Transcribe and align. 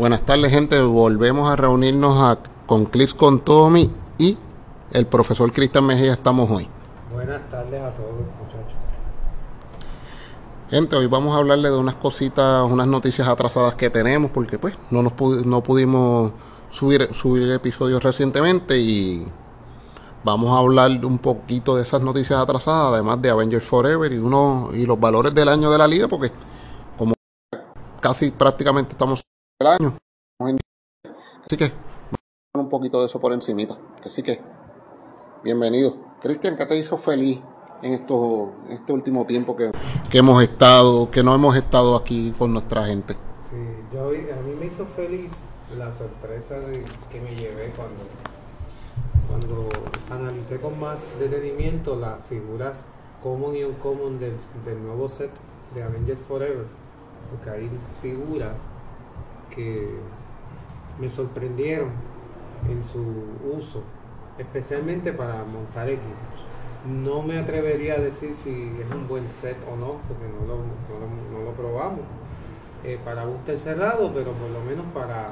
Buenas 0.00 0.22
tardes, 0.22 0.50
gente. 0.50 0.80
Volvemos 0.80 1.46
a 1.50 1.56
reunirnos 1.56 2.18
a- 2.18 2.38
con 2.64 2.86
Clips 2.86 3.12
con 3.12 3.40
Tommy 3.40 3.90
y 4.16 4.38
el 4.92 5.04
profesor 5.06 5.52
Cristian 5.52 5.84
Mejía. 5.84 6.14
Estamos 6.14 6.50
hoy. 6.50 6.66
Buenas 7.12 7.42
tardes 7.50 7.82
a 7.82 7.90
todos, 7.90 8.12
muchachos. 8.14 8.78
Gente, 10.70 10.96
hoy 10.96 11.06
vamos 11.06 11.34
a 11.34 11.38
hablarle 11.38 11.68
de 11.68 11.76
unas 11.76 11.96
cositas, 11.96 12.64
unas 12.64 12.86
noticias 12.86 13.28
atrasadas 13.28 13.74
que 13.74 13.90
tenemos, 13.90 14.30
porque 14.30 14.58
pues 14.58 14.78
no 14.90 15.02
nos 15.02 15.12
pudi- 15.12 15.44
no 15.44 15.62
pudimos 15.62 16.32
subir, 16.70 17.12
subir 17.12 17.50
episodios 17.52 18.02
recientemente 18.02 18.78
y 18.78 19.26
vamos 20.24 20.50
a 20.56 20.60
hablar 20.60 21.04
un 21.04 21.18
poquito 21.18 21.76
de 21.76 21.82
esas 21.82 22.00
noticias 22.00 22.40
atrasadas, 22.40 22.94
además 22.94 23.20
de 23.20 23.28
Avengers 23.28 23.66
Forever 23.66 24.10
y 24.14 24.16
uno 24.16 24.70
y 24.72 24.86
los 24.86 24.98
valores 24.98 25.34
del 25.34 25.50
año 25.50 25.70
de 25.70 25.76
la 25.76 25.86
liga, 25.86 26.08
porque 26.08 26.32
como 26.96 27.12
casi 28.00 28.30
prácticamente 28.30 28.92
estamos 28.92 29.20
el 29.60 29.66
año, 29.66 29.98
así 31.44 31.56
que 31.58 31.70
un 32.54 32.70
poquito 32.70 33.00
de 33.00 33.06
eso 33.06 33.20
por 33.20 33.34
encimita. 33.34 33.76
Así 34.02 34.22
que 34.22 34.40
bienvenido. 35.44 35.96
Cristian, 36.18 36.56
¿qué 36.56 36.64
te 36.64 36.78
hizo 36.78 36.96
feliz 36.96 37.40
en 37.82 37.92
estos, 37.92 38.48
este 38.70 38.94
último 38.94 39.26
tiempo 39.26 39.56
que, 39.56 39.70
que 40.10 40.18
hemos 40.18 40.42
estado, 40.42 41.10
que 41.10 41.22
no 41.22 41.34
hemos 41.34 41.56
estado 41.56 41.94
aquí 41.94 42.34
con 42.38 42.54
nuestra 42.54 42.86
gente? 42.86 43.14
Sí, 43.50 43.58
yo, 43.92 44.08
a 44.08 44.40
mí 44.42 44.54
me 44.58 44.64
hizo 44.64 44.86
feliz 44.86 45.50
la 45.76 45.92
sorpresa 45.92 46.56
que 47.10 47.20
me 47.20 47.34
llevé 47.34 47.70
cuando, 47.76 48.06
cuando 49.28 49.68
analicé 50.10 50.58
con 50.58 50.80
más 50.80 51.06
detenimiento 51.18 51.96
las 51.96 52.26
figuras 52.26 52.86
common 53.22 53.56
y 53.56 53.64
uncommon 53.64 54.18
del, 54.18 54.36
del 54.64 54.82
nuevo 54.82 55.10
set 55.10 55.30
de 55.74 55.82
Avengers 55.82 56.20
Forever. 56.26 56.64
Porque 57.30 57.50
hay 57.50 57.70
figuras 58.00 58.56
que 59.54 59.88
me 61.00 61.08
sorprendieron 61.08 61.90
en 62.68 62.82
su 62.84 63.00
uso, 63.56 63.82
especialmente 64.38 65.12
para 65.12 65.44
montar 65.44 65.88
equipos. 65.88 66.44
No 66.86 67.22
me 67.22 67.38
atrevería 67.38 67.94
a 67.94 67.98
decir 67.98 68.34
si 68.34 68.50
es 68.50 68.94
un 68.94 69.06
buen 69.06 69.26
set 69.28 69.56
o 69.70 69.76
no, 69.76 69.98
porque 70.08 70.24
no 70.28 70.46
lo, 70.46 70.56
no 70.56 71.44
lo- 71.44 71.52
probamos 71.52 72.00
eh, 72.84 72.98
para 73.04 73.24
booster 73.24 73.58
cerrado, 73.58 74.12
pero 74.14 74.32
por 74.32 74.48
lo 74.50 74.60
menos 74.62 74.86
para, 74.94 75.28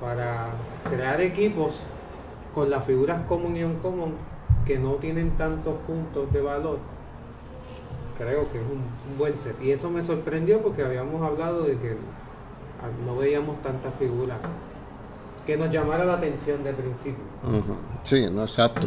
para 0.00 0.48
crear 0.90 1.20
equipos 1.20 1.80
con 2.54 2.68
las 2.68 2.84
figuras 2.84 3.20
common 3.26 3.56
y 3.56 3.62
uncommon 3.64 4.12
que 4.66 4.78
no 4.78 4.94
tienen 4.94 5.30
tantos 5.36 5.76
puntos 5.86 6.30
de 6.32 6.40
valor. 6.42 6.78
Creo 8.18 8.50
que 8.50 8.58
es 8.58 8.64
un, 8.64 8.82
buen 9.16 9.36
set. 9.36 9.56
Y 9.62 9.70
eso 9.70 9.90
me 9.90 10.02
sorprendió 10.02 10.60
porque 10.60 10.82
habíamos 10.82 11.22
hablado 11.22 11.62
de 11.62 11.78
que 11.78 11.96
no 13.04 13.16
veíamos 13.16 13.60
tantas 13.62 13.94
figuras 13.94 14.38
que 15.46 15.56
nos 15.56 15.70
llamara 15.70 16.04
la 16.04 16.14
atención 16.14 16.62
de 16.62 16.72
principio. 16.74 17.24
Sí, 18.02 18.26
no, 18.30 18.42
exacto. 18.42 18.86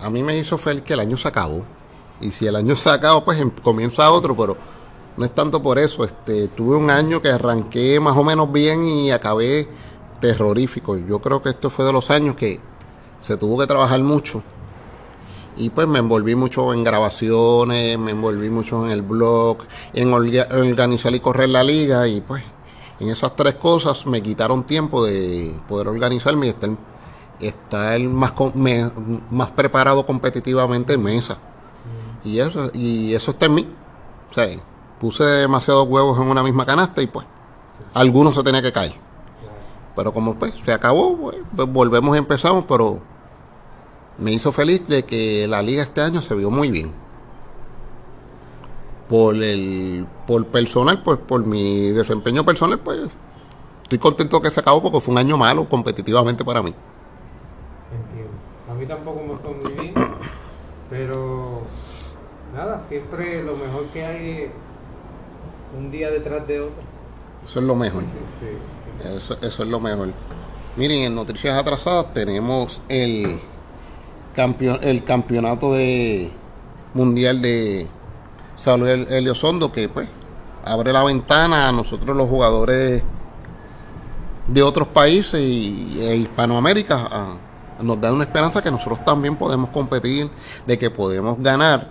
A 0.00 0.08
mí 0.10 0.22
me 0.22 0.36
hizo 0.36 0.56
feliz 0.58 0.82
que 0.82 0.94
el 0.94 1.00
año 1.00 1.16
se 1.16 1.28
acabó. 1.28 1.64
Y 2.20 2.30
si 2.30 2.46
el 2.46 2.56
año 2.56 2.74
se 2.76 2.88
acabó, 2.90 3.24
pues 3.24 3.40
em- 3.40 3.50
comienza 3.50 4.10
otro, 4.10 4.36
pero 4.36 4.56
no 5.16 5.24
es 5.24 5.32
tanto 5.34 5.62
por 5.62 5.78
eso. 5.78 6.04
Este, 6.04 6.48
tuve 6.48 6.76
un 6.76 6.90
año 6.90 7.20
que 7.20 7.28
arranqué 7.28 8.00
más 8.00 8.16
o 8.16 8.24
menos 8.24 8.50
bien 8.50 8.84
y 8.84 9.10
acabé 9.10 9.68
terrorífico. 10.20 10.96
Yo 10.96 11.18
creo 11.20 11.42
que 11.42 11.50
esto 11.50 11.68
fue 11.68 11.84
de 11.84 11.92
los 11.92 12.10
años 12.10 12.36
que 12.36 12.60
se 13.20 13.36
tuvo 13.36 13.58
que 13.58 13.66
trabajar 13.66 14.00
mucho. 14.02 14.42
Y 15.56 15.68
pues 15.70 15.86
me 15.86 15.98
envolví 15.98 16.34
mucho 16.34 16.72
en 16.72 16.82
grabaciones, 16.82 17.98
me 17.98 18.12
envolví 18.12 18.48
mucho 18.48 18.84
en 18.86 18.90
el 18.92 19.02
blog, 19.02 19.58
en 19.92 20.10
orga- 20.10 20.48
organizar 20.52 21.14
y 21.14 21.20
correr 21.20 21.50
la 21.50 21.62
liga 21.62 22.08
y 22.08 22.20
pues 22.22 22.42
en 23.02 23.10
esas 23.10 23.34
tres 23.36 23.54
cosas 23.56 24.06
me 24.06 24.22
quitaron 24.22 24.64
tiempo 24.64 25.04
de 25.04 25.54
poder 25.68 25.88
organizarme 25.88 26.46
y 26.46 26.48
estar, 26.50 26.70
estar 27.40 28.00
más, 28.00 28.32
me- 28.54 28.90
más 29.30 29.50
preparado 29.50 30.06
competitivamente 30.06 30.94
en 30.94 31.02
mesa. 31.02 31.38
Y 32.24 32.38
eso, 32.38 32.70
y 32.72 33.12
eso 33.14 33.32
está 33.32 33.46
en 33.46 33.54
mí. 33.54 33.68
O 34.30 34.34
sea, 34.34 34.48
puse 35.00 35.24
demasiados 35.24 35.86
huevos 35.88 36.18
en 36.20 36.28
una 36.28 36.42
misma 36.42 36.64
canasta 36.64 37.02
y 37.02 37.06
pues 37.08 37.26
algunos 37.94 38.34
se 38.34 38.42
tenía 38.42 38.62
que 38.62 38.72
caer. 38.72 38.94
Pero 39.96 40.12
como 40.12 40.36
pues 40.36 40.54
se 40.60 40.72
acabó, 40.72 41.16
pues, 41.16 41.36
pues, 41.54 41.68
volvemos 41.72 42.14
y 42.14 42.18
empezamos, 42.18 42.64
pero 42.68 43.00
me 44.18 44.32
hizo 44.32 44.52
feliz 44.52 44.86
de 44.86 45.04
que 45.04 45.46
la 45.48 45.60
liga 45.62 45.82
este 45.82 46.00
año 46.00 46.22
se 46.22 46.34
vio 46.34 46.50
muy 46.50 46.70
bien. 46.70 46.92
Por 49.12 49.34
el 49.34 50.06
por 50.26 50.46
personal, 50.46 51.02
pues 51.02 51.18
por 51.18 51.44
mi 51.44 51.90
desempeño 51.90 52.46
personal, 52.46 52.78
pues 52.78 53.10
estoy 53.82 53.98
contento 53.98 54.40
que 54.40 54.50
se 54.50 54.60
acabó 54.60 54.80
porque 54.80 55.02
fue 55.02 55.12
un 55.12 55.18
año 55.18 55.36
malo 55.36 55.68
competitivamente 55.68 56.42
para 56.42 56.62
mí. 56.62 56.74
Entiendo. 57.92 58.32
A 58.70 58.74
mí 58.74 58.86
tampoco 58.86 59.20
me 59.22 59.36
fue 59.36 59.52
muy 59.52 59.82
bien, 59.82 59.94
pero 60.88 61.60
nada, 62.54 62.80
siempre 62.80 63.42
lo 63.42 63.54
mejor 63.54 63.84
que 63.88 64.02
hay 64.02 64.30
es 64.44 64.50
un 65.78 65.90
día 65.90 66.10
detrás 66.10 66.46
de 66.46 66.60
otro. 66.62 66.82
Eso 67.44 67.60
es 67.60 67.66
lo 67.66 67.74
mejor. 67.74 68.04
Sí, 68.40 68.46
sí. 68.46 69.08
Eso, 69.14 69.36
eso 69.42 69.62
es 69.62 69.68
lo 69.68 69.78
mejor. 69.78 70.08
Miren, 70.74 71.02
en 71.02 71.14
Noticias 71.14 71.58
Atrasadas 71.58 72.14
tenemos 72.14 72.80
el, 72.88 73.38
campeon, 74.34 74.78
el 74.80 75.04
campeonato 75.04 75.74
de 75.74 76.30
mundial 76.94 77.42
de 77.42 77.88
Salud 78.62 78.86
Heliosondo 78.88 79.72
que 79.72 79.88
pues 79.88 80.08
abre 80.64 80.92
la 80.92 81.02
ventana 81.02 81.68
a 81.68 81.72
nosotros 81.72 82.16
los 82.16 82.28
jugadores 82.28 83.02
de 84.46 84.62
otros 84.62 84.86
países 84.86 85.40
y, 85.40 85.98
e 86.00 86.14
Hispanoamérica 86.16 87.08
a- 87.10 87.82
nos 87.82 88.00
da 88.00 88.12
una 88.12 88.22
esperanza 88.22 88.62
que 88.62 88.70
nosotros 88.70 89.04
también 89.04 89.34
podemos 89.34 89.70
competir, 89.70 90.30
de 90.64 90.78
que 90.78 90.90
podemos 90.90 91.36
ganar 91.40 91.88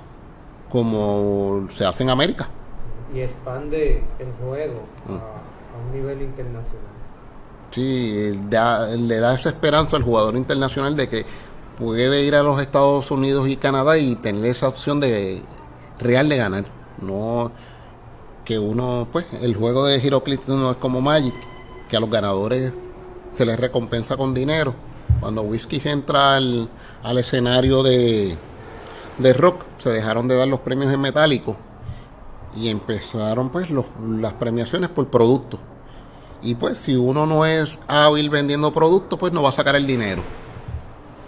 como 0.71 1.67
se 1.71 1.85
hace 1.85 2.03
en 2.03 2.09
América. 2.09 2.47
Y 3.13 3.19
expande 3.19 4.01
el 4.19 4.27
juego 4.41 4.83
Mm. 5.07 5.11
a, 5.11 5.17
a 5.17 5.85
un 5.85 5.91
nivel 5.93 6.21
internacional. 6.21 6.85
Sí, 7.71 8.39
da- 8.49 8.88
le 8.95 9.19
da 9.19 9.33
esa 9.35 9.49
esperanza 9.49 9.97
al 9.97 10.03
jugador 10.03 10.38
internacional 10.38 10.95
de 10.95 11.09
que 11.09 11.25
puede 11.77 12.23
ir 12.23 12.35
a 12.35 12.43
los 12.43 12.61
Estados 12.61 13.11
Unidos 13.11 13.45
y 13.49 13.57
Canadá 13.57 13.97
y 13.97 14.15
tener 14.15 14.45
esa 14.45 14.69
opción 14.69 15.01
de 15.01 15.41
real 16.01 16.29
de 16.29 16.38
ganar. 16.38 16.63
No 17.00 17.51
que 18.45 18.57
uno, 18.59 19.07
pues, 19.12 19.25
el 19.41 19.56
juego 19.56 19.85
de 19.85 19.97
Heroclix 19.97 20.47
no 20.47 20.72
es 20.72 20.78
como 20.78 21.00
Magic, 21.01 21.34
que 21.89 21.97
a 21.97 22.00
los 22.00 22.09
ganadores 22.09 22.73
se 23.29 23.45
les 23.45 23.59
recompensa 23.59 24.17
con 24.17 24.34
dinero. 24.34 24.73
Cuando 25.19 25.44
Whiskey 25.44 25.81
entra 25.85 26.35
al, 26.35 26.69
al 27.03 27.17
escenario 27.19 27.84
de, 27.84 28.35
de 29.19 29.34
rock, 29.34 29.63
se 29.78 29.91
dejaron 29.91 30.28
de 30.28 30.35
dar 30.35 30.47
los 30.47 30.62
premios 30.62 30.91
en 30.91 31.00
metálico 31.01 31.56
y 32.56 32.68
empezaron 32.69 33.50
pues 33.50 33.69
los- 33.69 33.85
las 34.19 34.33
premiaciones 34.33 34.89
por 34.89 35.07
producto. 35.07 35.59
Y 36.41 36.56
pues 36.56 36.79
si 36.79 36.95
uno 36.95 37.28
no 37.28 37.45
es 37.45 37.79
hábil 37.88 38.29
vendiendo 38.31 38.73
productos, 38.73 39.19
pues 39.19 39.31
no 39.31 39.44
va 39.44 39.50
a 39.50 39.53
sacar 39.53 39.75
el 39.75 39.85
dinero. 39.85 40.23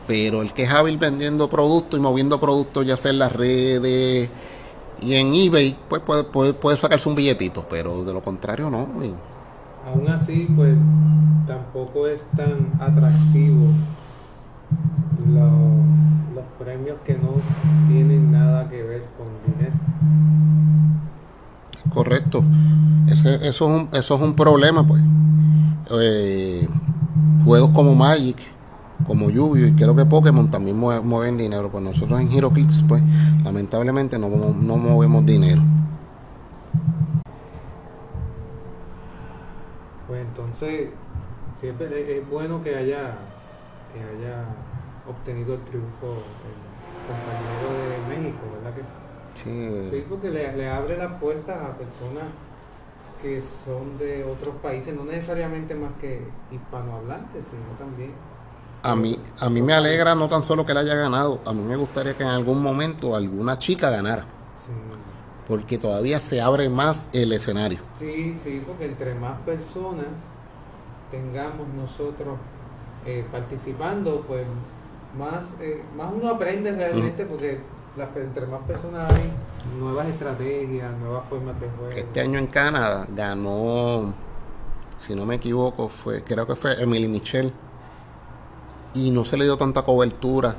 Pero 0.07 0.41
el 0.41 0.53
que 0.53 0.63
es 0.63 0.73
hábil 0.73 0.97
vendiendo 0.97 1.50
productos 1.50 2.00
y 2.00 2.01
moviendo 2.01 2.40
productos, 2.40 2.85
ya 2.85 2.97
sea 2.97 3.11
en 3.11 3.19
las 3.19 3.31
redes 3.31 4.29
y 5.01 5.15
en 5.15 5.33
eBay, 5.33 5.75
pues 5.89 6.01
puede, 6.01 6.23
puede, 6.23 6.53
puede 6.53 6.77
sacarse 6.77 7.07
un 7.09 7.15
billetito. 7.15 7.65
Pero 7.69 8.03
de 8.03 8.13
lo 8.13 8.21
contrario, 8.21 8.69
no. 8.69 8.87
Y 9.03 9.13
Aún 9.85 10.07
así, 10.07 10.47
pues 10.55 10.75
tampoco 11.45 12.07
es 12.07 12.25
tan 12.35 12.69
atractivo 12.79 13.67
lo- 15.33 16.35
los 16.35 16.45
premios 16.59 16.97
que 17.05 17.13
no 17.15 17.35
tienen 17.89 18.31
nada 18.31 18.69
que 18.69 18.81
ver 18.83 19.03
con 19.17 19.27
dinero. 19.53 19.73
Correcto. 21.93 22.43
Ese- 23.07 23.35
eso, 23.35 23.46
es 23.47 23.61
un, 23.61 23.89
eso 23.93 24.16
es 24.16 24.22
un 24.22 24.35
problema, 24.35 24.85
pues. 24.85 25.01
Eh, 26.01 26.67
juegos 27.43 27.72
como 27.72 27.93
Magic, 27.93 28.37
como 29.08 29.29
Yu-Gi-Oh! 29.29 29.67
y 29.67 29.73
creo 29.73 29.96
que 29.96 30.05
Pokémon 30.05 30.50
también 30.50 30.79
mue- 30.79 31.02
mueven 31.02 31.38
dinero. 31.38 31.70
Pues 31.70 31.84
nosotros 31.84 32.20
en 32.20 32.32
HeroClix, 32.32 32.84
pues, 32.88 33.02
lamentablemente 33.44 34.17
no, 34.20 34.29
no 34.29 34.78
movemos 34.78 35.26
dinero. 35.26 35.61
Pues 40.08 40.22
entonces, 40.22 40.90
siempre 41.55 41.88
es- 41.88 42.22
es 42.23 42.29
bueno 42.29 42.61
que 42.64 42.76
haya, 42.76 43.16
que 43.94 44.00
haya 44.03 44.44
obtenido 45.08 45.56
el 45.56 45.61
triunfo 45.61 46.08
el 46.08 47.08
compañero 47.08 47.70
de 47.73 48.16
México, 48.16 48.40
¿verdad 48.56 48.76
que 48.76 48.84
sí? 48.84 48.94
Sí, 49.35 49.90
Sí, 49.91 50.06
porque 50.08 50.29
le, 50.29 50.56
le 50.56 50.70
abre 50.70 50.97
las 50.97 51.14
puertas 51.20 51.58
a 51.58 51.78
personas 51.78 52.23
que 53.22 53.40
son 53.41 53.97
de 53.97 54.23
otros 54.26 54.56
países, 54.61 54.94
no 54.96 55.06
necesariamente 55.06 55.73
más 55.76 55.91
que 55.99 56.22
hispanohablantes, 56.52 57.46
sino 57.47 57.64
también. 57.79 58.11
A 58.85 58.97
mí, 58.97 59.18
a 59.40 59.50
mí 59.50 59.62
me 59.62 59.74
alegra 59.74 60.14
no 60.14 60.28
tan 60.28 60.44
solo 60.44 60.66
que 60.66 60.74
él 60.74 60.78
haya 60.80 60.94
ganado, 60.96 61.40
a 61.46 61.53
mí 61.53 61.62
me 61.64 61.78
gustaría 61.78 62.18
que 62.18 62.24
en 62.24 62.30
algún 62.30 62.62
momento 62.62 63.16
alguna 63.16 63.58
chica 63.58 63.90
ganara, 63.90 64.26
Sí, 64.56 64.72
porque 65.47 65.78
todavía 65.78 66.20
se 66.20 66.41
abre 66.41 66.68
más 66.68 67.08
el 67.14 67.32
escenario. 67.32 67.80
sí, 67.97 68.34
sí, 68.34 68.62
porque 68.68 68.85
entre 68.85 69.16
más 69.16 69.40
personas 69.46 70.08
tengamos 71.09 71.66
nosotros 71.70 72.38
eh, 73.06 73.26
participando, 73.32 74.26
pues 74.28 74.46
más, 75.18 75.56
eh, 75.62 75.82
más 75.96 76.12
uno 76.14 76.30
aprende 76.32 76.72
realmente 76.74 77.26
porque 77.26 77.59
las, 77.96 78.14
entre 78.18 78.47
más 78.47 78.64
personas 78.64 79.09
hay, 79.14 79.32
nuevas 79.80 80.08
estrategias, 80.08 80.91
nuevas 80.97 81.24
formas 81.30 81.58
de 81.62 81.70
juego. 81.70 81.91
Este 81.96 82.20
año 82.20 82.38
en 82.38 82.47
Canadá 82.47 83.08
ganó, 83.16 84.14
si 84.97 85.16
no 85.16 85.26
me 85.26 85.35
equivoco, 85.35 85.88
fue 85.88 86.22
creo 86.22 86.46
que 86.46 86.58
fue 86.58 86.82
Emily 86.84 87.08
Michel 87.08 87.53
y 88.93 89.11
no 89.11 89.25
se 89.25 89.37
le 89.37 89.45
dio 89.45 89.57
tanta 89.57 89.84
cobertura 89.84 90.55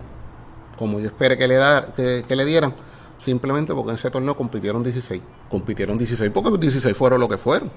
como 0.76 1.00
yo 1.00 1.06
esperé 1.06 1.38
que 1.38 1.48
le, 1.48 1.56
da, 1.56 1.86
que, 1.94 2.36
le 2.36 2.44
dieran, 2.44 2.74
simplemente 3.18 3.74
porque 3.74 3.90
en 3.90 3.96
ese 3.96 4.10
torneo 4.10 4.36
compitieron 4.36 4.82
16. 4.82 5.22
Compitieron 5.48 5.96
16 5.96 6.30
porque 6.32 6.50
los 6.50 6.60
16 6.60 6.96
fueron 6.96 7.20
lo 7.20 7.28
que 7.28 7.36
fueron. 7.36 7.70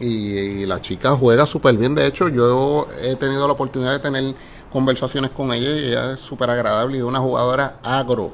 Y, 0.00 0.64
la 0.66 0.80
chica 0.80 1.10
juega 1.10 1.44
súper 1.46 1.76
bien. 1.76 1.94
De 1.94 2.06
hecho, 2.06 2.28
yo 2.28 2.86
he 3.02 3.16
tenido 3.16 3.46
la 3.46 3.54
oportunidad 3.54 3.92
de 3.92 3.98
tener 3.98 4.34
conversaciones 4.72 5.30
con 5.30 5.52
ella 5.52 5.70
y 5.70 5.88
ella 5.88 6.12
es 6.12 6.20
súper 6.20 6.50
agradable 6.50 6.98
y 6.98 7.02
una 7.02 7.18
jugadora 7.18 7.78
agro. 7.82 8.32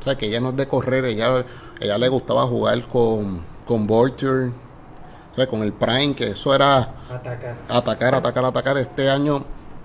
O 0.00 0.02
sea, 0.04 0.16
que 0.16 0.26
ella 0.26 0.40
no 0.40 0.50
es 0.50 0.56
de 0.56 0.68
correr, 0.68 1.04
ella, 1.06 1.44
ella 1.80 1.98
le 1.98 2.08
gustaba 2.08 2.46
jugar 2.46 2.86
con, 2.86 3.40
con 3.66 3.86
Vulture, 3.86 4.48
o 4.48 5.34
sea, 5.34 5.46
con 5.48 5.62
el 5.62 5.72
Prime, 5.72 6.14
que 6.14 6.28
eso 6.28 6.54
era 6.54 6.94
atacar, 7.10 7.56
atacar, 7.68 8.14
atacar. 8.14 8.44
atacar. 8.44 8.78
Este 8.78 9.08
año 9.08 9.44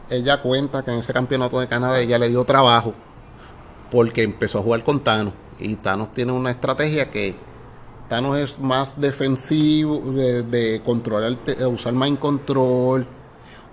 ella 0.10 0.42
cuenta 0.42 0.84
que 0.84 0.92
en 0.92 1.00
ese 1.00 1.14
campeonato 1.14 1.60
de 1.60 1.68
Canadá 1.68 2.00
ella 2.00 2.18
le 2.18 2.30
dio 2.30 2.44
trabajo 2.44 2.94
porque 3.92 4.24
empezó 4.24 4.60
a 4.60 4.62
jugar 4.62 4.84
con 4.84 5.04
Thanos. 5.04 5.34
Y 5.60 5.76
Thanos 5.76 6.14
tiene 6.14 6.32
una 6.32 6.52
estrategia 6.52 7.10
que 7.10 7.36
Thanos 8.08 8.38
es 8.38 8.60
más 8.60 9.00
defensivo, 9.00 10.00
de, 10.00 10.82
controlar, 10.84 11.38
usar 11.72 11.94
mind 11.94 12.20
control, 12.20 13.06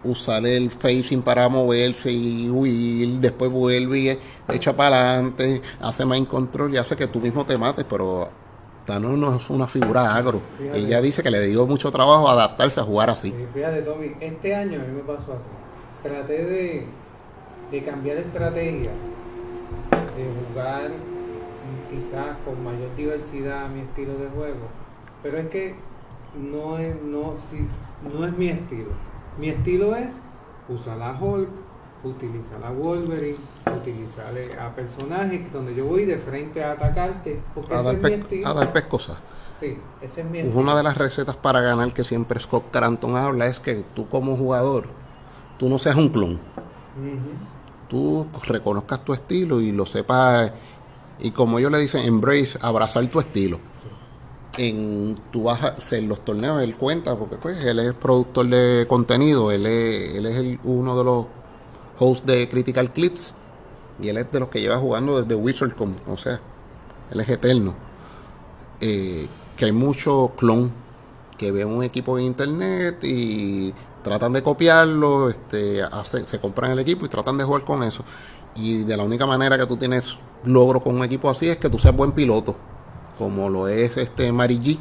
usar 0.04 0.44
el 0.46 0.70
facing 0.70 1.22
para 1.22 1.48
moverse 1.48 2.12
y 2.12 2.50
huir, 2.50 3.18
después 3.20 3.50
vuelve 3.50 3.98
y 3.98 4.18
echa 4.48 4.76
para 4.76 5.12
adelante, 5.12 5.62
hace 5.80 6.04
mind 6.04 6.28
control 6.28 6.74
y 6.74 6.76
hace 6.76 6.96
que 6.96 7.06
tú 7.06 7.20
mismo 7.20 7.46
te 7.46 7.56
mates, 7.56 7.86
pero 7.88 8.28
Thanos 8.84 9.16
no 9.16 9.34
es 9.34 9.48
una 9.48 9.66
figura 9.66 10.14
agro. 10.14 10.42
Ella 10.72 11.00
dice 11.00 11.22
que 11.22 11.30
le 11.30 11.46
dio 11.46 11.66
mucho 11.66 11.90
trabajo 11.90 12.28
adaptarse 12.28 12.80
a 12.80 12.84
jugar 12.84 13.10
así. 13.10 13.34
fíjate, 13.54 13.82
Tommy, 13.82 14.12
este 14.20 14.54
año 14.54 14.80
a 14.80 14.84
mí 14.84 14.92
me 14.92 15.00
pasó 15.00 15.32
así 15.32 15.65
traté 16.06 16.44
de, 16.44 16.86
de 17.70 17.82
cambiar 17.82 18.16
estrategia, 18.18 18.90
de 20.16 20.48
jugar 20.48 20.90
quizás 21.90 22.36
con 22.44 22.62
mayor 22.62 22.94
diversidad 22.96 23.68
mi 23.68 23.80
estilo 23.80 24.14
de 24.14 24.28
juego, 24.28 24.66
pero 25.22 25.38
es 25.38 25.48
que 25.48 25.74
no 26.36 26.78
es, 26.78 26.94
no, 27.02 27.34
si, 27.38 27.66
no 28.12 28.26
es 28.26 28.36
mi 28.36 28.48
estilo. 28.48 28.90
Mi 29.38 29.48
estilo 29.48 29.94
es 29.94 30.18
usar 30.68 30.98
la 30.98 31.12
Hulk, 31.12 31.50
utilizar 32.04 32.60
la 32.60 32.70
Wolverine, 32.70 33.38
utilizar 33.74 34.32
a 34.60 34.74
personajes 34.74 35.52
donde 35.52 35.74
yo 35.74 35.86
voy 35.86 36.04
de 36.04 36.18
frente 36.18 36.62
a 36.62 36.72
atacarte, 36.72 37.40
porque 37.54 37.74
a, 37.74 37.82
dar, 37.82 37.96
a 38.44 38.54
dar 38.54 38.72
pescosas. 38.72 39.18
Sí, 39.58 39.78
ese 40.02 40.20
es 40.20 40.26
mi 40.30 40.38
estilo. 40.38 40.60
Una 40.60 40.76
de 40.76 40.82
las 40.82 40.96
recetas 40.98 41.36
para 41.36 41.60
ganar 41.60 41.92
que 41.92 42.04
siempre 42.04 42.38
Scott 42.40 42.70
Cranton 42.70 43.16
habla 43.16 43.46
es 43.46 43.58
que 43.58 43.84
tú 43.94 44.08
como 44.08 44.36
jugador 44.36 44.95
tú 45.58 45.68
no 45.68 45.78
seas 45.78 45.96
un 45.96 46.08
clon. 46.08 46.38
Tú 47.88 48.26
reconozcas 48.46 49.04
tu 49.04 49.12
estilo 49.12 49.60
y 49.60 49.72
lo 49.72 49.86
sepas, 49.86 50.52
y 51.18 51.30
como 51.30 51.58
ellos 51.58 51.70
le 51.70 51.78
dicen, 51.78 52.04
embrace, 52.04 52.58
abrazar 52.60 53.06
tu 53.08 53.20
estilo. 53.20 53.60
En, 54.58 55.18
tú 55.30 55.44
vas 55.44 55.92
en 55.92 56.08
los 56.08 56.24
torneos, 56.24 56.62
él 56.62 56.76
cuenta, 56.76 57.16
porque 57.16 57.36
pues 57.36 57.62
él 57.64 57.78
es 57.78 57.92
productor 57.94 58.46
de 58.46 58.86
contenido, 58.88 59.52
él 59.52 59.66
es, 59.66 60.14
él 60.14 60.26
es 60.26 60.36
el, 60.36 60.60
uno 60.64 60.96
de 60.96 61.04
los 61.04 61.26
hosts 61.98 62.26
de 62.26 62.48
Critical 62.48 62.92
Clips, 62.92 63.34
y 64.02 64.08
él 64.08 64.16
es 64.16 64.30
de 64.32 64.40
los 64.40 64.48
que 64.48 64.60
lleva 64.60 64.78
jugando 64.78 65.20
desde 65.20 65.34
Wizard, 65.34 65.74
o 66.08 66.16
sea, 66.16 66.40
él 67.10 67.20
es 67.20 67.28
eterno. 67.28 67.74
Eh, 68.80 69.26
que 69.56 69.64
hay 69.64 69.72
mucho 69.72 70.32
clon 70.36 70.70
que 71.38 71.50
ve 71.50 71.64
un 71.64 71.82
equipo 71.82 72.18
en 72.18 72.26
internet 72.26 73.02
y 73.02 73.72
tratan 74.06 74.32
de 74.34 74.40
copiarlo, 74.40 75.28
este, 75.28 75.82
se 76.26 76.38
compran 76.38 76.70
el 76.70 76.78
equipo 76.78 77.04
y 77.04 77.08
tratan 77.08 77.36
de 77.38 77.42
jugar 77.42 77.64
con 77.64 77.82
eso. 77.82 78.04
Y 78.54 78.84
de 78.84 78.96
la 78.96 79.02
única 79.02 79.26
manera 79.26 79.58
que 79.58 79.66
tú 79.66 79.76
tienes 79.76 80.16
logro 80.44 80.80
con 80.80 80.94
un 80.94 81.02
equipo 81.02 81.28
así 81.28 81.48
es 81.48 81.56
que 81.56 81.68
tú 81.68 81.76
seas 81.76 81.96
buen 81.96 82.12
piloto, 82.12 82.56
como 83.18 83.50
lo 83.50 83.66
es 83.66 83.96
este 83.96 84.30
Mari 84.30 84.60
G, 84.60 84.78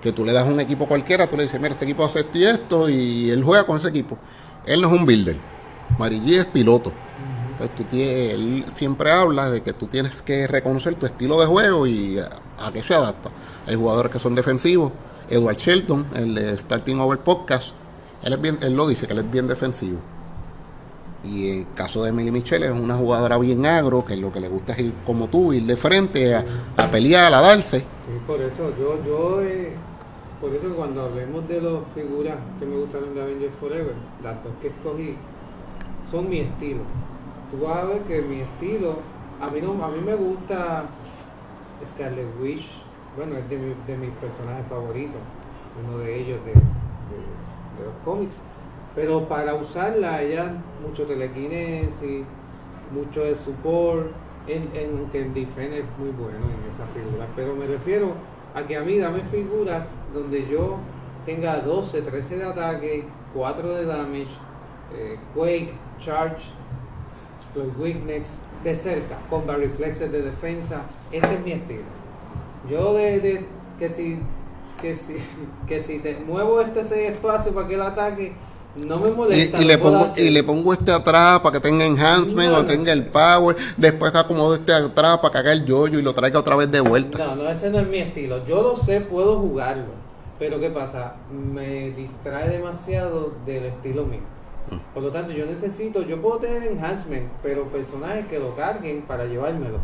que 0.00 0.12
tú 0.12 0.24
le 0.24 0.32
das 0.32 0.48
un 0.48 0.58
equipo 0.60 0.88
cualquiera, 0.88 1.26
tú 1.26 1.36
le 1.36 1.42
dices, 1.42 1.60
mira, 1.60 1.74
este 1.74 1.84
equipo 1.84 2.06
hace 2.06 2.20
esto 2.20 2.38
y 2.38 2.44
esto, 2.44 2.88
y 2.88 3.28
él 3.28 3.44
juega 3.44 3.66
con 3.66 3.76
ese 3.76 3.88
equipo. 3.88 4.16
Él 4.64 4.80
no 4.80 4.88
es 4.88 4.94
un 4.94 5.04
builder, 5.04 5.36
Mari 5.98 6.18
G 6.20 6.38
es 6.38 6.46
piloto. 6.46 6.90
Pues 7.58 7.74
tú 7.76 7.84
tienes, 7.84 8.32
él 8.32 8.64
siempre 8.74 9.12
habla 9.12 9.50
de 9.50 9.60
que 9.60 9.74
tú 9.74 9.88
tienes 9.88 10.22
que 10.22 10.46
reconocer 10.46 10.94
tu 10.94 11.04
estilo 11.04 11.38
de 11.38 11.44
juego 11.44 11.86
y 11.86 12.18
a, 12.18 12.30
a 12.66 12.72
qué 12.72 12.82
se 12.82 12.94
adapta. 12.94 13.28
Hay 13.66 13.74
jugadores 13.74 14.10
que 14.10 14.18
son 14.18 14.34
defensivos. 14.34 14.90
Edward 15.28 15.56
Shelton, 15.56 16.06
el 16.14 16.34
de 16.34 16.58
Starting 16.58 16.98
Over 16.98 17.18
Podcast, 17.18 17.74
él, 18.24 18.32
es 18.32 18.40
bien, 18.40 18.58
él 18.60 18.76
lo 18.76 18.86
dice, 18.86 19.06
que 19.06 19.12
él 19.12 19.20
es 19.20 19.30
bien 19.30 19.48
defensivo. 19.48 19.98
Y 21.24 21.50
el 21.50 21.66
caso 21.74 22.02
de 22.02 22.10
Emily 22.10 22.32
Michelle 22.32 22.66
es 22.66 22.72
una 22.72 22.96
jugadora 22.96 23.38
bien 23.38 23.64
agro, 23.64 24.04
que 24.04 24.16
lo 24.16 24.32
que 24.32 24.40
le 24.40 24.48
gusta 24.48 24.72
es 24.72 24.80
ir 24.80 24.92
como 25.06 25.28
tú, 25.28 25.52
ir 25.52 25.64
de 25.64 25.76
frente, 25.76 26.34
a, 26.34 26.44
pelear, 26.90 27.32
a 27.32 27.40
darse. 27.40 27.80
Sí, 28.00 28.10
por 28.26 28.40
eso, 28.40 28.72
yo, 28.76 28.98
yo 29.04 29.42
eh, 29.42 29.72
por 30.40 30.52
eso 30.54 30.74
cuando 30.74 31.02
hablemos 31.02 31.46
de 31.46 31.60
las 31.60 31.80
figuras 31.94 32.36
que 32.58 32.66
me 32.66 32.76
gustaron 32.76 33.14
de 33.14 33.22
Avengers 33.22 33.54
Forever, 33.60 33.94
las 34.22 34.42
dos 34.42 34.52
que 34.60 34.68
escogí 34.68 35.14
son 36.10 36.28
mi 36.28 36.40
estilo. 36.40 36.80
Tú 37.50 37.64
vas 37.64 37.78
a 37.78 37.84
ver 37.84 38.02
que 38.02 38.22
mi 38.22 38.40
estilo, 38.40 38.96
a 39.40 39.48
mí 39.48 39.60
no, 39.60 39.82
a 39.84 39.88
mí 39.88 40.00
me 40.04 40.14
gusta 40.14 40.86
Scarlet 41.86 42.26
Witch, 42.40 42.66
bueno, 43.16 43.36
es 43.36 43.48
de, 43.48 43.58
mi, 43.58 43.74
de 43.86 43.96
mis 43.96 44.10
personajes 44.16 44.66
favoritos, 44.68 45.20
uno 45.86 45.98
de 45.98 46.20
ellos 46.20 46.38
de 46.44 46.54
los 47.82 47.94
cómics. 48.04 48.40
Pero 48.94 49.28
para 49.28 49.54
usarla, 49.54 50.22
ella 50.22 50.52
mucho 50.86 51.04
telequinesis, 51.04 52.24
mucho 52.92 53.24
de 53.24 53.34
support, 53.34 54.08
en, 54.46 54.68
en, 54.74 55.08
que 55.10 55.22
el 55.22 55.36
es 55.36 55.84
muy 55.98 56.10
bueno 56.10 56.46
en 56.46 56.70
esa 56.70 56.86
figura. 56.86 57.26
Pero 57.36 57.54
me 57.54 57.66
refiero 57.66 58.12
a 58.54 58.62
que 58.62 58.76
a 58.76 58.82
mí 58.82 58.98
dame 58.98 59.20
figuras 59.20 59.88
donde 60.12 60.46
yo 60.48 60.78
tenga 61.24 61.60
12, 61.60 62.02
13 62.02 62.36
de 62.36 62.44
ataque, 62.44 63.04
4 63.34 63.74
de 63.74 63.84
damage, 63.86 64.26
eh, 64.94 65.18
quake, 65.34 65.72
charge, 66.00 66.44
weakness, 67.78 68.38
de 68.64 68.74
cerca, 68.74 69.16
con 69.30 69.46
reflexes 69.46 70.10
de 70.10 70.22
defensa. 70.22 70.82
Ese 71.10 71.34
es 71.34 71.44
mi 71.44 71.52
estilo. 71.52 71.82
Yo 72.68 72.94
de, 72.94 73.20
de 73.20 73.46
que 73.78 73.88
si 73.88 74.20
que 74.82 74.96
si, 74.96 75.16
que 75.66 75.80
si 75.80 76.00
te 76.00 76.16
muevo 76.16 76.60
este 76.60 77.06
espacio 77.06 77.54
para 77.54 77.68
que 77.68 77.74
él 77.74 77.82
ataque, 77.82 78.32
no 78.76 78.98
me 78.98 79.10
molesta. 79.10 79.60
Y, 79.60 79.64
le, 79.64 79.78
pongo, 79.78 80.08
y 80.16 80.30
le 80.30 80.42
pongo 80.42 80.72
este 80.72 80.92
atrás 80.92 81.40
para 81.40 81.54
que 81.54 81.60
tenga 81.60 81.84
enhancement 81.84 82.54
o 82.54 82.64
tenga 82.64 82.92
el 82.92 83.06
power. 83.06 83.56
Después 83.76 84.14
acomodo 84.14 84.54
este 84.54 84.72
atrás 84.72 85.18
para 85.18 85.32
que 85.32 85.38
haga 85.38 85.52
el 85.52 85.64
yoyo 85.64 85.98
y 85.98 86.02
lo 86.02 86.12
traiga 86.14 86.40
otra 86.40 86.56
vez 86.56 86.70
de 86.70 86.80
vuelta. 86.80 87.18
No, 87.18 87.36
no, 87.36 87.48
ese 87.48 87.70
no 87.70 87.78
es 87.78 87.86
mi 87.86 87.98
estilo. 87.98 88.44
Yo 88.44 88.62
lo 88.62 88.76
sé, 88.76 89.02
puedo 89.02 89.38
jugarlo. 89.38 90.02
Pero 90.38 90.58
¿qué 90.58 90.70
pasa? 90.70 91.14
Me 91.30 91.90
distrae 91.90 92.48
demasiado 92.48 93.32
del 93.46 93.66
estilo 93.66 94.04
mío. 94.04 94.20
Mm. 94.70 94.94
Por 94.94 95.02
lo 95.02 95.10
tanto, 95.10 95.32
yo 95.32 95.46
necesito, 95.46 96.02
yo 96.02 96.20
puedo 96.20 96.38
tener 96.38 96.64
enhancement, 96.64 97.30
pero 97.42 97.64
personajes 97.66 98.26
que 98.26 98.38
lo 98.38 98.56
carguen 98.56 99.02
para 99.02 99.26
llevármelo. 99.26 99.78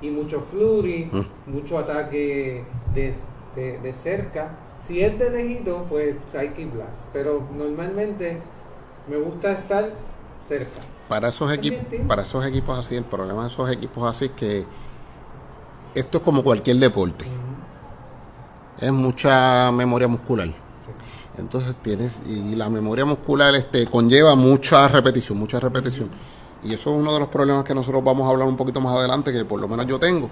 Y 0.00 0.10
mucho 0.10 0.40
flurry, 0.40 1.08
mm. 1.10 1.50
mucho 1.50 1.78
ataque 1.78 2.62
de 2.94 3.14
de, 3.56 3.92
cerca. 3.92 4.56
Si 4.78 5.02
es 5.02 5.18
de 5.18 5.30
lejito, 5.30 5.86
pues 5.88 6.14
Psychic 6.30 6.72
Blast. 6.72 7.02
Pero 7.12 7.48
normalmente 7.56 8.40
me 9.08 9.16
gusta 9.16 9.52
estar 9.52 9.90
cerca. 10.46 10.80
Para 11.08 11.28
esos 11.28 11.52
equipos, 11.52 11.84
para 12.06 12.22
esos 12.22 12.44
equipos 12.44 12.78
así, 12.78 12.96
el 12.96 13.04
problema 13.04 13.42
de 13.42 13.48
esos 13.48 13.70
equipos 13.70 14.08
así 14.08 14.26
es 14.26 14.30
que 14.32 14.64
esto 15.94 16.18
es 16.18 16.24
como 16.24 16.44
cualquier 16.44 16.76
deporte. 16.76 17.24
Es 18.78 18.92
mucha 18.92 19.72
memoria 19.72 20.08
muscular. 20.08 20.48
Entonces 21.38 21.76
tienes, 21.76 22.18
y 22.26 22.54
la 22.56 22.68
memoria 22.68 23.04
muscular 23.04 23.54
este, 23.54 23.86
conlleva 23.86 24.34
mucha 24.34 24.88
repetición, 24.88 25.38
mucha 25.38 25.60
repetición. 25.60 26.10
Y 26.62 26.72
eso 26.74 26.90
es 26.90 27.00
uno 27.00 27.12
de 27.12 27.20
los 27.20 27.28
problemas 27.28 27.64
que 27.64 27.74
nosotros 27.74 28.02
vamos 28.02 28.26
a 28.26 28.30
hablar 28.30 28.48
un 28.48 28.56
poquito 28.56 28.80
más 28.80 28.96
adelante, 28.96 29.32
que 29.32 29.44
por 29.44 29.60
lo 29.60 29.68
menos 29.68 29.86
yo 29.86 29.98
tengo. 29.98 30.30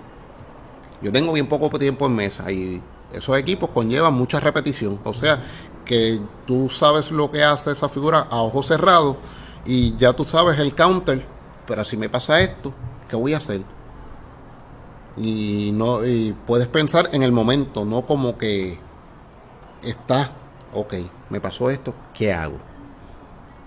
Yo 1.03 1.13
tengo 1.13 1.33
bien 1.33 1.47
poco 1.47 1.71
tiempo 1.79 2.07
en 2.07 2.15
mesa 2.15 2.51
y 2.51 2.81
esos 3.17 3.37
equipos 3.39 3.71
conllevan 3.71 4.15
mucha 4.15 4.41
repetición. 4.41 5.01
O 5.05 5.15
sea, 5.15 5.43
que 5.85 6.21
tú 6.47 6.69
sabes 6.71 7.11
lo 7.11 7.31
que 7.31 7.43
hace 7.45 7.73
esa 7.73 7.89
figura 7.89 8.27
a 8.31 8.43
ojos 8.43 8.67
cerrados 8.67 9.17
y 9.65 9.97
ya 9.97 10.13
tú 10.13 10.25
sabes 10.25 10.59
el 10.59 10.75
counter, 10.75 11.27
pero 11.67 11.85
si 11.85 11.97
me 11.97 12.09
pasa 12.09 12.41
esto, 12.41 12.73
¿qué 13.09 13.17
voy 13.17 13.35
a 13.35 13.39
hacer? 13.39 13.63
Y 15.17 15.71
no 15.73 16.05
y 16.05 16.35
puedes 16.47 16.67
pensar 16.67 17.11
en 17.13 17.23
el 17.23 17.33
momento, 17.33 17.85
no 17.85 18.03
como 18.03 18.37
que 18.37 18.79
estás 19.83 20.31
ok, 20.75 20.95
me 21.31 21.41
pasó 21.41 21.71
esto, 21.71 21.95
¿qué 22.13 22.33
hago? 22.33 22.59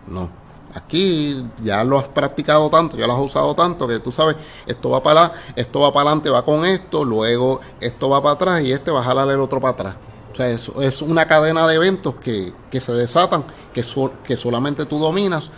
No. 0.08 0.30
Aquí 0.78 1.44
ya 1.64 1.84
lo 1.84 1.98
has 1.98 2.08
practicado 2.08 2.70
tanto, 2.70 2.98
ya 2.98 3.08
lo 3.08 3.14
has 3.14 3.20
usado 3.20 3.56
tanto 3.56 3.88
que 3.88 4.00
tú 4.00 4.12
sabes, 4.12 4.36
esto 4.68 4.92
va 4.92 5.02
para 5.02 5.32
esto 5.56 5.80
va 5.80 5.92
para 5.92 6.10
adelante, 6.10 6.30
va 6.30 6.46
con 6.46 6.66
esto, 6.66 7.04
luego 7.04 7.60
esto 7.82 8.10
va 8.10 8.22
para 8.22 8.36
atrás 8.36 8.64
y 8.64 8.72
este 8.72 8.92
va 8.92 9.00
a 9.00 9.04
jalar 9.04 9.28
el 9.30 9.40
otro 9.40 9.60
para 9.60 9.74
atrás. 9.74 9.96
O 10.32 10.36
sea, 10.36 10.50
es, 10.50 10.70
es 10.80 11.02
una 11.02 11.28
cadena 11.28 11.66
de 11.68 11.76
eventos 11.76 12.16
que, 12.16 12.54
que 12.70 12.80
se 12.80 12.92
desatan, 12.92 13.44
que, 13.74 13.84
que 14.24 14.38
solamente 14.38 14.86
tú 14.86 15.00
dominas 15.00 15.50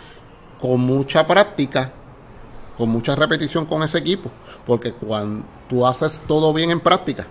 con 0.58 0.80
mucha 0.80 1.26
práctica, 1.26 1.92
con 2.78 2.88
mucha 2.88 3.14
repetición 3.14 3.66
con 3.66 3.82
ese 3.82 3.98
equipo, 3.98 4.30
porque 4.64 4.94
cuando 4.94 5.44
tú 5.68 5.86
haces 5.86 6.22
todo 6.26 6.54
bien 6.54 6.70
en 6.70 6.80
práctica, 6.80 7.26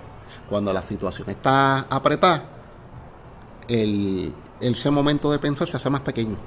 cuando 0.47 0.71
la 0.71 0.83
situación 0.83 1.27
está 1.27 1.87
apretada, 1.89 2.43
el, 3.67 4.33
ese 4.59 4.91
momento 4.91 5.31
de 5.31 5.39
pensar 5.39 5.67
se 5.67 5.77
hace 5.77 5.89
más 5.89 6.01
pequeño. 6.01 6.37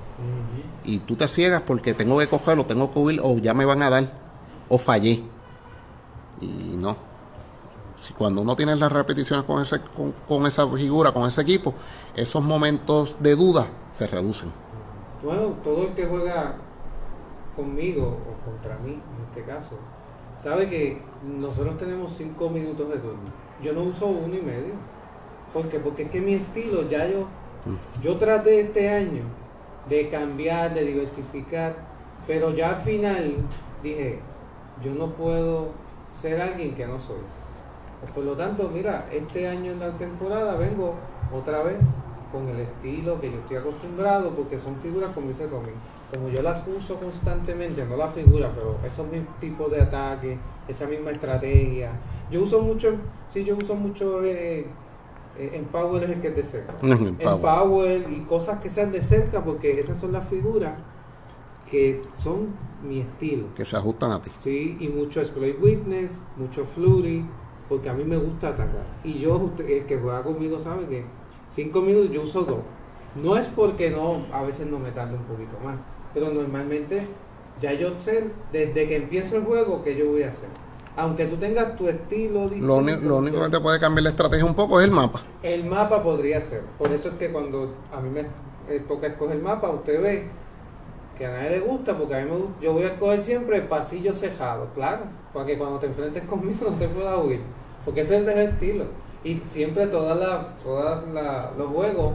Y 0.84 0.98
tú 1.00 1.16
te 1.16 1.28
ciegas 1.28 1.62
porque 1.62 1.94
tengo 1.94 2.18
que 2.18 2.26
cogerlo, 2.26 2.66
tengo 2.66 2.92
que 2.92 2.98
huir, 2.98 3.20
o 3.22 3.38
ya 3.38 3.54
me 3.54 3.64
van 3.64 3.82
a 3.82 3.90
dar, 3.90 4.12
o 4.68 4.78
fallé. 4.78 5.22
Y 6.40 6.76
no. 6.76 6.96
Si 7.96 8.12
cuando 8.14 8.42
uno 8.42 8.56
tiene 8.56 8.74
las 8.74 8.90
repeticiones 8.90 9.44
con, 9.44 9.62
ese, 9.62 9.80
con, 10.26 10.46
esa 10.46 10.68
figura, 10.68 11.12
con 11.12 11.28
ese 11.28 11.40
equipo, 11.42 11.74
esos 12.16 12.42
momentos 12.42 13.16
de 13.20 13.36
duda 13.36 13.68
se 13.92 14.06
reducen. 14.08 14.52
Bueno, 15.22 15.56
todo 15.62 15.86
el 15.86 15.94
que 15.94 16.06
juega 16.06 16.56
conmigo 17.54 18.18
o 18.28 18.44
contra 18.44 18.76
mí, 18.78 18.92
en 18.92 19.24
este 19.28 19.44
caso, 19.44 19.76
sabe 20.36 20.68
que 20.68 21.00
nosotros 21.24 21.78
tenemos 21.78 22.12
cinco 22.16 22.50
minutos 22.50 22.88
de 22.88 22.96
turno. 22.96 23.20
Yo 23.62 23.72
no 23.72 23.82
uso 23.82 24.06
uno 24.06 24.34
y 24.34 24.42
medio. 24.42 24.74
¿Por 25.52 25.68
qué? 25.68 25.78
Porque 25.78 26.04
es 26.04 26.10
que 26.10 26.20
mi 26.20 26.34
estilo 26.34 26.88
ya 26.88 27.06
yo 27.06 27.28
yo 28.02 28.16
traté 28.16 28.60
este 28.60 28.88
año 28.88 29.22
de 29.88 30.08
cambiar, 30.08 30.74
de 30.74 30.84
diversificar, 30.84 31.74
pero 32.26 32.54
ya 32.54 32.70
al 32.70 32.76
final 32.76 33.34
dije, 33.82 34.20
yo 34.82 34.92
no 34.92 35.10
puedo 35.10 35.68
ser 36.12 36.40
alguien 36.40 36.74
que 36.74 36.86
no 36.86 36.98
soy. 36.98 37.20
Por 38.14 38.24
lo 38.24 38.36
tanto, 38.36 38.68
mira, 38.72 39.06
este 39.12 39.48
año 39.48 39.72
en 39.72 39.78
la 39.78 39.96
temporada 39.96 40.56
vengo 40.56 40.94
otra 41.32 41.62
vez 41.62 41.96
con 42.32 42.48
el 42.48 42.60
estilo 42.60 43.20
que 43.20 43.30
yo 43.30 43.38
estoy 43.38 43.58
acostumbrado, 43.58 44.34
porque 44.34 44.58
son 44.58 44.76
figuras 44.76 45.10
como 45.14 45.28
dice 45.28 45.46
Tommy. 45.46 45.72
Como 46.10 46.28
yo 46.28 46.42
las 46.42 46.66
uso 46.66 46.96
constantemente, 46.96 47.84
no 47.84 47.96
las 47.96 48.12
figuras, 48.12 48.50
pero 48.54 48.76
esos 48.84 49.06
mismos 49.06 49.38
tipos 49.40 49.70
de 49.70 49.80
ataque, 49.80 50.36
esa 50.68 50.86
misma 50.86 51.10
estrategia. 51.10 51.90
Yo 52.30 52.42
uso 52.42 52.60
mucho, 52.62 52.94
sí, 53.32 53.44
yo 53.44 53.56
uso 53.56 53.74
mucho 53.74 54.22
eh, 54.24 54.66
en 55.38 55.64
Power 55.66 56.02
es 56.04 56.10
el 56.10 56.20
que 56.20 56.28
es 56.28 56.36
de 56.36 56.42
cerca. 56.42 56.74
en, 56.82 57.16
Power. 57.16 58.06
y 58.10 58.20
cosas 58.20 58.60
que 58.60 58.68
sean 58.68 58.90
de 58.90 59.02
cerca, 59.02 59.42
porque 59.42 59.78
esas 59.78 59.98
son 59.98 60.12
las 60.12 60.28
figuras 60.28 60.74
que 61.70 62.02
son 62.18 62.48
mi 62.86 63.00
estilo. 63.00 63.46
Que 63.54 63.64
se 63.64 63.76
ajustan 63.76 64.12
a 64.12 64.20
ti. 64.20 64.30
Sí, 64.38 64.76
y 64.78 64.88
mucho 64.88 65.20
exploit 65.20 65.56
witness, 65.60 66.20
mucho 66.36 66.64
flurry, 66.66 67.24
porque 67.68 67.88
a 67.88 67.94
mí 67.94 68.04
me 68.04 68.16
gusta 68.16 68.48
atacar. 68.48 68.84
Y 69.04 69.20
yo, 69.20 69.50
el 69.58 69.86
que 69.86 69.96
juega 69.96 70.22
conmigo 70.22 70.58
sabe 70.58 70.86
que 70.86 71.04
cinco 71.48 71.80
minutos 71.80 72.10
yo 72.10 72.22
uso 72.22 72.42
dos. 72.42 72.60
No 73.22 73.36
es 73.36 73.46
porque 73.46 73.90
no, 73.90 74.24
a 74.32 74.42
veces 74.42 74.66
no 74.66 74.78
me 74.78 74.90
tarde 74.90 75.16
un 75.16 75.24
poquito 75.24 75.58
más, 75.64 75.84
pero 76.12 76.30
normalmente 76.30 77.06
ya 77.60 77.72
yo 77.72 77.98
sé 77.98 78.30
desde 78.52 78.86
que 78.86 78.96
empiezo 78.96 79.36
el 79.36 79.44
juego 79.44 79.82
que 79.82 79.96
yo 79.96 80.08
voy 80.08 80.22
a 80.22 80.30
hacer 80.30 80.48
aunque 80.96 81.26
tú 81.26 81.36
tengas 81.36 81.76
tu 81.76 81.88
estilo 81.88 82.50
Lo, 82.56 82.76
único 82.76 83.42
que 83.42 83.48
te 83.48 83.60
puede 83.60 83.80
cambiar 83.80 84.04
la 84.04 84.10
estrategia 84.10 84.44
un 84.44 84.54
poco 84.54 84.80
es 84.80 84.86
el 84.86 84.92
mapa. 84.92 85.20
El 85.42 85.64
mapa 85.64 86.02
podría 86.02 86.40
ser. 86.40 86.62
Por 86.78 86.92
eso 86.92 87.08
es 87.08 87.14
que 87.14 87.32
cuando 87.32 87.74
a 87.92 88.00
mí 88.00 88.10
me 88.10 88.20
eh, 88.68 88.84
toca 88.86 89.06
escoger 89.06 89.36
el 89.36 89.42
mapa, 89.42 89.70
usted 89.70 90.02
ve 90.02 90.26
que 91.16 91.26
a 91.26 91.30
nadie 91.30 91.50
le 91.50 91.60
gusta, 91.60 91.96
porque 91.96 92.14
a 92.14 92.20
mí 92.20 92.30
me 92.30 92.36
gusta, 92.36 92.60
yo 92.60 92.72
voy 92.72 92.84
a 92.84 92.88
escoger 92.88 93.22
siempre 93.22 93.56
el 93.56 93.64
pasillo 93.64 94.14
cejado, 94.14 94.68
claro, 94.74 95.04
para 95.32 95.46
que 95.46 95.58
cuando 95.58 95.78
te 95.78 95.86
enfrentes 95.86 96.24
conmigo 96.24 96.58
no 96.70 96.76
se 96.76 96.88
pueda 96.88 97.16
huir, 97.18 97.40
porque 97.84 98.00
ese 98.00 98.18
es 98.18 98.28
el 98.28 98.38
estilo. 98.38 98.84
Y 99.24 99.40
siempre 99.50 99.86
todas 99.86 100.18
todas 100.64 101.04
los 101.56 101.68
juegos, 101.68 102.14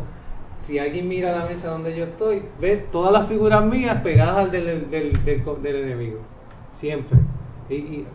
si 0.60 0.78
alguien 0.78 1.08
mira 1.08 1.32
la 1.32 1.46
mesa 1.46 1.70
donde 1.70 1.96
yo 1.96 2.04
estoy, 2.04 2.44
ve 2.60 2.86
todas 2.92 3.14
las 3.14 3.28
figuras 3.28 3.64
mías 3.64 4.02
pegadas 4.02 4.38
al 4.38 4.52
del, 4.52 4.90
del, 4.90 5.24
del, 5.24 5.76
enemigo. 5.76 6.20
Siempre. 6.72 7.18
y 7.70 8.06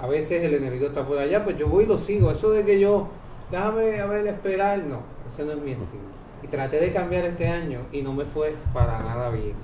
a 0.00 0.06
veces 0.06 0.44
el 0.44 0.54
enemigo 0.54 0.86
está 0.86 1.06
por 1.06 1.18
allá, 1.18 1.44
pues 1.44 1.58
yo 1.58 1.68
voy 1.68 1.84
y 1.84 1.86
lo 1.86 1.98
sigo. 1.98 2.30
Eso 2.30 2.50
de 2.50 2.64
que 2.64 2.78
yo, 2.78 3.08
déjame 3.50 4.00
a 4.00 4.06
ver, 4.06 4.26
esperar, 4.26 4.78
no, 4.80 5.00
ese 5.26 5.44
no 5.44 5.52
es 5.52 5.58
mi 5.58 5.72
estilo. 5.72 6.04
Y 6.42 6.48
traté 6.48 6.80
de 6.80 6.92
cambiar 6.92 7.24
este 7.24 7.48
año 7.48 7.80
y 7.92 8.02
no 8.02 8.12
me 8.12 8.24
fue 8.24 8.54
para 8.74 9.02
nada 9.02 9.30
bien. 9.30 9.54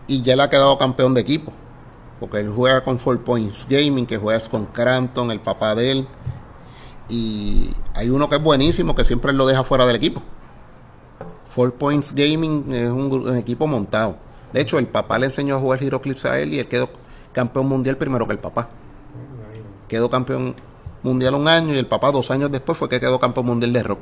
Y 0.08 0.22
ya 0.22 0.36
le 0.36 0.44
ha 0.44 0.50
quedado 0.50 0.78
campeón 0.78 1.14
de 1.14 1.22
equipo. 1.22 1.52
Porque 2.20 2.40
él 2.40 2.52
juega 2.54 2.84
con 2.84 2.98
Four 2.98 3.24
Points 3.24 3.68
Gaming, 3.70 4.06
que 4.06 4.18
juega 4.18 4.40
con 4.50 4.66
Cranton, 4.68 5.32
el 5.32 5.40
papá 5.42 5.76
de 5.76 5.92
él. 5.92 6.08
Y 7.10 7.70
hay 7.94 8.10
uno 8.10 8.30
que 8.30 8.38
es 8.38 8.42
buenísimo, 8.44 8.96
que 8.96 9.04
siempre 9.04 9.34
lo 9.34 9.46
deja 9.46 9.64
fuera 9.64 9.86
del 9.86 9.96
equipo. 9.96 10.22
Four 11.50 11.74
Points 11.74 12.14
Gaming 12.14 12.74
es 12.74 12.90
un 12.90 13.36
equipo 13.38 13.68
montado. 13.68 14.27
De 14.54 14.62
hecho, 14.62 14.80
el 14.80 14.88
papá 14.88 15.18
le 15.18 15.26
enseñó 15.26 15.56
a 15.56 15.60
jugar 15.60 15.80
Giroclips 15.80 16.26
a 16.26 16.40
él 16.40 16.54
y 16.54 16.60
él 16.60 16.68
quedó 16.68 16.90
campeón 17.34 17.68
mundial 17.68 17.98
primero 17.98 18.26
que 18.26 18.34
el 18.34 18.40
papá. 18.40 18.70
Quedó 19.88 20.10
campeón 20.10 20.56
mundial 21.04 21.36
un 21.36 21.48
año 21.48 21.74
y 21.74 21.78
el 21.78 21.86
papá 21.86 22.12
dos 22.12 22.32
años 22.32 22.52
después 22.52 22.78
fue 22.78 22.90
que 22.90 23.00
quedó 23.00 23.20
campeón 23.20 23.46
mundial 23.46 23.74
de 23.74 23.84
rock. 23.84 24.00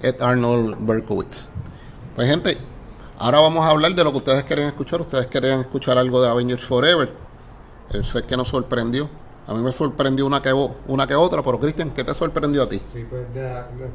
Ed 0.00 0.20
Arnold 0.20 0.76
Berkowitz. 0.80 1.50
Pues 2.16 2.28
gente, 2.28 2.58
ahora 3.18 3.40
vamos 3.40 3.64
a 3.64 3.70
hablar 3.70 3.94
de 3.94 4.04
lo 4.04 4.10
que 4.10 4.18
ustedes 4.18 4.44
quieren 4.44 4.66
escuchar. 4.66 5.00
Ustedes 5.00 5.26
querían 5.26 5.60
escuchar 5.60 5.98
algo 5.98 6.20
de 6.20 6.28
Avengers 6.28 6.64
Forever. 6.64 7.10
Eso 7.90 8.18
es 8.18 8.24
que 8.24 8.36
nos 8.36 8.48
sorprendió. 8.48 9.08
A 9.46 9.54
mí 9.54 9.60
me 9.60 9.72
sorprendió 9.72 10.24
una 10.24 10.40
que, 10.40 10.52
una 10.52 11.06
que 11.06 11.14
otra, 11.14 11.42
pero 11.42 11.58
Cristian, 11.58 11.90
¿qué 11.90 12.04
te 12.04 12.14
sorprendió 12.14 12.62
a 12.62 12.68
ti? 12.68 12.80
Sí, 12.92 13.04
pues 13.08 13.26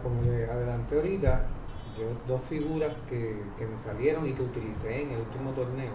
como 0.04 0.22
de 0.22 0.46
adelante 0.46 0.96
ahorita, 0.96 1.46
dos 2.28 2.42
figuras 2.50 3.02
que, 3.10 3.36
me 3.60 3.78
salieron 3.78 4.28
y 4.28 4.34
que 4.34 4.44
utilicé 4.44 5.04
en 5.04 5.12
el 5.12 5.20
último 5.20 5.52
torneo. 5.52 5.92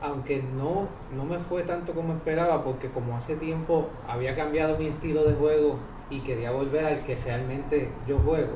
Aunque 0.00 0.42
no, 0.42 0.88
no 1.16 1.24
me 1.24 1.38
fue 1.38 1.62
tanto 1.62 1.94
como 1.94 2.14
esperaba, 2.14 2.62
porque 2.62 2.90
como 2.90 3.16
hace 3.16 3.36
tiempo 3.36 3.88
había 4.06 4.36
cambiado 4.36 4.76
mi 4.78 4.86
estilo 4.86 5.24
de 5.24 5.34
juego 5.34 5.78
y 6.10 6.20
quería 6.20 6.50
volver 6.50 6.84
al 6.84 7.02
que 7.04 7.16
realmente 7.16 7.88
yo 8.06 8.18
juego. 8.18 8.52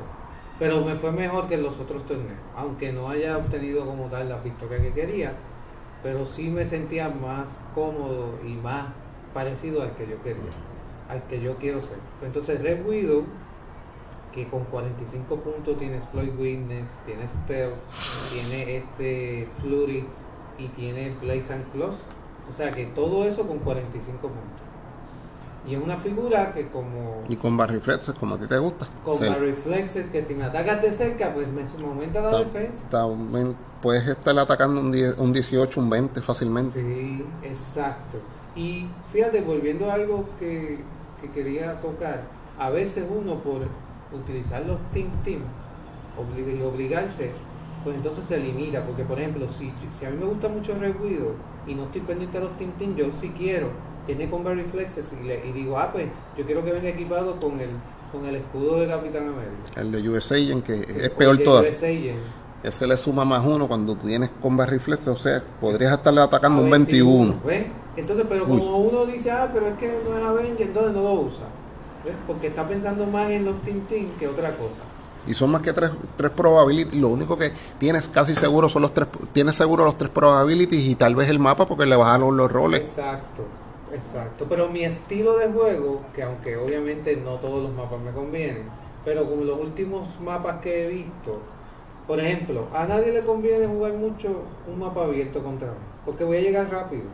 Pero 0.58 0.84
me 0.84 0.96
fue 0.96 1.12
mejor 1.12 1.46
que 1.46 1.54
en 1.54 1.62
los 1.62 1.78
otros 1.78 2.04
torneos, 2.04 2.38
aunque 2.56 2.92
no 2.92 3.08
haya 3.08 3.38
obtenido 3.38 3.86
como 3.86 4.06
tal 4.06 4.28
la 4.28 4.38
victoria 4.38 4.82
que 4.82 4.92
quería, 4.92 5.32
pero 6.02 6.26
sí 6.26 6.48
me 6.48 6.64
sentía 6.64 7.08
más 7.08 7.62
cómodo 7.74 8.38
y 8.44 8.54
más 8.54 8.88
parecido 9.32 9.82
al 9.82 9.94
que 9.94 10.06
yo 10.08 10.20
quería, 10.22 10.52
al 11.08 11.22
que 11.28 11.40
yo 11.40 11.54
quiero 11.54 11.80
ser. 11.80 11.98
Entonces 12.22 12.60
Red 12.60 12.84
Widow 12.84 13.24
que 14.38 14.48
con 14.48 14.64
45 14.64 15.36
puntos 15.36 15.78
tiene 15.78 15.96
Exploit 15.96 16.32
Witness, 16.38 17.00
tiene 17.04 17.26
Stealth, 17.26 17.74
tiene 18.32 18.76
este 18.76 19.48
Flurry 19.60 20.04
y 20.58 20.68
tiene 20.68 21.12
Blaze 21.20 21.54
and 21.54 21.72
Close. 21.72 21.98
O 22.48 22.52
sea 22.52 22.72
que 22.72 22.86
todo 22.86 23.24
eso 23.24 23.46
con 23.48 23.58
45 23.58 24.20
puntos. 24.20 24.68
Y 25.66 25.74
es 25.74 25.82
una 25.82 25.96
figura 25.96 26.54
que 26.54 26.68
como... 26.68 27.24
Y 27.28 27.36
con 27.36 27.56
bar 27.56 27.70
reflexes, 27.70 28.14
como 28.14 28.36
a 28.36 28.38
ti 28.38 28.46
te 28.46 28.58
gusta. 28.58 28.86
Con 29.04 29.18
bar 29.18 29.40
reflexes, 29.40 30.08
que 30.08 30.24
si 30.24 30.34
me 30.34 30.44
atacas 30.44 30.80
de 30.82 30.92
cerca, 30.92 31.34
pues 31.34 31.48
me, 31.48 31.64
aumenta 31.84 32.22
la 32.22 32.38
defensa. 32.38 32.86
puedes 33.82 34.06
estar 34.06 34.38
atacando 34.38 34.80
un, 34.80 34.94
un 35.18 35.32
18, 35.32 35.80
un 35.80 35.90
20 35.90 36.22
fácilmente. 36.22 36.80
Sí, 36.80 37.24
exacto. 37.42 38.18
Y 38.54 38.86
fíjate, 39.12 39.42
volviendo 39.42 39.90
a 39.90 39.94
algo 39.94 40.28
que, 40.38 40.78
que 41.20 41.30
quería 41.32 41.80
tocar, 41.80 42.22
a 42.58 42.70
veces 42.70 43.04
uno 43.10 43.34
por 43.40 43.66
utilizar 44.12 44.64
los 44.66 44.78
Team 44.92 45.08
Team 45.24 45.40
y 46.36 46.62
obligarse, 46.62 47.30
pues 47.84 47.96
entonces 47.96 48.24
se 48.24 48.38
limita. 48.38 48.84
Porque, 48.84 49.04
por 49.04 49.18
ejemplo, 49.18 49.46
si, 49.48 49.72
si 49.98 50.04
a 50.04 50.10
mí 50.10 50.16
me 50.16 50.26
gusta 50.26 50.48
mucho 50.48 50.74
Red 50.78 50.96
Widow 51.00 51.34
y 51.66 51.74
no 51.74 51.84
estoy 51.84 52.00
pendiente 52.02 52.38
de 52.38 52.44
los 52.44 52.56
Team 52.56 52.72
Team, 52.78 52.96
yo 52.96 53.10
sí 53.12 53.32
quiero, 53.36 53.68
tiene 54.06 54.28
con 54.28 54.44
Reflexes 54.44 55.16
y, 55.20 55.26
le, 55.26 55.46
y 55.46 55.52
digo, 55.52 55.78
ah, 55.78 55.90
pues 55.92 56.06
yo 56.36 56.44
quiero 56.44 56.64
que 56.64 56.72
venga 56.72 56.88
equipado 56.88 57.38
con 57.40 57.60
el 57.60 57.70
con 58.10 58.24
el 58.24 58.36
escudo 58.36 58.80
de 58.80 58.88
Capitán 58.88 59.28
América. 59.28 59.80
El 59.80 59.92
de 59.92 60.08
USA 60.08 60.36
Agent, 60.36 60.64
que 60.64 60.78
Sí, 60.78 60.84
es 61.02 61.10
peor 61.10 61.36
el 61.38 61.44
todavía. 61.44 61.70
Ese 62.62 62.86
le 62.86 62.96
suma 62.96 63.24
más 63.24 63.44
uno 63.44 63.68
cuando 63.68 63.94
tienes 63.94 64.30
combat 64.42 64.68
reflex, 64.68 65.06
o 65.06 65.16
sea, 65.16 65.42
podrías 65.60 65.92
estarle 65.92 66.22
atacando 66.22 66.60
A 66.60 66.64
un 66.64 66.70
21. 66.70 67.40
¿ves? 67.46 67.66
Entonces, 67.96 68.26
pero 68.28 68.44
Uy. 68.46 68.58
como 68.58 68.78
uno 68.78 69.06
dice, 69.06 69.30
ah, 69.30 69.48
pero 69.52 69.68
es 69.68 69.78
que 69.78 70.00
no 70.04 70.16
es 70.16 70.24
Avenger, 70.24 70.66
entonces 70.66 70.92
no 70.92 71.02
lo 71.02 71.12
usa. 71.20 71.44
¿Ves? 72.08 72.16
Porque 72.26 72.46
está 72.46 72.66
pensando 72.66 73.06
más 73.06 73.30
en 73.30 73.44
los 73.44 73.60
Team 73.62 73.82
que 74.18 74.26
otra 74.26 74.56
cosa. 74.56 74.80
Y 75.26 75.34
son 75.34 75.50
más 75.50 75.60
que 75.60 75.74
tres, 75.74 75.90
tres 76.16 76.30
probabilities. 76.30 76.98
Lo 76.98 77.08
único 77.08 77.36
que 77.36 77.52
tienes 77.78 78.08
casi 78.08 78.34
seguro 78.34 78.70
son 78.70 78.82
los 78.82 78.94
tres. 78.94 79.08
Tienes 79.32 79.56
seguro 79.56 79.84
los 79.84 79.98
tres 79.98 80.10
probabilities 80.10 80.86
y 80.86 80.94
tal 80.94 81.14
vez 81.14 81.28
el 81.28 81.38
mapa 81.38 81.66
porque 81.66 81.84
le 81.84 81.96
bajaron 81.96 82.34
los 82.34 82.50
roles. 82.50 82.80
Exacto, 82.80 83.42
exacto. 83.92 84.46
Pero 84.48 84.68
mi 84.68 84.84
estilo 84.84 85.36
de 85.36 85.48
juego, 85.48 86.00
que 86.14 86.22
aunque 86.22 86.56
obviamente 86.56 87.14
no 87.16 87.34
todos 87.34 87.62
los 87.62 87.74
mapas 87.74 88.00
me 88.00 88.10
convienen, 88.12 88.70
pero 89.04 89.28
como 89.28 89.44
los 89.44 89.60
últimos 89.60 90.18
mapas 90.20 90.62
que 90.62 90.86
he 90.86 90.88
visto, 90.88 91.42
por 92.06 92.18
ejemplo, 92.20 92.66
a 92.74 92.86
nadie 92.86 93.12
le 93.12 93.22
conviene 93.22 93.66
jugar 93.66 93.92
mucho 93.92 94.44
un 94.66 94.78
mapa 94.78 95.04
abierto 95.04 95.42
contra 95.42 95.68
mí, 95.68 95.74
porque 96.06 96.24
voy 96.24 96.38
a 96.38 96.40
llegar 96.40 96.70
rápido. 96.70 97.04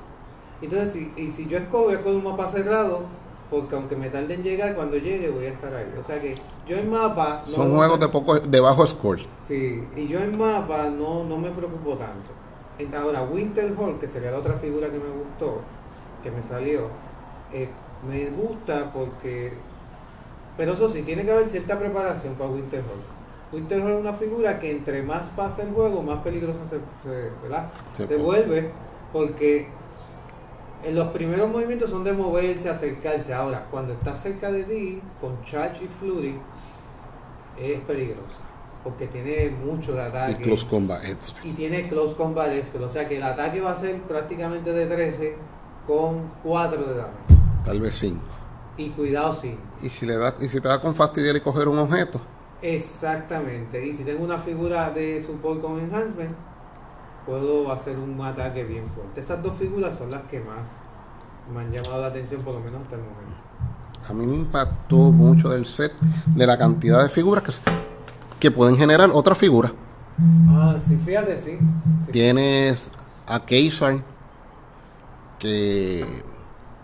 Entonces, 0.62 0.92
si, 0.92 1.12
y 1.20 1.30
si 1.30 1.48
yo 1.48 1.58
escojo, 1.58 1.86
coger 1.86 2.14
un 2.14 2.22
mapa 2.22 2.48
cerrado, 2.48 3.00
porque 3.60 3.74
aunque 3.76 3.96
me 3.96 4.08
tarde 4.10 4.34
en 4.34 4.42
llegar, 4.42 4.74
cuando 4.74 4.96
llegue 4.96 5.30
voy 5.30 5.46
a 5.46 5.50
estar 5.50 5.72
ahí. 5.74 5.86
O 6.00 6.04
sea 6.04 6.20
que 6.20 6.34
yo 6.66 6.76
en 6.76 6.90
mapa... 6.90 7.42
no 7.46 7.52
Son 7.52 7.74
juegos 7.74 8.00
de 8.00 8.08
poco 8.08 8.38
de 8.38 8.60
bajo 8.60 8.86
score. 8.86 9.20
Sí, 9.40 9.82
y 9.96 10.08
yo 10.08 10.20
en 10.20 10.36
mapa 10.36 10.90
no, 10.90 11.24
no 11.24 11.36
me 11.38 11.50
preocupo 11.50 11.96
tanto. 11.96 12.30
Ahora, 12.98 13.22
Winter 13.22 13.72
Hall, 13.78 13.98
que 14.00 14.08
sería 14.08 14.32
la 14.32 14.38
otra 14.38 14.54
figura 14.54 14.88
que 14.90 14.98
me 14.98 15.08
gustó, 15.08 15.60
que 16.22 16.30
me 16.32 16.42
salió, 16.42 16.88
eh, 17.52 17.68
me 18.08 18.26
gusta 18.30 18.90
porque... 18.92 19.52
Pero 20.56 20.72
eso 20.72 20.88
sí, 20.88 21.02
tiene 21.02 21.24
que 21.24 21.30
haber 21.32 21.48
cierta 21.48 21.78
preparación 21.78 22.34
para 22.34 22.50
Winter 22.50 22.80
Hall. 22.80 23.56
Winter 23.56 23.80
Hall 23.80 23.92
es 23.92 24.00
una 24.00 24.12
figura 24.14 24.58
que 24.58 24.72
entre 24.72 25.02
más 25.02 25.22
pasa 25.36 25.62
el 25.62 25.70
juego, 25.70 26.02
más 26.02 26.22
peligrosa 26.24 26.64
se, 26.64 26.76
se- 27.02 27.30
¿verdad? 27.42 27.68
Se 27.96 28.06
se 28.06 28.14
pone. 28.14 28.24
vuelve 28.24 28.70
porque 29.12 29.68
en 30.86 30.94
los 30.94 31.08
primeros 31.08 31.50
movimientos 31.50 31.90
son 31.90 32.04
de 32.04 32.12
moverse, 32.12 32.68
acercarse. 32.70 33.32
Ahora, 33.34 33.66
cuando 33.70 33.92
está 33.94 34.16
cerca 34.16 34.50
de 34.52 34.64
ti, 34.64 35.00
con 35.20 35.42
Charge 35.44 35.84
y 35.84 35.88
Flurry, 35.88 36.38
es 37.60 37.80
peligrosa. 37.80 38.38
Porque 38.82 39.06
tiene 39.06 39.50
mucho 39.64 39.92
de 39.92 40.02
Y 40.02 40.06
ataque. 40.06 40.42
close 40.42 40.66
combat. 40.66 41.02
es- 41.04 41.34
Y 41.42 41.52
tiene 41.52 41.88
close 41.88 42.14
combat 42.16 42.50
spell, 42.64 42.82
O 42.82 42.88
sea 42.88 43.08
que 43.08 43.16
el 43.16 43.22
ataque 43.22 43.60
va 43.60 43.72
a 43.72 43.76
ser 43.76 44.00
prácticamente 44.02 44.72
de 44.72 44.86
13 44.86 45.36
con 45.86 46.30
4 46.42 46.84
de 46.84 46.94
daño. 46.96 47.14
Tal 47.64 47.80
vez 47.80 47.94
5. 47.94 48.20
Y 48.76 48.90
cuidado 48.90 49.32
5. 49.32 49.58
Y 49.82 49.88
si 49.88 50.04
le 50.04 50.16
das, 50.18 50.34
y 50.40 50.48
si 50.48 50.60
te 50.60 50.68
da 50.68 50.80
con 50.80 50.94
fastidiar 50.94 51.34
y 51.36 51.40
coger 51.40 51.68
un 51.68 51.78
objeto, 51.78 52.20
Exactamente. 52.62 53.84
Y 53.86 53.92
si 53.92 54.04
tengo 54.04 54.24
una 54.24 54.38
figura 54.38 54.90
de 54.90 55.20
support 55.20 55.60
con 55.60 55.78
enhancement, 55.80 56.34
puedo 57.26 57.72
hacer 57.72 57.98
un 57.98 58.20
ataque 58.20 58.64
bien 58.64 58.84
fuerte. 58.94 59.20
Esas 59.20 59.42
dos 59.42 59.54
figuras 59.56 59.96
son 59.96 60.10
las 60.10 60.22
que 60.22 60.40
más 60.40 60.68
me 61.52 61.60
han 61.60 61.72
llamado 61.72 62.00
la 62.00 62.06
atención, 62.08 62.40
por 62.42 62.54
lo 62.54 62.60
menos 62.60 62.82
hasta 62.82 62.96
el 62.96 63.02
momento. 63.02 63.34
a 64.08 64.12
mí 64.12 64.26
me 64.26 64.36
impactó 64.36 64.96
mucho 64.96 65.50
del 65.50 65.66
set 65.66 65.92
de 66.26 66.46
la 66.46 66.56
cantidad 66.58 67.02
de 67.02 67.08
figuras 67.08 67.42
que, 67.42 67.52
que 68.40 68.50
pueden 68.50 68.76
generar 68.76 69.10
otra 69.12 69.34
figura. 69.34 69.72
Ah, 70.48 70.76
sí, 70.78 70.96
fíjate, 71.04 71.36
sí. 71.38 71.58
sí. 72.06 72.12
Tienes 72.12 72.90
a 73.26 73.40
Keisar 73.40 74.02
que, 75.38 76.04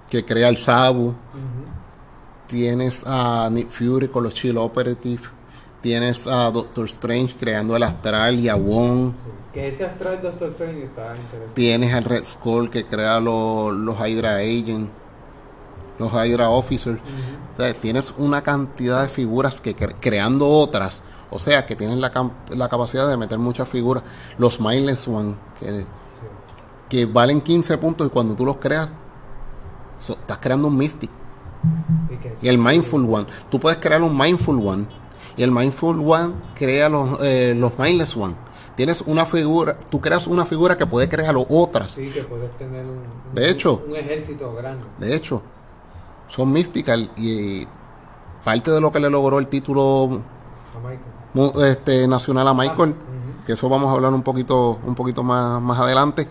que 0.09 0.25
crea 0.25 0.49
el 0.49 0.56
Sabu. 0.56 1.14
Tienes 2.47 3.04
a 3.06 3.49
Nick 3.52 3.68
Fury 3.68 4.09
con 4.09 4.25
los 4.25 4.35
Chill 4.35 4.59
Operative. 4.59 5.22
Tienes 5.81 6.26
a 6.26 6.50
Doctor 6.50 6.87
Strange 6.87 7.37
creando 7.38 7.76
el 7.76 7.83
Astral 7.85 8.40
y 8.40 8.48
a 8.48 8.57
Wong. 8.57 9.12
Sí. 9.12 9.39
Que 9.52 9.68
ese 9.68 9.84
astral 9.84 10.20
Doctor 10.22 10.50
Strange 10.50 10.84
está 10.84 11.08
interesante. 11.08 11.54
Tienes 11.54 11.92
al 11.94 12.04
Red 12.04 12.24
Skull 12.24 12.70
que 12.70 12.86
crea 12.86 13.18
los, 13.20 13.72
los 13.74 13.96
Hydra 13.98 14.36
Agents, 14.36 14.90
los 15.98 16.12
Hydra 16.12 16.50
Officers. 16.50 17.00
Ujú. 17.00 17.54
O 17.54 17.56
sea, 17.56 17.74
tienes 17.74 18.14
una 18.16 18.42
cantidad 18.42 19.02
de 19.02 19.08
figuras 19.08 19.60
que 19.60 19.76
cre- 19.76 19.96
creando 20.00 20.48
otras. 20.48 21.02
O 21.30 21.38
sea, 21.38 21.66
que 21.66 21.76
tienes 21.76 21.98
la, 21.98 22.12
la 22.56 22.68
capacidad 22.68 23.08
de 23.08 23.16
meter 23.16 23.38
muchas 23.38 23.68
figuras. 23.68 24.02
Los 24.38 24.60
Mindless 24.60 25.06
One, 25.08 25.34
que, 25.58 25.66
Sí. 25.80 25.84
que 26.88 27.06
valen 27.06 27.40
15 27.40 27.76
puntos 27.78 28.06
y 28.06 28.10
cuando 28.10 28.34
tú 28.36 28.44
los 28.46 28.56
creas, 28.58 28.88
so- 29.98 30.14
estás 30.14 30.38
creando 30.38 30.68
un 30.68 30.76
Mystic. 30.76 31.10
Sí, 32.08 32.16
que 32.16 32.34
Y 32.40 32.48
el. 32.48 32.56
Mindful 32.58 33.04
One. 33.12 33.26
Tú 33.50 33.58
puedes 33.60 33.78
crear 33.78 34.00
un 34.02 34.16
Mindful 34.16 34.64
One. 34.66 34.86
Y 35.36 35.42
el 35.42 35.50
Mindful 35.52 36.00
One 36.04 36.34
crea 36.54 36.88
los, 36.88 37.18
eh, 37.22 37.54
los 37.56 37.78
Mindless 37.78 38.16
One. 38.16 38.34
Tienes 38.81 39.03
una 39.03 39.27
figura, 39.27 39.77
tú 39.77 40.01
creas 40.01 40.27
una 40.27 40.47
figura 40.47 40.79
que 40.79 40.87
puede 40.87 41.07
crear 41.07 41.35
otras. 41.37 41.93
Sí, 41.93 42.09
que 42.09 42.23
puedes 42.23 42.51
tener 42.57 42.83
un, 42.87 42.93
un- 42.93 43.35
De 43.35 43.51
hecho. 43.51 43.85
un 43.87 43.95
ejército 43.95 44.55
grande. 44.55 44.87
De 44.97 45.14
hecho, 45.14 45.43
son 46.29 46.51
Mystical 46.51 47.11
y 47.19 47.66
parte 48.43 48.71
de 48.71 48.81
lo 48.81 48.90
que 48.90 48.99
le 48.99 49.11
logró 49.11 49.38
el 49.38 49.49
título 49.49 50.23
A 51.35 51.66
este, 51.69 52.09
nacional 52.09 52.49
a 52.49 52.55
Michael, 52.55 52.95
Ah, 52.97 53.43
que 53.45 53.53
eso 53.53 53.69
vamos 53.69 53.90
a 53.90 53.97
hablar 53.97 54.14
un 54.14 54.23
poquito, 54.23 54.79
un 54.83 54.95
poquito 54.95 55.23
más, 55.23 55.61
más 55.61 55.79
adelante, 55.79 56.27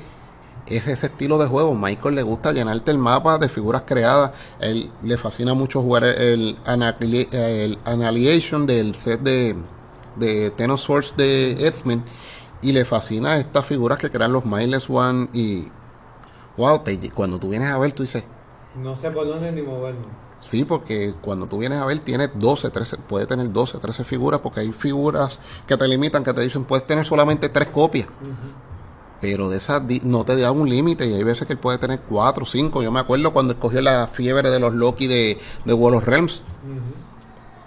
es 0.65 0.87
ese 0.87 1.05
estilo 1.05 1.37
de 1.37 1.45
juego. 1.45 1.75
Michael 1.75 2.15
le 2.15 2.23
gusta 2.23 2.51
llenarte 2.51 2.89
el 2.89 2.97
mapa 2.97 3.37
de 3.37 3.47
figuras 3.47 3.83
creadas. 3.85 4.31
Él 4.59 4.89
le 5.03 5.17
fascina 5.19 5.53
mucho 5.53 5.83
jugar 5.83 6.03
el, 6.03 6.57
el 6.65 7.77
Annihilation 7.85 8.65
del 8.65 8.95
set 8.95 9.21
de, 9.21 9.55
de 10.15 10.49
Ten 10.49 10.71
of 10.71 10.81
Swords 10.81 11.13
de 11.15 11.67
X-Men. 11.67 12.03
Y 12.61 12.71
le 12.73 12.83
fascina 12.85 13.37
estas 13.37 13.65
figuras 13.65 13.97
que 13.97 14.09
crean 14.09 14.33
los 14.33 14.45
Mindless 14.45 14.89
One. 14.89 15.29
Y 15.33 15.67
wow, 16.57 16.79
te- 16.79 17.09
cuando 17.11 17.39
tú 17.39 17.49
vienes 17.49 17.69
a 17.69 17.77
ver, 17.77 17.93
tú 17.93 18.03
dices, 18.03 18.23
No 18.75 18.95
sé 18.95 19.09
por 19.11 19.27
dónde 19.27 19.51
ni 19.51 19.61
moverme. 19.61 20.05
Sí, 20.41 20.63
porque 20.63 21.13
cuando 21.21 21.47
tú 21.47 21.57
vienes 21.57 21.79
a 21.79 21.85
ver, 21.85 21.99
tiene 21.99 22.29
12, 22.33 22.69
13, 22.69 22.97
puede 22.97 23.25
tener 23.25 23.51
12, 23.51 23.77
13 23.77 24.03
figuras, 24.05 24.39
porque 24.39 24.61
hay 24.61 24.71
figuras 24.71 25.37
que 25.67 25.75
te 25.75 25.85
limitan, 25.87 26.23
que 26.23 26.33
te 26.33 26.39
dicen, 26.41 26.63
puedes 26.63 26.87
tener 26.87 27.05
solamente 27.05 27.49
3 27.49 27.67
copias, 27.67 28.07
pero 29.19 29.49
de 29.49 29.57
esas 29.57 29.81
no 30.05 30.23
te 30.23 30.37
da 30.37 30.51
un 30.53 30.69
límite, 30.69 31.05
y 31.07 31.13
hay 31.13 31.23
veces 31.23 31.45
que 31.45 31.53
él 31.53 31.59
puede 31.59 31.77
tener 31.77 31.99
4, 32.07 32.45
5. 32.45 32.81
Yo 32.81 32.89
me 32.89 33.01
acuerdo 33.01 33.33
cuando 33.33 33.51
escogió 33.51 33.81
la 33.81 34.07
fiebre 34.07 34.49
de 34.49 34.59
los 34.61 34.73
Loki 34.73 35.07
de, 35.07 35.37
de 35.65 35.73
Wall 35.73 35.95
of 35.95 36.05
Realms, 36.07 36.41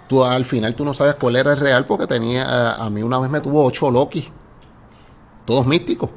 tú 0.08 0.24
al 0.24 0.44
final 0.46 0.74
tú 0.74 0.84
no 0.86 0.94
sabes 0.94 1.14
cuál 1.16 1.36
era 1.36 1.52
el 1.52 1.58
real, 1.58 1.84
porque 1.84 2.06
tenía, 2.06 2.44
a, 2.44 2.86
a 2.86 2.88
mí 2.90 3.02
una 3.02 3.18
vez 3.18 3.28
me 3.30 3.40
tuvo 3.42 3.64
8 3.66 3.90
Loki, 3.90 4.30
todos 5.44 5.66
místicos. 5.66 6.10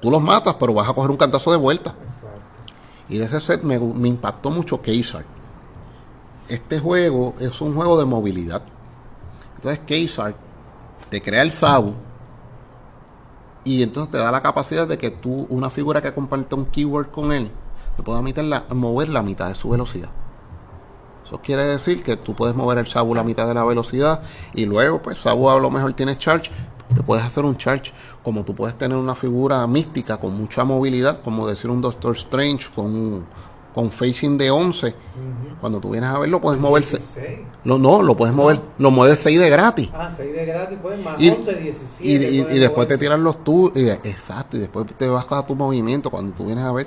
Tú 0.00 0.10
los 0.10 0.22
matas, 0.22 0.54
pero 0.58 0.72
vas 0.74 0.88
a 0.88 0.92
coger 0.94 1.10
un 1.10 1.16
cantazo 1.16 1.50
de 1.50 1.58
vuelta. 1.58 1.94
Exacto. 2.02 2.30
Y 3.08 3.18
de 3.18 3.24
ese 3.24 3.40
set 3.40 3.62
me, 3.62 3.78
me 3.78 4.08
impactó 4.08 4.50
mucho 4.50 4.80
Keysar. 4.80 5.24
Este 6.48 6.78
juego 6.80 7.34
es 7.38 7.60
un 7.60 7.74
juego 7.74 7.98
de 7.98 8.04
movilidad. 8.06 8.62
Entonces 9.56 9.80
Keysar 9.86 10.34
te 11.10 11.20
crea 11.20 11.42
el 11.42 11.52
Sabu 11.52 11.94
y 13.64 13.82
entonces 13.82 14.10
te 14.12 14.18
da 14.18 14.32
la 14.32 14.40
capacidad 14.42 14.88
de 14.88 14.96
que 14.96 15.10
tú, 15.10 15.46
una 15.50 15.68
figura 15.70 16.00
que 16.00 16.14
comparte 16.14 16.54
un 16.54 16.66
keyword 16.66 17.10
con 17.10 17.30
él, 17.32 17.50
te 17.96 18.02
pueda 18.02 18.22
meter 18.22 18.44
la- 18.44 18.64
mover 18.74 19.10
la 19.10 19.22
mitad 19.22 19.48
de 19.48 19.54
su 19.54 19.68
velocidad. 19.70 20.08
Eso 21.26 21.40
quiere 21.42 21.64
decir 21.64 22.02
que 22.02 22.16
tú 22.16 22.34
puedes 22.34 22.56
mover 22.56 22.78
el 22.78 22.86
Sabu 22.86 23.14
la 23.14 23.22
mitad 23.22 23.46
de 23.46 23.54
la 23.54 23.62
velocidad 23.64 24.22
y 24.54 24.64
luego, 24.64 25.02
pues 25.02 25.18
Sabu 25.18 25.50
a 25.50 25.60
lo 25.60 25.70
mejor 25.70 25.92
tiene 25.92 26.16
charge, 26.16 26.50
le 26.94 27.02
puedes 27.02 27.24
hacer 27.24 27.44
un 27.44 27.56
charge, 27.56 27.92
como 28.22 28.44
tú 28.44 28.54
puedes 28.54 28.76
tener 28.76 28.96
una 28.98 29.14
figura 29.14 29.66
mística 29.66 30.18
con 30.18 30.36
mucha 30.36 30.64
movilidad, 30.64 31.20
como 31.22 31.46
decir 31.48 31.70
un 31.70 31.80
Doctor 31.80 32.14
Strange 32.16 32.68
con, 32.74 33.24
con 33.74 33.90
facing 33.90 34.36
de 34.36 34.50
11. 34.50 34.88
Ujú. 34.88 34.94
Cuando 35.60 35.80
tú 35.80 35.90
vienes 35.90 36.10
a 36.10 36.18
verlo, 36.18 36.40
puedes 36.40 36.60
moverse. 36.60 36.98
16. 36.98 37.38
Lo, 37.64 37.78
no, 37.78 38.02
lo 38.02 38.16
puedes 38.16 38.34
mover, 38.34 38.60
lo 38.78 38.90
mueves 38.90 39.18
6 39.20 39.38
de 39.38 39.50
gratis. 39.50 39.90
Ah, 39.92 40.08
6 40.10 40.32
de 40.32 40.46
gratis, 40.46 40.78
pues 40.80 41.02
más 41.04 41.20
Y, 41.20 41.28
11, 41.30 41.52
y, 41.52 41.62
17. 41.64 42.30
y- 42.52 42.56
y 42.56 42.58
después 42.58 42.88
te 42.88 42.96
tiran 42.96 43.22
los 43.22 43.44
tú, 43.44 43.70
y, 43.74 43.86
exacto, 43.88 44.56
y 44.56 44.60
después 44.60 44.86
te 44.96 45.06
vas 45.08 45.26
a 45.30 45.44
tu 45.44 45.54
movimiento 45.54 46.10
cuando 46.10 46.32
tú 46.34 46.46
vienes 46.46 46.64
a 46.64 46.72
ver. 46.72 46.86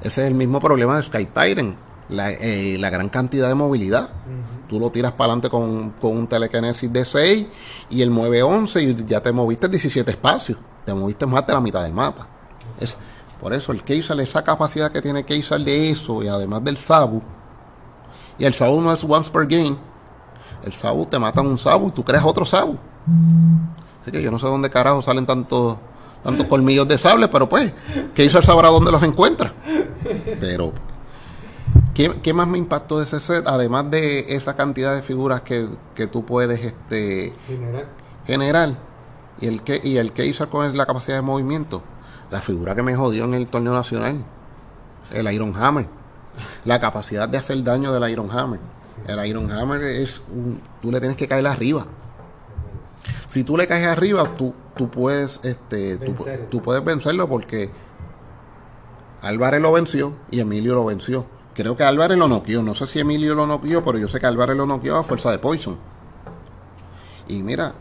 Ese 0.00 0.22
es 0.22 0.26
el 0.28 0.34
mismo 0.34 0.58
problema 0.60 0.96
de 0.96 1.02
Sky 1.04 1.26
Tyrant, 1.26 1.76
la, 2.08 2.32
eh, 2.32 2.76
la 2.78 2.90
gran 2.90 3.08
cantidad 3.08 3.46
de 3.48 3.54
movilidad. 3.54 4.10
Tú 4.68 4.80
lo 4.80 4.90
tiras 4.90 5.12
para 5.12 5.32
adelante 5.32 5.50
con, 5.50 5.90
con 6.00 6.16
un 6.16 6.26
telekinesis 6.26 6.92
de 6.92 7.04
6 7.04 7.46
y 7.90 8.02
él 8.02 8.10
mueve 8.10 8.42
11 8.42 8.82
y 8.82 9.04
ya 9.04 9.20
te 9.20 9.32
moviste 9.32 9.68
17 9.68 10.10
espacios. 10.10 10.58
Te 10.84 10.94
moviste 10.94 11.26
más 11.26 11.46
de 11.46 11.52
la 11.52 11.60
mitad 11.60 11.82
del 11.82 11.92
mapa. 11.92 12.28
Es, 12.80 12.96
por 13.40 13.52
eso 13.52 13.72
el 13.72 13.82
Keisar, 13.82 14.18
esa 14.20 14.42
capacidad 14.42 14.90
que 14.90 15.02
tiene 15.02 15.24
Keisar 15.24 15.60
de 15.60 15.90
eso 15.90 16.22
y 16.22 16.28
además 16.28 16.64
del 16.64 16.78
Sabu. 16.78 17.22
Y 18.38 18.44
el 18.44 18.54
Sabu 18.54 18.80
no 18.80 18.92
es 18.92 19.04
once 19.04 19.30
per 19.30 19.46
game. 19.46 19.76
El 20.64 20.72
Sabu 20.72 21.06
te 21.06 21.18
matan 21.18 21.46
un 21.46 21.58
Sabu 21.58 21.88
y 21.88 21.90
tú 21.92 22.04
creas 22.04 22.24
otro 22.24 22.44
Sabu. 22.44 22.78
Así 24.00 24.10
que 24.10 24.22
yo 24.22 24.30
no 24.30 24.38
sé 24.38 24.46
dónde 24.46 24.70
carajo 24.70 25.02
salen 25.02 25.26
tantos 25.26 25.76
tantos 26.24 26.46
colmillos 26.46 26.88
de 26.88 26.96
sable, 26.96 27.28
pero 27.28 27.48
pues 27.48 27.72
Keisar 28.14 28.44
sabrá 28.44 28.68
dónde 28.68 28.90
los 28.90 29.02
encuentra. 29.02 29.52
Pero 30.40 30.72
¿Qué, 31.94 32.12
qué 32.22 32.32
más 32.34 32.48
me 32.48 32.58
impactó 32.58 32.98
de 32.98 33.04
ese 33.04 33.20
set? 33.20 33.46
Además 33.46 33.90
de 33.90 34.34
esa 34.34 34.56
cantidad 34.56 34.94
de 34.94 35.02
figuras 35.02 35.42
que, 35.42 35.66
que 35.94 36.06
tú 36.08 36.24
puedes 36.26 36.64
este, 36.64 37.32
General. 37.46 37.86
generar 38.26 38.78
y 39.40 39.46
el 39.46 39.62
que 39.62 39.80
y 39.82 39.96
el 39.98 40.12
que 40.12 40.26
hizo 40.26 40.48
con 40.48 40.76
la 40.76 40.86
capacidad 40.86 41.16
de 41.16 41.22
movimiento, 41.22 41.82
la 42.30 42.40
figura 42.40 42.74
que 42.74 42.82
me 42.82 42.94
jodió 42.96 43.24
en 43.24 43.34
el 43.34 43.48
torneo 43.48 43.72
nacional, 43.72 44.24
el 45.12 45.32
Iron 45.32 45.54
Hammer, 45.56 45.86
la 46.64 46.80
capacidad 46.80 47.28
de 47.28 47.38
hacer 47.38 47.62
daño 47.62 47.92
del 47.92 48.10
Iron 48.10 48.30
Hammer. 48.30 48.60
El 49.06 49.24
Iron 49.26 49.50
Hammer 49.50 49.82
es 49.82 50.22
un, 50.28 50.60
tú 50.80 50.90
le 50.90 51.00
tienes 51.00 51.16
que 51.16 51.28
caer 51.28 51.46
arriba. 51.46 51.86
Si 53.26 53.44
tú 53.44 53.56
le 53.56 53.66
caes 53.66 53.86
arriba, 53.86 54.24
tú, 54.36 54.54
tú 54.76 54.90
puedes 54.90 55.40
este 55.42 55.98
tú, 55.98 56.14
tú 56.50 56.62
puedes 56.62 56.84
vencerlo 56.84 57.28
porque 57.28 57.70
Álvarez 59.22 59.60
lo 59.60 59.72
venció 59.72 60.14
y 60.30 60.40
Emilio 60.40 60.74
lo 60.74 60.84
venció. 60.84 61.26
Creo 61.54 61.76
que 61.76 61.84
Álvarez 61.84 62.18
lo 62.18 62.26
noqueó. 62.28 62.62
No 62.62 62.74
sé 62.74 62.86
si 62.86 62.98
Emilio 63.00 63.34
lo 63.34 63.46
noqueó, 63.46 63.84
pero 63.84 63.98
yo 63.98 64.08
sé 64.08 64.18
que 64.20 64.26
Álvarez 64.26 64.56
lo 64.56 64.66
noqueó 64.66 64.96
a 64.96 65.04
fuerza 65.04 65.30
de 65.30 65.38
Poison. 65.38 65.78
Y 67.28 67.42
mira, 67.42 67.72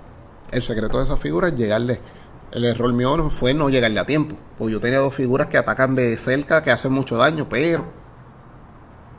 el 0.51 0.61
secreto 0.61 0.99
de 0.99 1.05
esa 1.05 1.17
figura 1.17 1.47
es 1.47 1.55
llegarle. 1.55 1.99
El 2.51 2.65
error 2.65 2.93
mío 2.93 3.29
fue 3.31 3.53
no 3.55 3.69
llegarle 3.69 3.99
a 3.99 4.05
tiempo. 4.05 4.35
Pues 4.59 4.71
yo 4.71 4.79
tenía 4.79 4.99
dos 4.99 5.13
figuras 5.15 5.47
que 5.47 5.57
atacan 5.57 5.95
de 5.95 6.15
cerca, 6.17 6.61
que 6.61 6.69
hacen 6.71 6.91
mucho 6.93 7.17
daño, 7.17 7.49
pero 7.49 7.83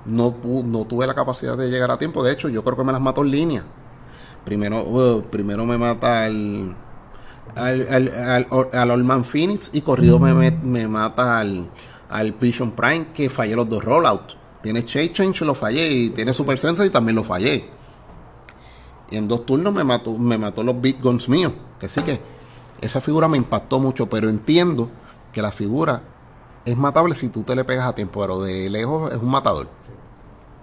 no, 0.07 0.37
no 0.65 0.85
tuve 0.85 1.07
la 1.07 1.15
capacidad 1.15 1.57
de 1.57 1.69
llegar 1.69 1.91
a 1.91 1.99
tiempo. 1.99 2.23
De 2.23 2.33
hecho, 2.33 2.49
yo 2.49 2.63
creo 2.63 2.77
que 2.77 2.85
me 2.85 2.93
las 2.93 3.01
mató 3.01 3.23
en 3.23 3.31
línea. 3.33 3.65
Primero, 4.45 4.83
uh, 4.85 5.23
primero 5.23 5.65
me 5.67 5.79
mata 5.79 6.25
al, 6.25 6.77
al, 7.57 7.89
al, 7.91 8.47
al, 8.51 8.69
al 8.73 8.91
Old 8.91 9.25
Phoenix 9.25 9.71
y 9.73 9.81
corrido 9.81 10.21
me, 10.21 10.33
met- 10.33 10.63
me 10.63 10.87
mata 10.87 11.41
al, 11.41 11.69
al 12.09 12.33
Vision 12.33 12.71
Prime 12.73 13.09
que 13.13 13.29
fallé 13.29 13.57
los 13.57 13.69
dos 13.69 13.83
rollouts. 13.85 14.37
Tiene 14.65 14.83
Chase 14.83 15.13
Change, 15.13 15.43
lo 15.43 15.55
fallé, 15.55 15.93
y 15.93 16.09
tiene 16.09 16.33
Super 16.33 16.57
Sense 16.57 16.87
y 16.87 16.89
también 16.89 17.15
lo 17.15 17.23
fallé. 17.23 17.67
Y 19.11 19.17
en 19.19 19.29
dos 19.29 19.45
turnos 19.45 19.75
me 19.75 19.85
mató, 19.85 20.17
me 20.17 20.39
mató 20.39 20.63
los 20.63 20.81
Big 20.81 21.03
Guns 21.03 21.29
míos. 21.29 21.53
Que 21.79 21.87
sí 21.87 22.01
que 22.03 22.19
esa 22.81 23.03
figura 23.03 23.29
me 23.29 23.37
impactó 23.37 23.79
mucho, 23.79 24.09
pero 24.09 24.31
entiendo 24.31 24.89
que 25.35 25.43
la 25.43 25.53
figura 25.53 26.01
es 26.65 26.75
matable 26.79 27.15
si 27.15 27.29
tú 27.29 27.43
te 27.43 27.55
le 27.55 27.65
pegas 27.65 27.87
a 27.87 27.95
tiempo, 27.95 28.23
pero 28.23 28.41
de 28.41 28.71
lejos 28.71 29.13
es 29.13 29.19
un 29.19 29.29
matador. 29.29 29.69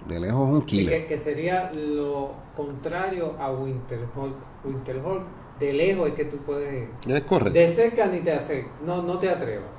De 0.08 0.20
lejos 0.20 0.48
es 0.48 0.54
un 0.56 0.62
killer. 0.64 1.02
que, 1.04 1.06
que 1.06 1.18
sería 1.20 1.72
lo 1.72 2.34
contrario 2.58 3.36
a 3.40 3.52
Winterhawk. 3.52 4.34
Winterhawk, 4.66 5.26
de 5.60 5.74
lejos 5.74 6.10
es 6.10 6.16
que 6.16 6.26
tú 6.26 6.38
puedes... 6.38 6.90
Es 7.06 7.22
correcto. 7.22 7.54
De 7.54 7.68
cerca 7.68 8.08
ni 8.08 8.22
te 8.22 8.32
hace, 8.32 8.66
no, 8.84 9.04
no 9.04 9.20
te 9.20 9.30
atrevas. 9.30 9.76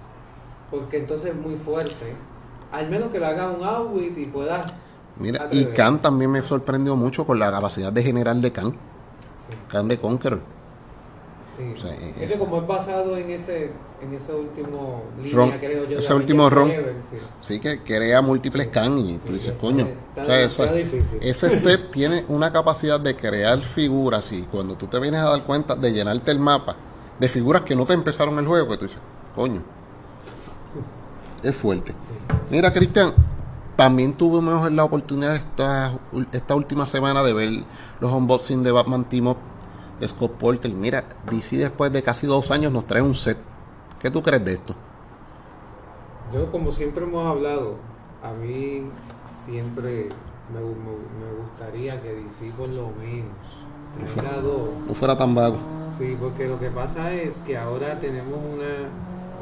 Porque 0.70 0.98
entonces 0.98 1.32
es 1.32 1.36
muy 1.36 1.56
fuerte. 1.56 2.14
Al 2.72 2.88
menos 2.90 3.10
que 3.12 3.18
le 3.20 3.26
hagas 3.26 3.54
un 3.56 3.64
outwit 3.64 4.16
y 4.18 4.26
puedas... 4.26 4.72
Mira, 5.16 5.46
y. 5.52 5.66
Khan 5.66 6.00
también 6.00 6.30
me 6.30 6.40
sorprendió 6.42 6.96
mucho 6.96 7.26
con 7.26 7.38
la 7.38 7.50
capacidad 7.50 7.92
de 7.92 8.02
general 8.02 8.40
de 8.40 8.50
Khan. 8.50 8.70
Sí, 8.70 9.54
Khan 9.68 9.86
de 9.86 9.98
Conqueror. 9.98 10.40
sí. 11.56 11.74
O 11.76 11.80
sea, 11.80 11.92
es 11.92 12.32
que 12.32 12.38
como 12.38 12.62
es 12.62 12.66
basado 12.66 13.16
en 13.18 13.28
ese, 13.30 13.70
en 14.00 14.14
ese 14.14 14.32
último 14.34 15.02
línea, 15.18 15.34
Ron, 15.36 15.50
creo 15.58 15.84
yo. 15.84 15.98
ese 15.98 16.14
último 16.14 16.48
ron. 16.48 16.70
Sí. 16.70 17.16
Sí, 17.42 17.60
que 17.60 17.80
crea 17.82 18.22
múltiples 18.22 18.68
Khan 18.68 18.98
y 18.98 19.18
tú 19.18 19.34
dices, 19.34 19.52
coño. 19.60 19.86
está 20.16 20.22
o 20.46 20.48
sea, 20.48 20.72
difícil. 20.72 21.18
ese 21.20 21.56
set 21.60 21.90
tiene 21.90 22.24
una 22.28 22.50
capacidad 22.50 22.98
de 22.98 23.14
crear 23.14 23.58
figuras 23.60 24.32
y 24.32 24.42
cuando 24.42 24.76
tú 24.76 24.86
te 24.86 24.98
vienes 24.98 25.20
a 25.20 25.28
dar 25.28 25.44
cuenta 25.44 25.76
de 25.76 25.92
llenarte 25.92 26.30
el 26.30 26.38
mapa 26.40 26.74
de 27.18 27.28
figuras 27.28 27.62
que 27.62 27.76
no 27.76 27.84
te 27.84 27.92
empezaron 27.92 28.38
el 28.38 28.46
juego, 28.46 28.70
que 28.70 28.76
tú 28.78 28.86
dices, 28.86 29.00
coño. 29.34 29.62
Es 31.42 31.56
fuerte. 31.56 31.94
Mira, 32.50 32.72
Cristian, 32.72 33.12
también 33.76 34.12
tuvimos 34.14 34.70
la 34.70 34.84
oportunidad 34.84 35.34
esta, 35.34 35.92
esta 36.32 36.54
última 36.54 36.86
semana 36.86 37.22
de 37.22 37.32
ver 37.34 37.50
los 38.00 38.12
unboxing 38.12 38.62
de 38.62 38.70
Batman 38.72 39.06
Up 39.24 39.36
de 40.00 40.08
Scott 40.08 40.32
Porter. 40.32 40.72
Mira, 40.72 41.04
DC 41.30 41.56
después 41.56 41.92
de 41.92 42.02
casi 42.02 42.26
dos 42.26 42.50
años 42.50 42.70
nos 42.72 42.86
trae 42.86 43.02
un 43.02 43.14
set. 43.14 43.38
¿Qué 44.00 44.10
tú 44.10 44.22
crees 44.22 44.44
de 44.44 44.52
esto? 44.54 44.74
Yo, 46.32 46.50
como 46.50 46.72
siempre 46.72 47.04
hemos 47.04 47.26
hablado, 47.26 47.76
a 48.22 48.32
mí 48.32 48.84
siempre 49.44 50.08
me, 50.52 50.60
gu- 50.60 50.76
me- 50.76 51.26
me 51.26 51.42
gustaría 51.42 52.00
que 52.00 52.14
DC 52.14 52.50
por 52.56 52.68
lo 52.68 52.88
menos 52.98 53.36
trajera 53.98 54.40
dos. 54.40 54.68
No 54.88 54.94
fuera 54.94 55.16
tan 55.16 55.34
vago. 55.34 55.58
Sí, 55.98 56.16
porque 56.18 56.48
lo 56.48 56.58
que 56.58 56.70
pasa 56.70 57.12
es 57.12 57.36
que 57.38 57.56
ahora 57.58 57.98
tenemos 58.00 58.38
una, 58.38 58.88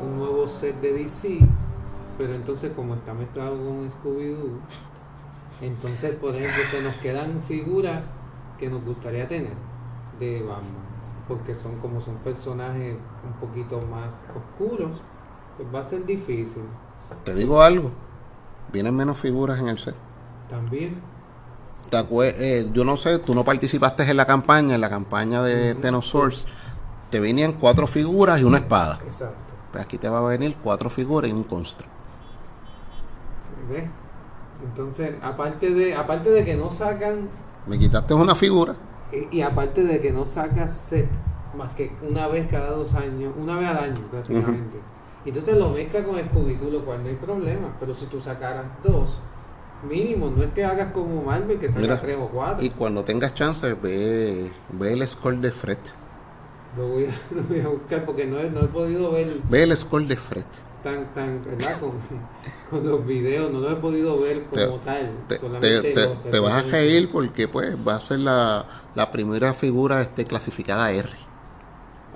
un 0.05 0.19
nuevo 0.19 0.49
set 0.49 0.81
de 0.81 0.93
DC, 0.95 1.39
pero 2.21 2.35
entonces 2.35 2.71
como 2.77 2.97
está 2.97 3.15
mezclado 3.15 3.57
con 3.57 3.89
Scooby-Doo, 3.89 4.61
entonces 5.63 6.17
por 6.17 6.37
ejemplo 6.37 6.63
se 6.71 6.83
nos 6.83 6.95
quedan 6.97 7.41
figuras 7.41 8.11
que 8.59 8.69
nos 8.69 8.85
gustaría 8.85 9.27
tener 9.27 9.55
de 10.19 10.43
Batman, 10.43 10.85
porque 11.27 11.55
son 11.55 11.79
como 11.79 12.03
son 12.03 12.17
personajes 12.17 12.95
un 13.25 13.33
poquito 13.41 13.81
más 13.81 14.23
oscuros, 14.37 15.01
pues 15.57 15.75
va 15.75 15.81
a 15.81 15.83
ser 15.83 16.05
difícil. 16.05 16.65
Te 17.25 17.35
digo 17.35 17.63
algo. 17.63 17.91
Vienen 18.71 18.95
menos 18.95 19.17
figuras 19.19 19.59
en 19.59 19.69
el 19.69 19.79
set. 19.79 19.97
También, 20.51 21.01
¿Te 21.89 22.07
eh, 22.11 22.69
yo 22.71 22.85
no 22.85 22.99
sé, 22.99 23.19
tú 23.21 23.35
no 23.35 23.45
participaste 23.45 24.03
en 24.03 24.17
la 24.19 24.27
campaña, 24.27 24.75
en 24.75 24.81
la 24.83 24.91
campaña 24.91 25.43
de 25.43 25.75
Tenosaurus. 25.75 26.47
Te 27.09 27.19
venían 27.19 27.55
cuatro 27.55 27.87
figuras 27.87 28.41
y 28.41 28.45
una 28.45 28.59
espada. 28.59 29.01
exacto. 29.07 29.55
Pues 29.73 29.83
aquí 29.83 29.97
te 29.97 30.11
va 30.11 30.19
a 30.19 30.23
venir 30.23 30.59
cuatro 30.63 30.91
figuras 30.91 31.31
y 31.31 31.33
un 31.33 31.45
construct. 31.45 32.00
¿Sí 33.71 33.75
¿Ves? 33.75 33.85
Entonces, 34.65 35.15
aparte 35.23 35.71
de, 35.71 35.95
aparte 35.95 36.31
de 36.31 36.45
que 36.45 36.55
no 36.55 36.71
sacan 36.71 37.29
Me 37.67 37.79
quitaste 37.79 38.13
una 38.13 38.35
figura. 38.35 38.75
Y, 39.13 39.39
y 39.39 39.43
aparte 39.43 39.85
de 39.85 40.01
que 40.01 40.13
no 40.13 40.27
sacas 40.27 40.77
set 40.77 41.09
más 41.57 41.73
que 41.75 41.91
una 42.09 42.29
vez 42.29 42.49
cada 42.51 42.71
dos 42.71 42.95
años, 42.95 43.35
una 43.37 43.59
vez 43.59 43.69
al 43.69 43.79
año 43.79 44.01
prácticamente. 44.11 44.79
Entonces 45.25 45.57
lo 45.57 45.71
mezcla 45.71 46.03
con 46.05 46.17
Scooby-Doo, 46.17 46.71
lo 46.71 46.85
cual 46.85 47.03
no 47.03 47.09
hay 47.09 47.17
problema. 47.17 47.75
Pero 47.79 47.95
si 47.95 48.07
tú 48.07 48.21
sacaras 48.21 48.67
dos, 48.83 49.11
mínimo, 49.89 50.31
no 50.31 50.43
es 50.43 50.53
que 50.53 50.65
hagas 50.65 50.93
como 50.93 51.23
Marvel 51.23 51.59
que 51.59 51.69
saca 51.69 51.81
Mira, 51.81 52.01
tres 52.01 52.17
o 52.19 52.29
cuatro. 52.29 52.65
Y 52.65 52.71
cuando 52.71 53.05
tengas 53.05 53.35
chance, 53.35 53.75
ve, 53.75 54.51
ve 54.71 54.93
el 54.93 55.07
score 55.07 55.39
de 55.39 55.51
Fred. 55.51 55.79
Lo, 56.77 56.89
voy 56.89 57.07
a, 57.07 57.09
lo 57.35 57.43
voy 57.43 57.61
a 57.61 57.69
buscar 57.69 58.05
porque 58.05 58.27
no 58.27 58.39
he, 58.39 58.51
no 58.51 58.61
he 58.61 58.69
podido 58.69 59.13
ver 59.13 59.29
Ve 59.49 59.65
el 59.65 59.77
score 59.77 60.07
de 60.07 60.17
Fred. 60.17 60.45
Tan, 60.83 61.13
tan, 61.15 61.43
¿verdad? 61.45 61.79
Con, 61.81 61.93
con 62.71 62.89
los 62.89 63.07
videos, 63.07 63.51
no 63.53 63.61
lo 63.61 63.71
he 63.71 63.77
podido 63.77 64.19
ver 64.21 64.45
como 64.45 64.77
tal. 64.79 65.11
te- 65.29 65.39
te- 65.39 65.81
te- 65.93 65.95
los 66.07 66.25
te 66.25 66.39
vas 66.39 66.65
a 66.65 66.71
reír 66.71 67.11
porque 67.11 67.49
pues 67.49 67.77
va 67.77 67.97
a 67.97 68.01
ser 68.01 68.21
la, 68.21 68.65
la 68.95 69.11
primera 69.11 69.53
figura 69.55 70.01
este, 70.03 70.25
clasificada 70.25 70.91
R. 70.91 71.09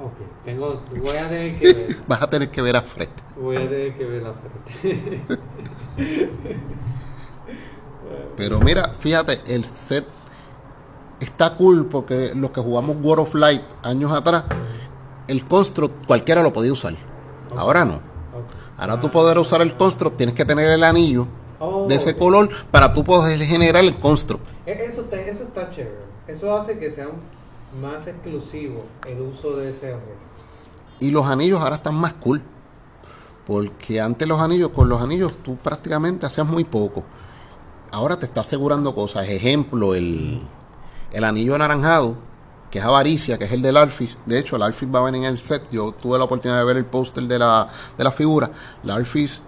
Ok, 0.03 0.45
tengo, 0.45 0.83
voy 1.01 1.17
a 1.17 1.29
tener 1.29 1.59
que 1.59 1.73
ver. 1.73 1.97
Vas 2.09 2.21
a 2.23 2.29
tener 2.29 2.51
que 2.51 2.61
ver 2.61 2.77
a 2.77 2.83
Fred. 2.83 3.09
Voy 3.41 3.57
a 3.57 3.61
tener 3.69 3.97
que 3.97 4.05
ver 4.05 4.23
la 4.25 4.35
frente. 4.35 5.23
Pero 8.37 8.59
mira, 8.61 8.89
fíjate, 8.99 9.41
el 9.55 9.65
set 9.65 10.05
está 11.21 11.57
cool 11.57 11.87
porque 11.87 12.33
los 12.35 12.51
que 12.51 12.61
jugamos 12.61 12.97
World 13.01 13.29
of 13.29 13.35
Light 13.35 13.63
años 13.83 14.13
atrás, 14.13 14.45
el 15.29 15.45
construct 15.45 16.07
cualquiera 16.07 16.43
lo 16.43 16.53
podía 16.53 16.73
usar. 16.73 16.97
Ahora 17.57 17.85
no. 17.85 18.01
Ahora 18.77 18.99
tú 19.01 19.11
poder 19.11 19.39
usar 19.39 19.63
el 19.63 19.75
construct 19.77 20.17
tienes 20.17 20.35
que 20.35 20.45
tener 20.45 20.69
el 20.69 20.83
anillo 20.85 21.27
Oh, 21.61 21.87
de 21.89 21.95
ese 21.95 22.17
color 22.17 22.51
para 22.71 22.93
tú 22.93 23.05
poder 23.05 23.39
generar 23.45 23.85
el 23.85 23.95
construct. 23.97 24.45
E- 24.67 24.85
Eso 24.87 25.03
está, 25.03 25.21
eso 25.21 25.45
está 25.45 25.71
chévere. 25.71 26.05
Eso 26.27 26.55
hace 26.57 26.79
que 26.79 26.91
sea 26.91 27.09
más 27.81 28.07
exclusivo 28.07 28.85
el 29.07 29.21
uso 29.21 29.57
de 29.57 29.71
ese 29.71 29.95
objeto. 29.95 30.19
Y 31.01 31.11
los 31.11 31.27
anillos 31.27 31.61
ahora 31.61 31.77
están 31.77 31.95
más 31.95 32.13
cool. 32.15 32.43
Porque 33.47 34.01
antes 34.01 34.27
los 34.27 34.41
anillos, 34.41 34.71
con 34.71 34.89
los 34.89 35.01
anillos 35.03 35.33
tú 35.43 35.57
prácticamente 35.57 36.27
hacías 36.27 36.47
muy 36.47 36.65
poco. 36.65 37.05
Ahora 37.93 38.17
te 38.19 38.27
está 38.27 38.41
asegurando 38.41 38.95
cosas. 38.95 39.29
Ejemplo, 39.29 39.95
el, 39.95 40.41
el 41.13 41.25
anillo 41.25 41.55
anaranjado, 41.55 42.17
que 42.75 42.81
es 42.81 42.85
avaricia, 42.85 43.39
que 43.39 43.45
es 43.45 43.53
el 43.53 43.63
del 43.63 43.77
Alphys. 43.77 44.19
De 44.27 44.37
hecho, 44.37 44.57
el 44.57 44.63
Alphys 44.63 44.93
va 44.93 44.99
a 44.99 45.03
venir 45.05 45.21
en 45.23 45.29
el 45.31 45.39
set. 45.39 45.63
Yo 45.71 45.93
tuve 45.93 46.19
la 46.19 46.25
oportunidad 46.25 46.59
de 46.59 46.65
ver 46.65 46.77
el 46.77 46.85
póster 46.85 47.23
de 47.23 47.39
la, 47.39 47.69
de 47.97 48.03
la 48.03 48.11
figura. 48.11 48.51
El 48.83 48.91
Alphys, 48.91 49.45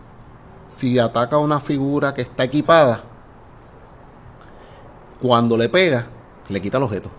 si 0.69 0.97
ataca 1.01 1.35
a 1.35 1.39
una 1.41 1.59
figura 1.59 2.15
que 2.15 2.23
está 2.23 2.45
equipada, 2.45 3.01
cuando 5.21 5.57
le 5.57 5.69
pega, 5.69 6.07
le 6.49 6.61
quita 6.63 6.79
el 6.79 6.85
objeto. 6.85 7.11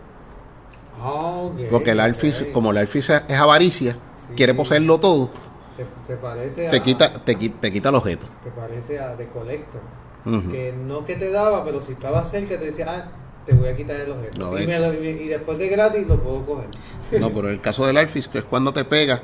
Ah, 1.01 1.49
Porque 1.69 1.91
el 1.91 1.99
ok. 1.99 2.51
como 2.53 2.71
el 2.71 2.77
Alphys 2.77 3.09
es 3.09 3.37
avaricia, 3.39 3.97
Sí. 4.29 4.33
quiere 4.35 4.53
poseerlo 4.53 4.99
todo, 4.99 5.29
se, 5.75 5.85
se 6.07 6.15
parece 6.15 6.67
a, 6.69 6.71
te 6.71 6.81
quita, 6.81 7.13
te, 7.13 7.37
qui- 7.37 7.53
te 7.59 7.69
quita 7.71 7.89
el 7.89 7.95
objeto. 7.95 8.27
te 8.45 8.49
parece 8.51 8.97
a 8.99 9.15
The 9.17 9.27
Collector. 9.27 9.81
Que 10.23 10.73
no 10.77 11.03
que 11.05 11.15
te 11.17 11.31
daba, 11.31 11.63
pero 11.65 11.81
si 11.81 11.91
estaba 11.93 12.23
cerca 12.23 12.57
te 12.59 12.65
decía, 12.65 12.85
ah, 12.89 13.11
te 13.47 13.53
voy 13.53 13.69
a 13.69 13.75
quitar 13.75 13.95
el 14.01 14.11
objeto. 14.11 14.39
No, 14.51 14.57
y, 14.57 14.61
es- 14.61 14.67
me 14.67 14.79
lo- 14.79 14.93
y 14.93 15.27
después 15.27 15.57
de 15.57 15.67
gratis 15.69 16.05
lo 16.07 16.21
puedo 16.21 16.45
coger. 16.45 16.67
No, 17.19 17.31
pero 17.31 17.49
el 17.49 17.59
caso 17.61 17.87
del 17.87 17.97
Alphys, 17.97 18.27
que 18.27 18.39
es 18.39 18.43
cuando 18.43 18.71
te 18.73 18.83
pega, 18.85 19.21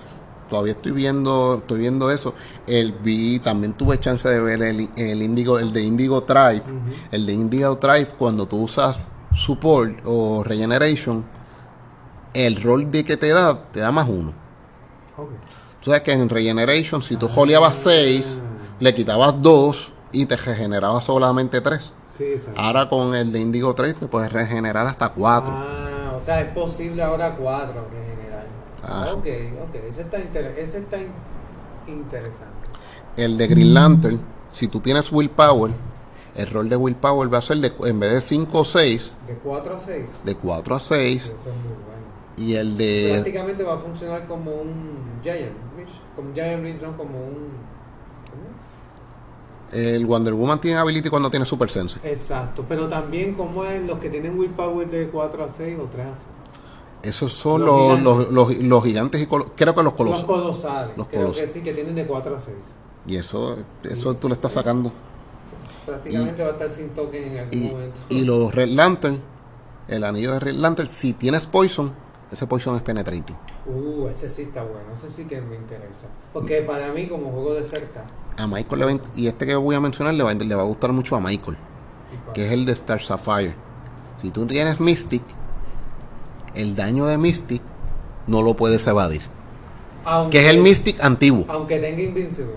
todavía 0.50 0.72
estoy 0.74 0.94
viendo, 0.94 1.56
estoy 1.60 1.80
viendo 1.82 2.10
eso. 2.10 2.34
El 2.66 2.94
vi, 2.94 3.40
también 3.40 3.74
tuve 3.74 4.00
chance 4.00 4.28
de 4.30 4.40
ver 4.40 4.62
el, 4.64 4.90
el 4.96 5.22
Indigo, 5.22 5.60
el 5.60 5.72
de 5.74 5.84
Indigo 5.84 6.22
Drive. 6.22 6.64
El 7.12 7.26
de 7.26 7.34
Indigo 7.34 7.76
Drive, 7.76 8.08
cuando 8.18 8.48
tú 8.48 8.58
usas 8.64 9.08
support 9.36 10.00
o 10.06 10.44
regeneration, 10.44 11.26
el 12.34 12.62
rol 12.64 12.90
de 12.92 13.04
que 13.04 13.18
te 13.18 13.30
da, 13.30 13.62
te 13.72 13.80
da 13.82 13.92
más 13.92 14.08
uno. 14.10 14.32
Ok. 15.18 15.30
Tú 15.82 15.90
sabes 15.90 16.02
que 16.02 16.14
en 16.14 16.30
regeneration, 16.30 17.04
si 17.04 17.18
tú 17.18 17.28
joleabas 17.28 17.78
6, 17.80 18.42
le 18.80 18.96
quitabas 18.96 19.36
2 19.42 19.92
y 20.14 20.26
te 20.26 20.38
regeneraba 20.38 21.02
solamente 21.02 21.60
3. 21.62 21.94
Sí, 22.18 22.26
exacto. 22.26 22.60
Ahora 22.60 22.88
con 22.90 23.16
el 23.16 23.32
de 23.32 23.40
Indigo 23.40 23.74
3 23.74 23.96
te 23.96 24.08
puedes 24.08 24.32
regenerar 24.32 24.86
hasta 24.88 25.10
4. 25.10 25.52
Ah, 25.54 26.18
o 26.22 26.26
sea, 26.26 26.42
es 26.42 26.52
posible 26.54 27.02
ahora 27.04 27.36
cuatro 27.36 27.88
en 27.92 28.16
general. 28.18 28.48
Ajá. 28.84 29.14
Ok, 29.14 29.26
ok, 29.70 29.76
ese 29.88 30.02
está, 30.02 30.20
inter- 30.20 30.56
ese 30.58 30.78
está 30.80 30.98
in- 30.98 31.08
interesante. 31.88 32.54
El 33.18 33.38
de 33.38 33.48
Green 33.48 33.74
Lantern, 33.74 34.20
si 34.50 34.68
tú 34.68 34.80
tienes 34.80 35.12
willpower, 35.12 35.72
el 36.36 36.48
rol 36.50 36.68
de 36.70 36.76
willpower 36.76 37.32
va 37.34 37.38
a 37.40 37.42
ser 37.42 37.58
de, 37.58 37.72
en 37.88 38.00
vez 38.00 38.12
de 38.14 38.22
5 38.22 38.60
o 38.60 38.66
6, 38.66 39.16
De 39.28 39.34
4 39.36 39.76
a 39.76 39.80
6. 39.80 40.10
de 40.24 40.36
4 40.36 40.76
a 40.76 40.78
Eso 40.78 40.88
6. 40.96 41.24
es 41.26 41.32
muy 41.32 41.54
bueno. 41.54 42.04
Y 42.38 42.56
el 42.56 42.78
de. 42.78 43.10
Prácticamente 43.14 43.64
va 43.64 43.76
a 43.76 43.78
funcionar 43.78 44.28
como 44.28 44.52
un 44.52 45.20
Giant 45.24 45.54
como 46.16 46.30
un 46.30 46.36
Giant 46.36 46.62
Reach, 46.64 46.82
no 46.82 46.96
como 46.96 47.18
un... 47.20 47.73
El 49.74 50.06
Wonder 50.06 50.34
Woman 50.34 50.60
tiene 50.62 50.78
ability 50.78 51.10
cuando 51.10 51.30
tiene 51.30 51.46
Super 51.46 51.70
Sense. 51.70 52.00
Exacto, 52.04 52.64
pero 52.68 52.88
también 52.88 53.34
como 53.34 53.64
es 53.66 53.82
los 53.84 54.00
que 54.00 54.10
tienen 54.10 54.38
willpower 54.38 54.90
de 54.90 55.10
4 55.10 55.44
a 55.44 55.50
6 55.50 55.78
o 55.80 55.86
3 55.92 56.06
a 56.08 56.16
6. 56.16 56.28
Esos 57.04 57.34
son 57.34 57.66
Los 57.66 57.70
los, 57.70 57.82
gigantes. 58.18 58.32
los, 58.34 58.58
los, 58.60 58.84
gigantes 58.84 59.22
y 59.22 59.26
colo- 59.28 59.46
creo 59.56 59.76
que 59.76 59.84
los 59.84 59.94
colosales, 59.94 60.96
Los 60.98 61.08
creo 61.08 61.22
colosos. 61.24 61.42
que 61.42 61.48
sí, 61.48 61.60
que 61.62 61.74
tienen 61.74 61.96
de 61.96 62.06
4 62.08 62.36
a 62.36 62.40
6. 62.40 62.56
Y 63.08 63.18
eso, 63.18 63.58
eso 63.84 64.16
tú 64.16 64.30
le 64.30 64.36
estás 64.36 64.54
sacando. 64.54 64.92
Prácticamente 65.86 66.42
va 66.44 66.50
a 66.50 66.52
estar 66.54 66.70
sin 66.70 66.90
token 66.90 67.24
en 67.24 67.38
algún 67.40 67.54
Y, 67.62 67.70
momento. 67.72 68.02
y 68.10 68.24
los 68.24 68.56
Red 68.56 68.70
Lantern, 68.70 69.20
el 69.90 70.04
anillo 70.06 70.32
de 70.34 70.40
Red 70.40 70.56
Lantern, 70.56 70.88
si 70.88 71.12
tienes 71.14 71.46
Poison, 71.46 71.92
ese 72.32 72.48
Poison 72.48 72.76
es 72.78 72.82
penetrating. 72.82 73.36
Uh, 73.66 74.08
ese 74.08 74.30
sí 74.30 74.44
está 74.44 74.64
bueno, 74.64 74.86
ese 74.96 75.10
sí 75.10 75.26
que 75.26 75.42
me 75.42 75.56
interesa. 75.56 76.08
Porque 76.32 76.62
para 76.62 76.92
mí, 76.94 77.08
como 77.08 77.32
juego 77.32 77.54
de 77.54 77.64
cerca, 77.66 78.06
A 78.38 78.48
Michael 78.48 78.80
le 78.80 78.86
va, 78.86 79.00
y 79.16 79.28
este 79.28 79.46
que 79.46 79.56
voy 79.56 79.76
a 79.76 79.80
mencionar 79.80 80.14
le 80.14 80.24
va, 80.24 80.34
le 80.34 80.56
va 80.56 80.62
a 80.64 80.66
gustar 80.66 80.92
mucho 80.92 81.16
a 81.16 81.20
Michael, 81.20 81.56
que 82.34 82.46
es 82.48 82.52
el 82.52 82.66
de 82.66 82.72
Star 82.74 83.02
Sapphire. 83.02 83.54
Si 84.18 84.32
tú 84.32 84.46
tienes 84.46 84.80
Mystic, 84.80 85.22
el 86.56 86.76
daño 86.76 87.06
de 87.06 87.18
Mystic 87.18 87.62
no 88.28 88.42
lo 88.42 88.56
puedes 88.56 88.86
evadir. 88.88 89.22
aunque, 90.06 90.38
Que 90.40 90.46
es 90.46 90.52
el 90.52 90.60
Mystic 90.62 91.04
antiguo. 91.04 91.46
Aunque 91.50 91.80
tenga 91.80 92.02
Invincible, 92.02 92.54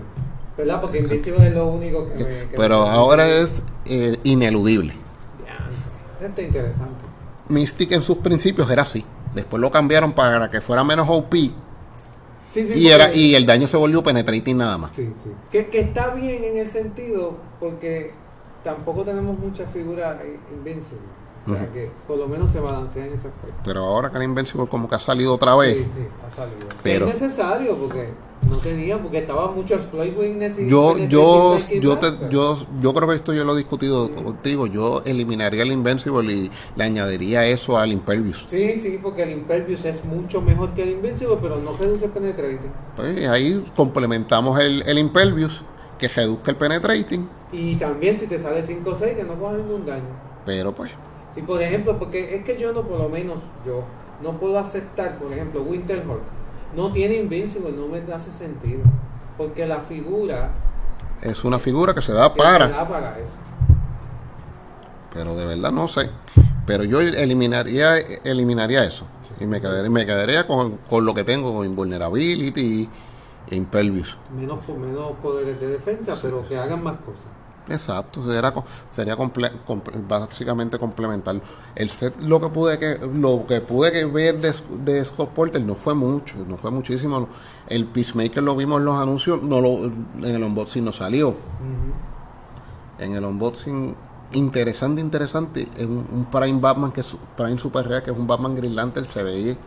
¿verdad? 0.57 0.81
Porque 0.81 0.99
Invincible 0.99 1.47
es 1.47 1.53
lo 1.53 1.67
único 1.67 2.07
que 2.09 2.15
me. 2.15 2.23
que 2.49 2.53
Pero 2.57 2.83
me- 2.83 2.89
ahora 2.89 3.27
es 3.27 3.61
eh, 3.85 4.17
ineludible. 4.23 4.93
Está 6.21 6.41
interesante. 6.41 7.05
Mystic 7.49 7.91
en 7.91 8.01
sus 8.01 8.17
principios 8.17 8.69
era 8.71 8.81
así. 8.81 9.05
Después 9.35 9.61
lo 9.61 9.69
cambiaron 9.71 10.13
para 10.13 10.49
que 10.49 10.59
fuera 10.61 10.83
menos 10.83 11.07
OP. 11.09 11.33
Sí, 12.51 12.67
sí, 12.67 12.73
Y, 12.75 12.87
era, 12.89 13.13
y 13.13 13.35
el 13.35 13.45
daño 13.45 13.67
se 13.67 13.77
volvió 13.77 14.01
penetrating 14.01 14.57
nada 14.57 14.77
más. 14.77 14.91
Sí, 14.95 15.09
sí. 15.23 15.29
Que, 15.51 15.67
que 15.67 15.79
está 15.79 16.13
bien 16.13 16.43
en 16.43 16.57
el 16.57 16.69
sentido, 16.69 17.37
porque 17.59 18.11
tampoco 18.63 19.03
tenemos 19.03 19.37
muchas 19.37 19.71
figuras 19.71 20.19
eh, 20.23 20.39
Invincible. 20.51 21.16
O 21.47 21.53
sea, 21.55 21.71
que 21.71 21.89
por 22.07 22.17
lo 22.17 22.27
menos 22.27 22.49
se 22.49 22.59
balancea 22.59 23.05
en 23.05 23.13
ese 23.13 23.27
aspecto. 23.27 23.55
Pero 23.63 23.85
ahora 23.85 24.09
que 24.09 24.17
el 24.17 24.23
Invincible 24.23 24.67
como 24.67 24.89
que 24.89 24.95
ha 24.95 24.99
salido 24.99 25.33
otra 25.33 25.55
vez. 25.55 25.77
Sí, 25.77 25.87
sí, 25.95 26.01
ha 26.25 26.29
salido. 26.29 26.67
Pero- 26.83 27.07
es 27.07 27.21
necesario 27.21 27.75
porque 27.77 28.09
no 28.49 28.57
tenía, 28.57 29.01
porque 29.01 29.19
estaba 29.19 29.51
mucho 29.51 29.75
exploit 29.75 30.17
weakness 30.17 30.59
y 30.59 30.67
Yo, 30.69 30.97
yo, 30.97 31.57
yo, 31.81 31.97
te, 31.97 32.07
yo, 32.29 32.57
yo 32.81 32.93
creo 32.93 33.07
que 33.09 33.15
esto 33.15 33.33
yo 33.33 33.43
lo 33.43 33.53
he 33.53 33.57
discutido 33.57 34.09
contigo. 34.11 34.67
Yo 34.67 35.01
eliminaría 35.05 35.63
el 35.63 35.71
Invincible 35.71 36.31
y 36.33 36.51
le 36.75 36.83
añadiría 36.83 37.45
eso 37.45 37.77
al 37.77 37.91
Impervious. 37.91 38.45
Sí, 38.49 38.75
sí, 38.75 38.99
porque 39.01 39.23
el 39.23 39.31
Impervious 39.31 39.85
es 39.85 40.03
mucho 40.05 40.41
mejor 40.41 40.73
que 40.73 40.83
el 40.83 40.89
Invincible, 40.89 41.37
pero 41.41 41.57
no 41.57 41.75
reduce 41.77 42.07
penetrating. 42.09 42.71
Pues 42.95 43.27
ahí 43.27 43.65
complementamos 43.75 44.59
el, 44.59 44.83
el 44.87 44.97
Impervious, 44.99 45.61
que 45.97 46.07
reduzca 46.07 46.51
el 46.51 46.57
penetrating, 46.57 47.27
Y 47.51 47.75
también 47.77 48.19
si 48.19 48.27
te 48.27 48.37
sale 48.37 48.61
5 48.61 48.89
o 48.89 48.95
6, 48.95 49.15
que 49.15 49.23
no 49.23 49.33
coja 49.39 49.53
ningún 49.57 49.85
daño. 49.85 50.03
pero 50.45 50.73
pues, 50.73 50.91
Sí, 51.37 51.43
por 51.43 51.61
ejemplo, 51.61 51.99
porque 51.99 52.35
es 52.35 52.43
que 52.43 52.57
yo 52.57 52.73
no, 52.73 52.81
por 52.81 52.99
lo 52.99 53.09
menos 53.09 53.41
yo, 53.63 53.83
no 54.23 54.39
puedo 54.39 54.57
aceptar, 54.57 55.19
por 55.19 55.31
ejemplo, 55.31 55.61
Winterhawk 55.61 56.21
no 56.75 56.91
tiene 56.91 57.17
Invincible, 57.17 57.71
no 57.73 57.87
me 57.87 57.99
hace 58.11 58.31
sentido. 58.31 58.81
Porque 59.37 59.67
la 59.67 59.81
figura 59.81 60.49
es 61.21 61.43
una 61.43 61.59
figura 61.59 61.93
que 61.93 62.01
se 62.01 62.11
da 62.11 62.33
que 62.33 62.39
se 62.39 62.43
para. 62.43 62.69
da 62.69 62.89
para 62.89 63.19
eso. 63.19 63.35
pero 65.13 65.35
de 65.35 65.45
verdad 65.45 65.71
no 65.71 65.87
sé. 65.87 66.09
Pero 66.65 66.83
yo 66.83 67.01
eliminaría, 67.01 67.97
eliminaría 68.23 68.83
eso. 68.83 69.05
Y 69.39 69.45
me 69.45 69.61
quedaría, 69.61 69.91
me 69.91 70.07
quedaría 70.07 70.47
con, 70.47 70.77
con 70.89 71.05
lo 71.05 71.13
que 71.13 71.23
tengo, 71.23 71.53
con 71.53 71.67
Invulnerability 71.67 72.89
e 73.47 73.55
Impervious. 73.55 74.17
Menos, 74.35 74.67
menos 74.69 75.11
poderes 75.21 75.59
de 75.59 75.67
defensa, 75.67 76.15
pero 76.19 76.47
que 76.47 76.57
hagan 76.57 76.83
más 76.83 76.95
cosas. 77.01 77.36
Exacto, 77.69 78.25
sería, 78.25 78.53
co- 78.53 78.63
sería 78.89 79.17
comple- 79.17 79.51
comple- 79.65 80.07
básicamente 80.07 80.79
complementarlo. 80.79 81.41
El 81.75 81.89
set, 81.89 82.21
lo 82.21 82.39
que 82.39 82.47
pude 82.49 82.79
que 82.79 82.97
lo 83.13 83.45
que 83.45 83.59
pude 83.61 83.91
que 83.91 84.05
ver 84.05 84.39
de, 84.39 84.53
de 84.83 85.03
Scott 85.03 85.31
Porter 85.31 85.61
no 85.61 85.75
fue 85.75 85.93
mucho, 85.93 86.37
no 86.47 86.57
fue 86.57 86.71
muchísimo. 86.71 87.27
El 87.67 87.85
Peacemaker 87.85 88.41
lo 88.41 88.55
vimos 88.55 88.79
en 88.79 88.85
los 88.85 88.95
anuncios, 88.95 89.41
no 89.43 89.59
lo, 89.59 89.85
en 89.85 90.23
el 90.23 90.43
unboxing 90.43 90.85
no 90.85 90.93
salió. 90.93 91.35
En 92.99 93.15
el 93.15 93.23
unboxing 93.25 93.95
interesante, 94.33 95.01
interesante, 95.01 95.67
es 95.77 95.85
un, 95.85 96.07
un 96.11 96.25
Prime 96.31 96.59
Batman 96.59 96.91
que 96.91 97.01
es 97.01 97.15
Prime 97.35 97.57
Super 97.59 97.87
Rare, 97.87 98.03
que 98.03 98.11
es 98.11 98.17
un 98.17 98.27
Batman 98.27 98.55
Green 98.55 98.75
Lantern, 98.75 99.05
se 99.05 99.23
ve 99.23 99.57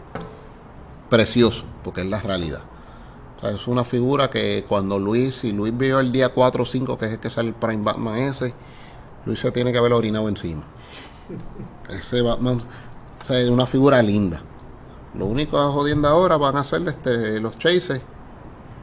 precioso, 1.09 1.65
porque 1.85 2.01
es 2.03 2.09
la 2.09 2.21
realidad. 2.21 2.61
O 3.41 3.43
sea, 3.43 3.51
es 3.53 3.67
una 3.67 3.85
figura 3.85 4.29
que 4.29 4.67
cuando 4.69 4.99
Luis, 4.99 5.37
si 5.37 5.53
Luis 5.53 5.77
vio 5.77 5.99
el 5.99 6.13
día 6.13 6.29
4 6.29 6.63
o 6.63 6.67
5, 6.67 6.99
que 6.99 7.07
es 7.07 7.13
el 7.13 7.19
que 7.21 7.31
sale 7.31 7.49
el 7.49 7.55
Prime 7.55 7.83
Batman 7.83 8.19
ese, 8.19 8.53
Luis 9.25 9.41
se 9.41 9.51
tiene 9.51 9.73
que 9.73 9.79
haber 9.79 9.95
orinado 9.95 10.29
encima. 10.29 10.63
Ese 11.89 12.21
Batman, 12.21 12.59
o 13.21 13.25
sea, 13.25 13.41
es 13.41 13.49
una 13.49 13.67
figura 13.67 14.03
linda. 14.03 14.43
Lo 15.15 15.27
único 15.27 15.59
a 15.59 15.73
jodiendo 15.73 16.07
ahora 16.07 16.37
van 16.37 16.57
a 16.57 16.65
ser 16.65 16.87
este, 16.87 17.41
los 17.41 17.59
chases. 17.59 18.01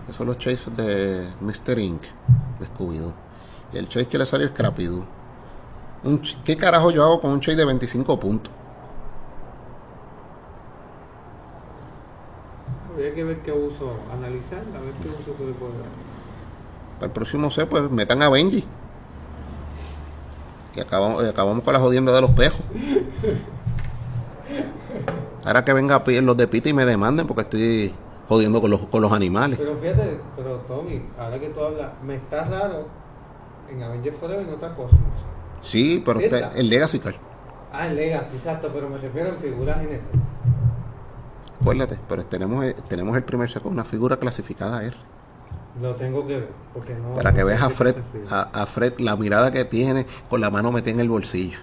Esos 0.04 0.16
son 0.16 0.28
los 0.28 0.38
chases 0.38 0.76
de 0.76 1.28
Mr. 1.40 1.80
Inc. 1.80 2.02
de. 2.60 3.14
Y 3.74 3.78
el 3.78 3.88
chase 3.88 4.08
que 4.08 4.18
le 4.18 4.26
salió 4.26 4.48
es 4.48 4.54
Scrappy-Doo. 4.54 5.06
¿Qué 6.44 6.58
carajo 6.58 6.92
yo 6.92 7.04
hago 7.04 7.22
con 7.22 7.32
un 7.32 7.40
chase 7.40 7.58
de 7.58 7.66
25 7.66 8.20
puntos? 8.20 8.52
Que 13.18 13.24
ver 13.24 13.40
qué 13.40 13.52
uso, 13.52 13.94
analizar, 14.14 14.60
a 14.60 14.80
ver 14.80 14.94
qué 15.02 15.08
uso 15.08 15.36
se 15.36 15.44
le 15.44 15.54
puede 15.54 15.72
dar. 15.74 15.90
Para 17.00 17.08
el 17.08 17.12
próximo 17.12 17.50
set, 17.50 17.68
pues 17.68 17.90
metan 17.90 18.22
a 18.22 18.30
Benji. 18.30 18.64
Que 20.72 20.82
acabamos, 20.82 21.24
eh, 21.24 21.30
acabamos 21.30 21.64
con 21.64 21.74
la 21.74 21.80
jodienda 21.80 22.12
de 22.12 22.22
los 22.22 22.30
pejos. 22.32 22.62
Ahora 25.48 25.66
que 25.66 25.74
venga 25.74 26.04
los 26.22 26.38
de 26.38 26.48
Pita 26.48 26.70
y 26.70 26.74
me 26.74 26.86
demanden 26.86 27.26
porque 27.26 27.42
estoy 27.42 27.92
jodiendo 28.30 28.62
con 28.62 28.70
los, 28.70 28.82
con 28.82 29.02
los 29.02 29.12
animales. 29.12 29.58
Pero 29.58 29.76
fíjate, 29.76 30.20
pero 30.36 30.58
Tommy, 30.68 31.02
ahora 31.18 31.40
que 31.40 31.48
tú 31.50 31.60
hablas, 31.60 31.94
me 32.04 32.18
está 32.18 32.44
raro 32.44 32.86
en 33.72 33.82
Avengers 33.82 34.18
Forever 34.18 34.44
y 34.44 34.48
no 34.48 34.54
está 34.54 34.76
Cosmos. 34.76 35.00
Sí, 35.62 36.04
pero 36.06 36.20
Sí 36.20 36.26
está. 36.26 36.50
el 36.50 36.70
Legacy 36.70 37.00
Card. 37.00 37.16
Ah, 37.74 37.88
en 37.88 37.96
Legacy, 37.96 38.36
exacto, 38.36 38.70
pero 38.72 38.88
me 38.90 39.00
refiero 39.00 39.30
en 39.30 39.36
figuras 39.38 39.78
generales. 39.78 40.06
Acuérdate, 41.72 42.00
pero 42.08 42.26
tenemos, 42.26 42.64
el- 42.66 42.76
tenemos 42.76 43.16
el 43.18 43.24
primer 43.24 43.50
set 43.50 43.62
con 43.62 43.72
una 43.74 43.84
figura 43.84 44.18
clasificada 44.18 44.84
R. 44.84 44.96
Lo 45.82 45.96
tengo 45.96 46.26
que 46.26 46.38
ver, 46.40 46.50
porque 46.74 46.96
no... 46.96 47.14
Para 47.14 47.34
que 47.34 47.42
no 47.42 47.46
veas 47.48 47.62
a 47.62 47.70
Fred, 47.70 47.96
a, 48.32 48.42
a 48.62 48.66
Fred, 48.66 48.94
la 49.00 49.16
mirada 49.16 49.52
que 49.52 49.64
tiene 49.66 50.06
con 50.30 50.42
la 50.42 50.50
mano 50.50 50.72
metida 50.72 50.94
en 50.96 51.02
el 51.02 51.10
bolsillo. 51.10 51.60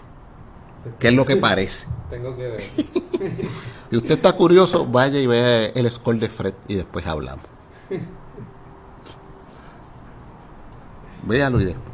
¿Qué 0.99 1.09
es 1.09 1.15
lo 1.15 1.25
que 1.25 1.37
parece? 1.37 1.87
Tengo 2.11 2.37
que 2.37 2.43
ver. 2.49 2.61
Y 3.91 3.97
usted 3.97 4.13
está 4.13 4.33
curioso, 4.33 4.87
vaya 4.87 5.19
y 5.21 5.27
vea 5.27 5.67
el 5.67 5.89
score 5.91 6.19
de 6.19 6.29
Fred 6.29 6.55
y 6.67 6.75
después 6.75 7.07
hablamos. 7.07 7.45
Véalo 11.23 11.61
y 11.61 11.65
después, 11.67 11.85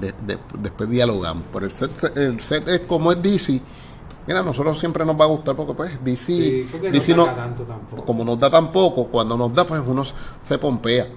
de- 0.00 0.14
de- 0.34 0.38
después 0.58 0.88
dialogamos. 0.88 1.44
Pero 1.52 1.66
el 1.66 1.72
set, 1.72 2.16
el 2.16 2.40
set 2.40 2.66
es 2.68 2.80
como 2.86 3.12
es 3.12 3.22
DC. 3.22 3.60
Mira, 4.30 4.40
a 4.40 4.44
nosotros 4.44 4.78
siempre 4.78 5.04
nos 5.04 5.20
va 5.20 5.24
a 5.24 5.26
gustar 5.28 5.56
porque 5.56 5.74
pues 5.74 6.04
DC, 6.04 6.24
Sí, 6.24 6.68
porque 6.70 6.86
no 6.88 6.92
DC 6.94 7.14
saca 7.16 7.34
tanto 7.34 7.64
tampoco. 7.64 8.04
como 8.04 8.24
nos 8.24 8.38
da 8.38 8.48
tan 8.48 8.70
poco, 8.70 9.08
cuando 9.08 9.36
nos 9.36 9.52
da 9.52 9.64
pues 9.64 9.82
uno 9.84 10.04
se 10.40 10.56
pompea. 10.56 11.08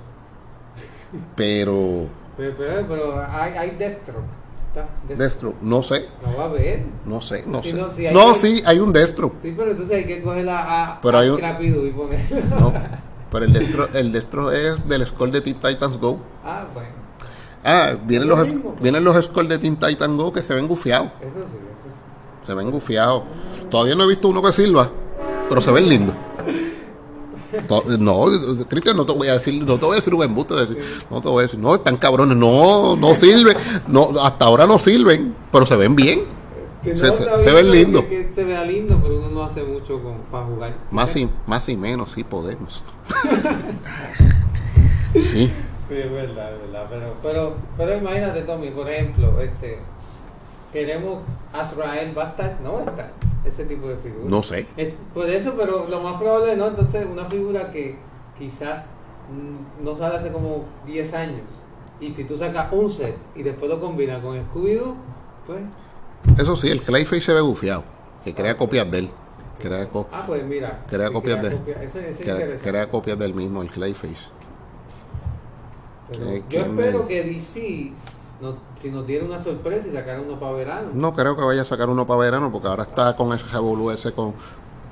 Pero 1.35 2.07
Pero, 2.35 2.55
pero, 2.57 2.87
pero 2.87 3.21
hay, 3.29 3.53
hay 3.53 3.69
Deathstroke. 3.77 4.25
Deathstroke. 4.73 5.15
Destro, 5.19 5.53
no 5.61 5.83
sé, 5.83 6.07
No 6.25 6.35
va 6.39 6.45
a 6.45 6.47
ver. 6.47 6.83
no 7.05 7.21
sé, 7.21 7.43
no 7.45 7.61
Si 7.61 7.69
sé. 7.69 7.77
no, 7.77 7.91
si 7.91 8.07
hay 8.07 8.13
no, 8.15 8.33
sí, 8.33 8.63
hay 8.65 8.79
un 8.79 8.91
Destro. 8.91 9.31
Sí, 9.39 9.53
pero 9.55 9.69
entonces 9.69 9.95
hay 9.95 10.05
que 10.05 10.23
coger 10.23 10.49
a, 10.49 10.93
a, 10.93 11.01
Pero 11.01 11.17
a 11.19 11.21
hay 11.21 11.29
un- 11.29 11.37
y 11.87 11.91
ponerlo. 11.91 12.39
No, 12.59 12.73
Pero 13.31 13.45
el 13.45 13.53
destro, 13.53 13.89
el 13.93 14.11
destro 14.11 14.51
es 14.51 14.87
del 14.89 15.05
score 15.05 15.29
de 15.29 15.41
Teen 15.41 15.59
Titans 15.59 15.99
Go. 15.99 16.17
Ah, 16.43 16.65
bueno. 16.73 16.89
Ah, 17.63 17.93
vienen 18.03 18.27
los, 18.27 18.53
vienen 18.81 19.03
los 19.03 19.23
scores 19.23 19.49
de 19.49 19.59
Teen 19.59 19.77
Titans 19.77 20.17
Go 20.17 20.33
que 20.33 20.41
se 20.41 20.55
ven 20.55 20.67
gufiados. 20.67 21.09
Eso 21.21 21.35
sí. 21.51 21.57
Se 22.45 22.53
ven 22.53 22.71
gufiados. 22.71 23.23
Todavía 23.69 23.95
no 23.95 24.03
he 24.03 24.07
visto 24.07 24.27
uno 24.27 24.41
que 24.41 24.51
sirva, 24.51 24.89
pero 25.49 25.61
se 25.61 25.71
ven 25.71 25.87
lindos. 25.89 26.15
No, 27.99 28.25
Cristian, 28.67 28.97
no 28.97 29.05
te 29.05 29.13
voy 29.13 29.27
a 29.27 29.33
decir, 29.33 29.63
no 29.63 29.77
te 29.77 29.85
voy 29.85 29.93
a 29.93 29.95
decir 29.97 30.13
un 30.13 30.23
embuste, 30.23 30.55
no 31.11 31.21
te 31.21 31.27
voy 31.29 31.39
a 31.39 31.41
decir, 31.43 31.59
no, 31.59 31.75
están 31.75 31.97
cabrones, 31.97 32.35
no, 32.35 32.95
no 32.95 33.13
sirven, 33.15 33.55
no, 33.87 34.09
hasta 34.23 34.45
ahora 34.45 34.65
no 34.65 34.79
sirven, 34.79 35.35
pero 35.51 35.63
se 35.67 35.75
ven 35.75 35.95
bien, 35.95 36.23
Se- 36.83 37.53
ven 37.53 37.69
lindos. 37.71 38.05
que- 38.05 38.25
que 38.27 38.33
se 38.33 38.43
vea 38.43 38.65
lindo, 38.65 38.99
pero 39.01 39.17
uno 39.19 39.29
no 39.29 39.43
hace 39.43 39.63
mucho 39.63 40.01
con, 40.01 40.17
para 40.31 40.45
jugar. 40.45 40.77
más 40.89 41.15
y, 41.15 41.29
más 41.45 41.69
y 41.69 41.77
menos, 41.77 42.11
sí 42.11 42.23
podemos. 42.23 42.83
Sí, 45.13 45.51
Sí, 45.89 45.95
es 45.95 46.11
verdad, 46.11 46.55
es 46.55 46.61
verdad. 46.61 46.87
Pero, 46.89 47.13
pero, 47.21 47.55
pero 47.77 47.97
imagínate, 47.97 48.41
Tommy, 48.43 48.71
por 48.71 48.89
ejemplo, 48.89 49.39
este, 49.41 49.77
queremos 50.73 51.21
Azrael, 51.53 52.17
¿va 52.17 52.23
a 52.25 52.29
estar? 52.29 52.59
No 52.61 52.73
va 52.73 52.79
a 52.79 52.85
estar. 52.85 53.11
Ese 53.45 53.65
tipo 53.65 53.87
de 53.87 53.95
figura. 53.97 54.25
no 54.29 54.41
sé. 54.43 54.67
Por 55.13 55.29
eso, 55.29 55.53
pero 55.57 55.87
lo 55.87 56.01
más 56.01 56.15
probable 56.19 56.55
no, 56.57 56.67
entonces 56.67 57.05
una 57.09 57.25
figura 57.25 57.71
que 57.71 57.95
quizás 58.37 58.87
no 59.83 59.95
sale 59.95 60.17
hace 60.17 60.31
como 60.31 60.65
10 60.85 61.13
años. 61.13 61.43
Y 62.01 62.11
si 62.11 62.23
tú 62.25 62.37
sacas 62.37 62.71
un 62.73 62.89
set 62.89 63.15
y 63.35 63.43
después 63.43 63.69
lo 63.69 63.79
combinas 63.79 64.21
con 64.21 64.35
Scooby-Doo, 64.49 64.95
pues, 65.45 65.61
Eso 66.39 66.55
sí, 66.55 66.69
el 66.69 66.81
Clayface 66.81 67.21
se 67.21 67.33
ve 67.33 67.41
gufiado, 67.41 67.83
que 68.23 68.33
crea 68.33 68.57
copias 68.57 68.89
de 68.89 68.99
él, 68.99 69.09
crea, 69.59 69.87
co- 69.89 70.07
ah, 70.11 70.23
pues 70.25 70.43
mira. 70.45 70.83
Crea 70.89 71.07
sí, 71.09 71.13
copias 71.13 71.37
crea 71.39 71.49
de- 71.51 71.57
copia- 71.57 71.83
Eso, 71.83 71.99
eso 71.99 72.09
es 72.09 72.17
crea, 72.19 72.57
crea 72.59 72.89
copias 72.89 73.19
del 73.19 73.33
mismo, 73.33 73.61
el 73.61 73.69
Clayface. 73.69 74.27
Pero 76.09 76.25
yo 76.49 76.59
espero 76.59 76.99
me- 77.03 77.07
que 77.07 77.23
DC, 77.23 77.91
no- 78.43 78.57
si 78.79 78.91
nos 78.91 79.07
diera 79.07 79.25
una 79.25 79.41
sorpresa 79.41 79.87
y 79.87 79.91
sacara 79.91 80.21
uno 80.21 80.39
para 80.39 80.51
verano. 80.53 80.89
No 80.93 81.13
creo 81.15 81.35
que 81.35 81.43
vaya 81.43 81.61
a 81.63 81.65
sacar 81.65 81.89
uno 81.89 82.05
para 82.05 82.19
verano, 82.19 82.51
porque 82.51 82.67
ahora 82.67 82.83
está 82.83 83.15
con 83.15 83.33
ese 83.33 83.45
revolú 83.47 83.89
ese 83.91 84.11
con, 84.11 84.33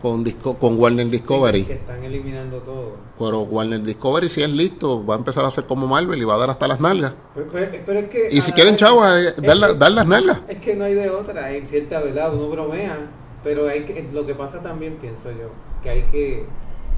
con, 0.02 0.24
Disco- 0.24 0.58
con 0.58 0.80
Warner 0.80 1.08
Discovery. 1.10 1.66
Que 1.66 1.74
están 1.74 2.04
eliminando 2.04 2.58
todo. 2.62 2.96
Pero 3.20 3.42
Warner 3.42 3.84
Discovery, 3.84 4.30
si 4.30 4.42
es 4.42 4.50
listo, 4.50 5.06
va 5.06 5.16
a 5.16 5.18
empezar 5.18 5.44
a 5.46 5.50
hacer 5.50 5.66
como 5.66 5.86
Marvel 5.86 6.20
y 6.20 6.24
va 6.24 6.36
a 6.36 6.38
dar 6.40 6.50
hasta 6.50 6.68
las 6.68 6.80
nalgas. 6.80 7.14
Pero, 7.36 7.48
pero- 7.52 7.84
pero 7.86 8.00
es 8.00 8.10
que. 8.10 8.28
Y 8.32 8.42
si 8.42 8.52
quieren, 8.54 8.76
chavos, 8.78 9.06
eh, 9.08 9.36
dar, 9.44 9.58
la- 9.58 9.74
dar 9.74 9.92
las 9.92 10.08
nalgas. 10.08 10.42
Es 10.48 10.58
que 10.58 10.76
no 10.76 10.86
hay 10.86 10.96
de 10.96 11.10
otra, 11.10 11.52
en 11.52 11.68
cierta 11.68 12.00
verdad, 12.02 12.34
uno 12.34 12.48
bromea, 12.50 12.98
pero 13.44 13.68
hay 13.68 13.84
que, 13.86 14.10
lo 14.12 14.26
que 14.26 14.34
pasa 14.34 14.62
también, 14.62 14.96
pienso 14.96 15.30
yo, 15.32 15.50
que 15.84 15.90
hay 15.92 16.04
que, 16.04 16.46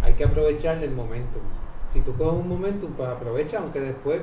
hay 0.01 0.13
que 0.13 0.23
aprovechar 0.23 0.81
el 0.83 0.91
momento. 0.91 1.39
Si 1.91 2.01
tú 2.01 2.13
coges 2.15 2.33
un 2.39 2.47
momento, 2.49 2.87
pues 2.95 3.09
aprovecha, 3.09 3.59
aunque 3.59 3.79
después. 3.81 4.21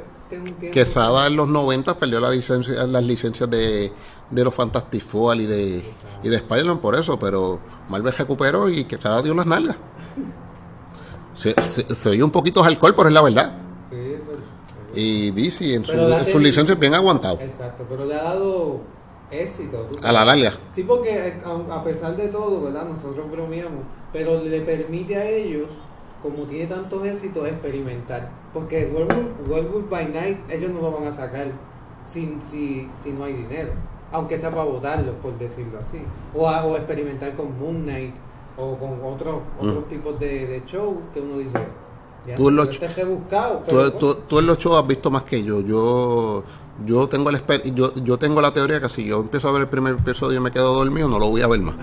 Quesada 0.72 1.26
en 1.26 1.36
los 1.36 1.48
90 1.48 1.94
perdió 1.94 2.20
la 2.20 2.30
licencia, 2.30 2.86
las 2.86 3.04
licencias 3.04 3.50
de, 3.50 3.92
de 4.30 4.44
los 4.44 4.54
Fantastic 4.54 5.02
Four 5.02 5.36
y 5.36 5.46
de, 5.46 5.84
y 6.22 6.28
de 6.28 6.36
Spider-Man 6.36 6.78
por 6.78 6.94
eso, 6.94 7.18
pero 7.18 7.60
Marvel 7.88 8.12
recuperó 8.12 8.68
y 8.68 8.84
Quesada 8.84 9.22
dio 9.22 9.34
las 9.34 9.46
nalgas. 9.46 9.76
Se, 11.34 11.54
se, 11.62 11.94
se 11.94 12.08
oye 12.08 12.22
un 12.22 12.30
poquito 12.30 12.62
alcohol, 12.62 12.94
pero 12.94 13.08
es 13.08 13.14
la 13.14 13.22
verdad. 13.22 13.52
Sí, 13.88 13.96
es 13.96 14.26
verdad. 14.26 14.44
Y 14.94 15.30
DC 15.30 15.74
en, 15.74 15.84
su, 15.84 15.92
en 15.92 16.26
sus 16.26 16.40
licencias 16.42 16.78
bien 16.78 16.94
aguantado. 16.94 17.38
Exacto, 17.40 17.86
pero 17.88 18.04
le 18.04 18.14
ha 18.14 18.22
dado 18.24 18.80
éxito. 19.30 19.88
tú 19.90 20.00
A 20.02 20.12
la 20.12 20.24
larga. 20.24 20.52
Sí, 20.74 20.82
porque 20.82 21.28
eh, 21.28 21.42
a 21.44 21.76
a 21.76 21.84
pesar 21.84 22.16
de 22.16 22.28
todo, 22.28 22.62
¿verdad? 22.64 22.88
Nosotros 22.88 23.30
bromeamos, 23.30 23.84
pero 24.12 24.42
le 24.42 24.60
permite 24.62 25.16
a 25.16 25.28
ellos, 25.28 25.70
como 26.22 26.44
tiene 26.44 26.66
tantos 26.66 27.04
éxitos, 27.04 27.46
experimentar. 27.48 28.30
Porque 28.52 28.92
Werewolf, 29.48 29.88
by 29.88 30.06
Night, 30.08 30.38
ellos 30.50 30.70
no 30.70 30.80
lo 30.82 30.92
van 30.92 31.06
a 31.06 31.12
sacar 31.12 31.46
sin, 32.06 32.40
si, 32.42 32.88
si 33.00 33.12
no 33.12 33.24
hay 33.24 33.34
dinero. 33.34 33.72
Aunque 34.12 34.36
sea 34.38 34.50
para 34.50 34.64
votarlo, 34.64 35.12
por 35.22 35.38
decirlo 35.38 35.78
así. 35.78 36.02
O, 36.34 36.46
o 36.48 36.76
experimentar 36.76 37.34
con 37.36 37.58
Moon 37.58 37.82
Knight 37.84 38.14
o 38.58 38.74
con 38.76 38.98
otros 39.04 39.36
otros 39.58 39.88
tipos 39.88 40.18
de, 40.20 40.46
de 40.46 40.62
show 40.66 40.98
que 41.14 41.20
uno 41.20 41.38
dice. 41.38 41.58
Ya, 42.26 42.34
Mm. 42.34 42.36
Tú 42.36 42.48
en 42.50 42.56
los 42.56 42.68
este 42.68 42.86
Tú, 43.66 43.90
tú- 43.98 44.20
tú 44.28 44.38
en 44.40 44.46
los 44.46 44.58
shows 44.58 44.76
has 44.78 44.86
visto 44.86 45.10
más 45.10 45.22
que 45.22 45.42
yo. 45.42 45.60
Yo 45.62 46.44
yo 46.86 47.08
tengo, 47.08 47.30
el, 47.30 47.42
yo, 47.74 47.92
yo 47.94 48.18
tengo 48.18 48.40
la 48.40 48.52
teoría 48.52 48.80
que 48.80 48.88
si 48.88 49.04
yo 49.04 49.20
empiezo 49.20 49.48
a 49.48 49.52
ver 49.52 49.62
el 49.62 49.68
primer 49.68 49.94
episodio 49.94 50.38
y 50.38 50.40
me 50.40 50.50
quedo 50.50 50.74
dormido, 50.74 51.08
no 51.08 51.18
lo 51.18 51.28
voy 51.28 51.42
a 51.42 51.46
ver 51.46 51.60
más. 51.60 51.74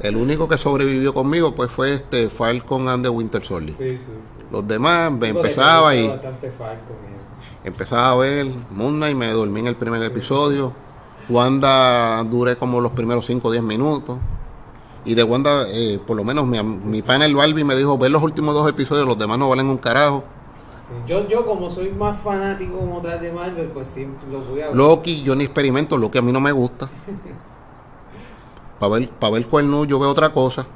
El 0.00 0.16
único 0.16 0.48
que 0.48 0.58
sobrevivió 0.58 1.14
conmigo 1.14 1.54
pues 1.54 1.70
fue 1.70 1.94
este 1.94 2.28
Falcon 2.28 2.88
and 2.88 3.04
the 3.04 3.08
Winter 3.08 3.42
Soldier. 3.42 3.76
Sí, 3.76 3.96
sí, 3.96 4.04
sí. 4.06 4.44
Los 4.50 4.66
demás 4.66 5.10
me 5.10 5.28
empezaba 5.28 5.94
y 5.94 6.12
empezaba 7.64 8.10
a 8.12 8.16
ver 8.16 8.46
Moon 8.70 8.96
Knight, 8.96 9.16
me 9.16 9.30
dormí 9.32 9.60
en 9.60 9.66
el 9.68 9.76
primer 9.76 10.02
episodio. 10.02 10.72
Wanda 11.28 12.22
duré 12.24 12.56
como 12.56 12.80
los 12.80 12.92
primeros 12.92 13.26
5 13.26 13.48
o 13.48 13.50
10 13.50 13.64
minutos. 13.64 14.18
Y 15.04 15.14
de 15.14 15.22
Wanda, 15.22 15.66
eh, 15.68 16.00
por 16.04 16.16
lo 16.16 16.24
menos 16.24 16.46
mi, 16.46 16.62
mi 16.62 17.02
pana 17.02 17.26
el 17.26 17.34
Barbie 17.34 17.64
me 17.64 17.76
dijo, 17.76 17.96
ver 17.96 18.10
los 18.10 18.22
últimos 18.22 18.54
dos 18.54 18.68
episodios, 18.68 19.06
los 19.06 19.18
demás 19.18 19.38
no 19.38 19.48
valen 19.48 19.68
un 19.68 19.78
carajo. 19.78 20.24
Sí, 20.86 20.92
Yo, 21.06 21.26
yo 21.28 21.44
como 21.46 21.68
soy 21.70 21.90
más 21.90 22.20
fanático 22.22 22.76
como 22.78 23.00
tal 23.00 23.20
de 23.20 23.32
Marvel, 23.32 23.66
pues 23.74 23.88
sí, 23.88 24.06
lo 24.30 24.40
voy 24.40 24.60
a 24.60 24.68
ver. 24.68 24.76
Loki, 24.76 25.22
yo 25.22 25.34
ni 25.34 25.44
experimento, 25.44 25.96
Loki 25.98 26.18
a 26.18 26.22
mí 26.22 26.32
no 26.32 26.40
me 26.40 26.52
gusta. 26.52 26.88
Para 28.78 28.92
ver, 28.92 29.08
para 29.08 29.32
ver 29.32 29.46
cuerno 29.46 29.86
yo 29.86 29.98
veo 29.98 30.10
otra 30.10 30.30
cosa. 30.30 30.66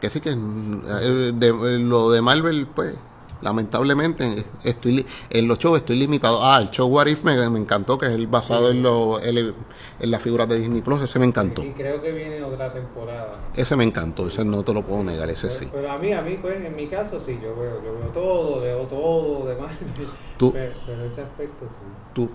Que 0.00 0.08
sí 0.08 0.18
que 0.20 0.30
eh, 0.30 1.32
de- 1.34 1.48
eh, 1.48 1.78
lo 1.78 2.10
de 2.10 2.22
Marvel, 2.22 2.66
pues, 2.74 2.94
lamentablemente, 3.42 4.44
estoy 4.64 5.04
en 5.30 5.48
los 5.48 5.58
shows 5.58 5.78
estoy 5.78 5.96
limitado. 5.98 6.44
Ah, 6.44 6.60
el 6.60 6.70
show 6.70 6.86
What 6.88 7.06
If 7.06 7.22
me, 7.24 7.48
me 7.50 7.58
encantó, 7.58 7.98
que 7.98 8.06
es 8.06 8.12
el 8.12 8.26
basado 8.26 8.70
en, 8.70 8.82
lo, 8.82 9.18
el- 9.20 9.54
en 10.00 10.10
las 10.10 10.22
figuras 10.22 10.48
de 10.48 10.56
Disney 10.58 10.82
Plus, 10.82 11.02
ese 11.02 11.18
me 11.18 11.26
encantó. 11.26 11.62
Y 11.64 11.70
creo 11.72 12.00
que 12.02 12.12
viene 12.12 12.42
otra 12.42 12.72
temporada. 12.72 13.38
Ese 13.54 13.76
me 13.76 13.84
encantó, 13.84 14.28
ese 14.28 14.44
no 14.44 14.62
te 14.62 14.72
lo 14.74 14.84
puedo 14.84 15.02
negar, 15.04 15.28
ese 15.30 15.50
sí. 15.50 15.68
Pero 15.72 15.90
a 15.90 15.98
mí, 15.98 16.12
a 16.12 16.22
mí, 16.22 16.38
pues, 16.40 16.64
en 16.64 16.74
mi 16.76 16.86
caso 16.86 17.20
sí, 17.20 17.38
yo 17.42 17.54
veo, 17.56 17.82
yo 17.82 17.92
veo 17.98 18.08
todo, 18.12 18.60
leo 18.62 18.80
todo 18.86 19.46
de 19.46 19.54
Marvel. 19.56 19.76
Tú- 20.38 20.52
Pero, 20.52 20.72
pero 20.86 21.04
ese 21.04 21.22
aspecto 21.22 21.66
sí. 21.68 21.86
Tú, 22.14 22.28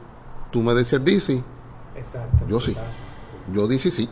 tú 0.51 0.61
me 0.61 0.73
decías 0.73 1.03
DC, 1.03 1.43
Exacto. 1.95 2.45
Yo 2.47 2.59
sí. 2.59 2.73
caso, 2.73 2.87
sí, 2.91 3.53
yo 3.53 3.67
DC 3.67 3.91
sí. 3.91 4.05
sí. 4.05 4.09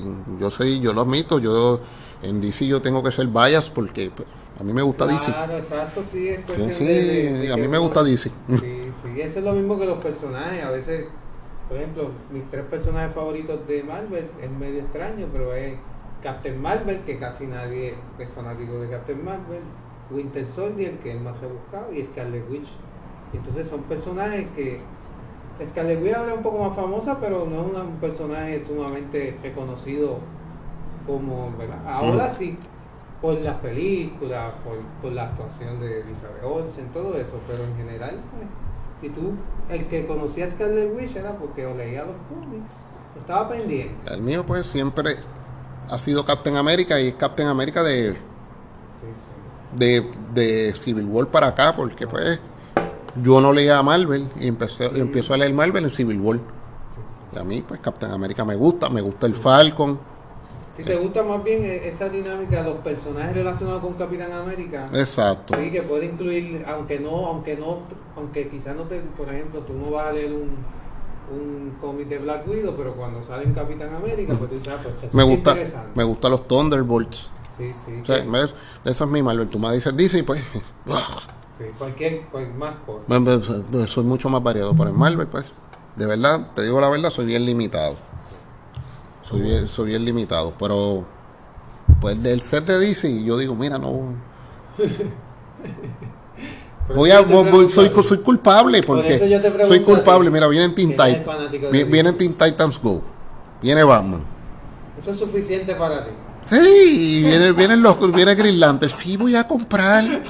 Sí, 0.00 0.04
yo 0.38 0.50
soy, 0.50 0.80
yo 0.80 0.92
lo 0.92 1.00
admito, 1.02 1.38
yo 1.38 1.80
en 2.22 2.40
DC 2.42 2.66
yo 2.66 2.82
tengo 2.82 3.02
que 3.02 3.10
ser 3.12 3.26
bias 3.28 3.70
porque 3.70 4.10
pues, 4.14 4.28
a 4.58 4.64
mí 4.64 4.72
me 4.72 4.82
gusta 4.82 5.06
DC. 5.06 5.26
Claro, 5.32 5.56
exacto, 5.56 6.02
sí, 6.02 6.28
es 6.28 6.38
Sí, 6.38 6.44
cuestión 6.46 6.72
sí, 6.72 6.84
de- 6.84 7.02
de- 7.32 7.38
de 7.38 7.52
a 7.52 7.56
mí 7.56 7.68
me 7.68 7.78
gusta 7.78 8.02
DC. 8.02 8.28
Sí, 8.30 8.32
sí, 9.02 9.20
eso 9.20 9.38
es 9.38 9.44
lo 9.44 9.52
mismo 9.52 9.78
que 9.78 9.86
los 9.86 9.98
personajes. 9.98 10.64
A 10.64 10.70
veces, 10.70 11.06
por 11.68 11.76
ejemplo, 11.76 12.10
mis 12.32 12.42
tres 12.50 12.64
personajes 12.64 13.14
favoritos 13.14 13.66
de 13.68 13.82
Marvel 13.84 14.24
es 14.42 14.50
medio 14.50 14.80
extraño, 14.80 15.26
pero 15.32 15.54
es 15.54 15.74
Captain 16.22 16.60
Marvel, 16.60 16.98
que 17.06 17.18
casi 17.18 17.46
nadie 17.46 17.94
es 18.18 18.28
fanático 18.34 18.80
de 18.80 18.88
Captain 18.88 19.24
Marvel, 19.24 19.60
Winter 20.10 20.44
Soldier, 20.44 20.92
que 20.98 21.12
es 21.12 21.20
más 21.20 21.38
rebuscado, 21.40 21.92
y 21.92 22.02
Scarlet 22.04 22.50
Witch. 22.50 22.68
Entonces 23.32 23.68
son 23.68 23.82
personajes 23.82 24.46
que. 24.56 24.80
Scarlet 25.68 26.02
Witch 26.02 26.14
ahora 26.14 26.30
es 26.32 26.36
un 26.36 26.42
poco 26.42 26.58
más 26.64 26.74
famosa, 26.76 27.18
pero 27.20 27.46
no 27.46 27.60
es 27.78 27.84
un 27.84 27.96
personaje 28.00 28.62
sumamente 28.66 29.36
reconocido 29.42 30.18
como. 31.06 31.52
¿verdad? 31.58 31.78
Ahora 31.86 32.26
Ujú. 32.26 32.34
sí, 32.36 32.56
por 33.20 33.34
las 33.40 33.56
películas, 33.56 34.52
por, 34.64 34.78
por 35.02 35.12
la 35.12 35.24
actuación 35.24 35.80
de 35.80 36.02
Elizabeth 36.02 36.42
Olsen, 36.44 36.88
todo 36.92 37.16
eso, 37.16 37.40
pero 37.48 37.64
en 37.64 37.76
general, 37.76 38.20
pues, 38.32 38.46
si 39.00 39.08
tú, 39.10 39.32
el 39.68 39.86
que 39.86 40.06
conocía 40.06 40.44
a 40.44 40.48
Scarlet 40.50 40.94
Witch 40.96 41.16
era 41.16 41.36
porque 41.36 41.66
o 41.66 41.74
leía 41.74 42.04
los 42.04 42.16
cómics, 42.28 42.76
estaba 43.18 43.48
pendiente. 43.48 44.12
El 44.12 44.22
mío 44.22 44.44
pues 44.46 44.66
siempre 44.66 45.16
ha 45.88 45.98
sido 45.98 46.24
Captain 46.24 46.56
America 46.56 47.00
y 47.00 47.08
es 47.08 47.14
Captain 47.14 47.48
America 47.48 47.82
de, 47.82 48.12
Sí, 48.12 49.06
sí. 49.12 49.28
de, 49.72 50.10
de 50.34 50.72
Civil 50.74 51.06
War 51.06 51.26
para 51.28 51.48
acá 51.48 51.74
porque 51.76 52.06
pues 52.06 52.40
yo 53.16 53.40
no 53.40 53.52
leía 53.52 53.82
Marvel 53.82 54.28
y 54.38 54.46
empecé, 54.48 54.90
y 54.94 55.00
empiezo 55.00 55.34
a 55.34 55.36
leer 55.36 55.52
Marvel 55.54 55.84
en 55.84 55.90
Civil 55.90 56.20
War. 56.20 56.36
sí, 56.36 57.00
sí. 57.06 57.22
Y 57.32 57.38
a 57.38 57.44
mí 57.44 57.62
pues 57.66 57.80
Captain 57.80 58.12
America 58.12 58.44
me 58.44 58.54
gusta, 58.56 58.88
me 58.88 59.00
gusta 59.00 59.26
el 59.26 59.34
Falcon. 59.34 59.98
Si 60.78 60.84
te 60.84 60.94
gusta 60.94 61.24
más 61.24 61.42
bien 61.42 61.64
e- 61.64 61.88
esa 61.88 62.08
dinámica 62.08 62.62
de 62.62 62.70
los 62.70 62.78
personajes 62.82 63.34
relacionados 63.34 63.82
con 63.82 63.94
Capitán 63.94 64.30
América, 64.30 64.88
Exacto. 64.94 65.54
sí, 65.58 65.70
que 65.72 65.82
puede 65.82 66.04
incluir, 66.06 66.64
aunque 66.68 67.00
no, 67.00 67.26
aunque 67.26 67.56
no, 67.56 67.78
aunque 68.16 68.48
quizás 68.48 68.76
no 68.76 68.84
te, 68.84 69.00
por 69.00 69.28
ejemplo, 69.28 69.58
tú 69.62 69.72
no 69.72 69.90
vas 69.90 70.06
a 70.06 70.12
leer 70.12 70.32
un, 70.32 70.50
un 71.36 71.72
cómic 71.80 72.06
de 72.06 72.18
Black 72.18 72.46
Widow, 72.46 72.74
pero 72.76 72.94
cuando 72.94 73.24
sale 73.24 73.42
en 73.42 73.54
Capitán 73.54 73.92
América, 73.92 74.34
pues 74.38 74.50
tú 74.50 74.56
dices, 74.56 74.72
ah, 74.72 74.78
pues 75.00 75.12
Me 75.12 75.24
gusta, 75.24 75.50
interesante. 75.50 75.90
me 75.96 76.04
gustan 76.04 76.30
los 76.30 76.46
Thunderbolts. 76.46 77.30
Sí, 77.56 77.72
sí. 77.72 77.98
O 78.00 78.06
sea, 78.06 78.22
que- 78.22 78.30
¿ves? 78.30 78.54
Eso 78.84 79.04
es 79.04 79.10
mi 79.10 79.20
Marvel. 79.20 79.48
Tú 79.48 79.58
me 79.58 79.72
dices 79.72 79.96
DC, 79.96 80.22
pues 80.22 80.40
sí, 81.58 81.64
cualquier, 81.76 82.20
cual- 82.30 82.54
más 82.54 82.76
cosas. 82.86 83.08
Me- 83.08 83.18
me- 83.18 83.38
me- 83.72 83.86
soy 83.88 84.04
mucho 84.04 84.28
más 84.28 84.42
variado, 84.44 84.74
pero 84.76 84.90
en 84.90 84.96
Marvel, 84.96 85.26
pues, 85.26 85.50
de 85.96 86.06
verdad, 86.06 86.52
te 86.54 86.62
digo 86.62 86.80
la 86.80 86.88
verdad, 86.88 87.10
soy 87.10 87.26
bien 87.26 87.44
limitado. 87.44 87.96
Soy 89.28 89.40
bien, 89.40 89.68
soy 89.68 89.86
bien 89.88 90.04
limitado, 90.04 90.52
pero 90.58 91.04
Pues 92.00 92.20
del 92.22 92.42
set 92.42 92.64
de 92.64 92.78
DC, 92.78 93.24
yo 93.24 93.36
digo, 93.36 93.54
mira, 93.54 93.78
no. 93.78 94.14
Voy 96.94 97.10
a, 97.10 97.20
voy- 97.20 97.68
soy, 97.68 97.90
soy 98.02 98.18
culpable 98.18 98.82
Por 98.82 98.96
porque 98.98 99.28
yo 99.28 99.40
te 99.42 99.66
soy 99.66 99.80
culpable. 99.80 100.30
Mira, 100.30 100.48
vienen 100.48 100.74
Teen 100.74 100.90
Titans, 100.92 101.24
fanático 101.24 101.66
de 101.66 101.72
vi- 101.72 101.78
DC. 101.80 101.90
vienen 101.90 102.16
Teen 102.16 102.32
Titans 102.32 102.80
Go, 102.82 103.02
viene 103.60 103.84
Batman. 103.84 104.22
Eso 104.98 105.10
es 105.10 105.18
suficiente 105.18 105.74
para 105.74 106.04
ti. 106.06 106.10
Sí, 106.44 107.22
vienen, 107.24 107.54
vienen 107.54 107.82
los, 107.82 108.12
viene 108.12 108.34
Green 108.34 108.58
Lantern. 108.58 108.90
Sí, 108.90 109.18
voy 109.18 109.36
a 109.36 109.46
comprar. 109.46 110.22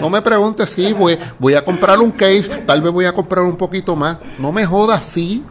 No 0.00 0.10
me 0.10 0.20
preguntes, 0.20 0.68
sí, 0.68 0.92
voy, 0.92 1.16
voy 1.38 1.54
a 1.54 1.64
comprar 1.64 2.00
un 2.00 2.10
case. 2.10 2.42
Tal 2.66 2.82
vez 2.82 2.92
voy 2.92 3.04
a 3.04 3.12
comprar 3.12 3.44
un 3.44 3.56
poquito 3.56 3.94
más. 3.94 4.18
No 4.38 4.50
me 4.50 4.66
jodas, 4.66 5.04
sí. 5.04 5.44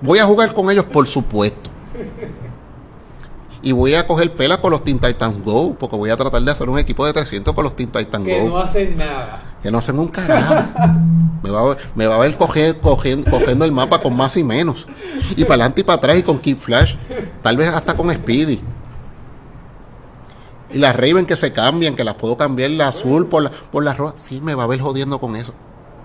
Voy 0.00 0.18
a 0.18 0.24
jugar 0.24 0.54
con 0.54 0.70
ellos, 0.70 0.86
por 0.86 1.06
supuesto. 1.06 1.69
Y 3.62 3.72
voy 3.72 3.94
a 3.94 4.06
coger 4.06 4.32
pela 4.32 4.58
con 4.58 4.70
los 4.70 4.82
Teen 4.82 4.98
Titans 4.98 5.44
Go, 5.44 5.74
porque 5.74 5.94
voy 5.94 6.08
a 6.08 6.16
tratar 6.16 6.40
de 6.40 6.50
hacer 6.50 6.68
un 6.70 6.78
equipo 6.78 7.04
de 7.04 7.12
300 7.12 7.54
con 7.54 7.64
los 7.64 7.76
Teen 7.76 7.90
Titans 7.90 8.24
Que 8.24 8.40
Go. 8.40 8.48
no 8.48 8.58
hacen 8.58 8.96
nada. 8.96 9.42
Que 9.62 9.70
no 9.70 9.78
hacen 9.78 9.98
un 9.98 10.08
carajo. 10.08 10.54
Me 11.42 11.50
va 11.50 11.60
a 11.60 11.64
ver, 11.64 11.78
me 11.94 12.06
va 12.06 12.16
a 12.16 12.18
ver 12.18 12.36
coger, 12.36 12.80
cogiendo, 12.80 13.30
cogiendo 13.30 13.64
el 13.64 13.72
mapa 13.72 14.02
con 14.02 14.14
más 14.14 14.36
y 14.36 14.44
menos. 14.44 14.86
Y 15.36 15.44
para 15.44 15.54
adelante 15.54 15.80
y 15.80 15.84
para 15.84 15.96
atrás 15.96 16.18
y 16.18 16.22
con 16.22 16.38
Kid 16.38 16.58
Flash. 16.58 16.96
Tal 17.42 17.56
vez 17.56 17.68
hasta 17.68 17.94
con 17.94 18.10
Speedy. 18.12 18.60
Y 20.70 20.78
las 20.78 20.94
Raven 20.94 21.24
que 21.24 21.36
se 21.36 21.50
cambian, 21.50 21.96
que 21.96 22.04
las 22.04 22.14
puedo 22.14 22.36
cambiar 22.36 22.70
la 22.72 22.88
azul 22.88 23.26
por 23.26 23.42
la, 23.44 23.50
por 23.50 23.82
la 23.82 23.94
roja. 23.94 24.14
Sí, 24.16 24.40
me 24.42 24.54
va 24.54 24.64
a 24.64 24.66
ver 24.66 24.80
jodiendo 24.80 25.18
con 25.18 25.34
eso. 25.34 25.54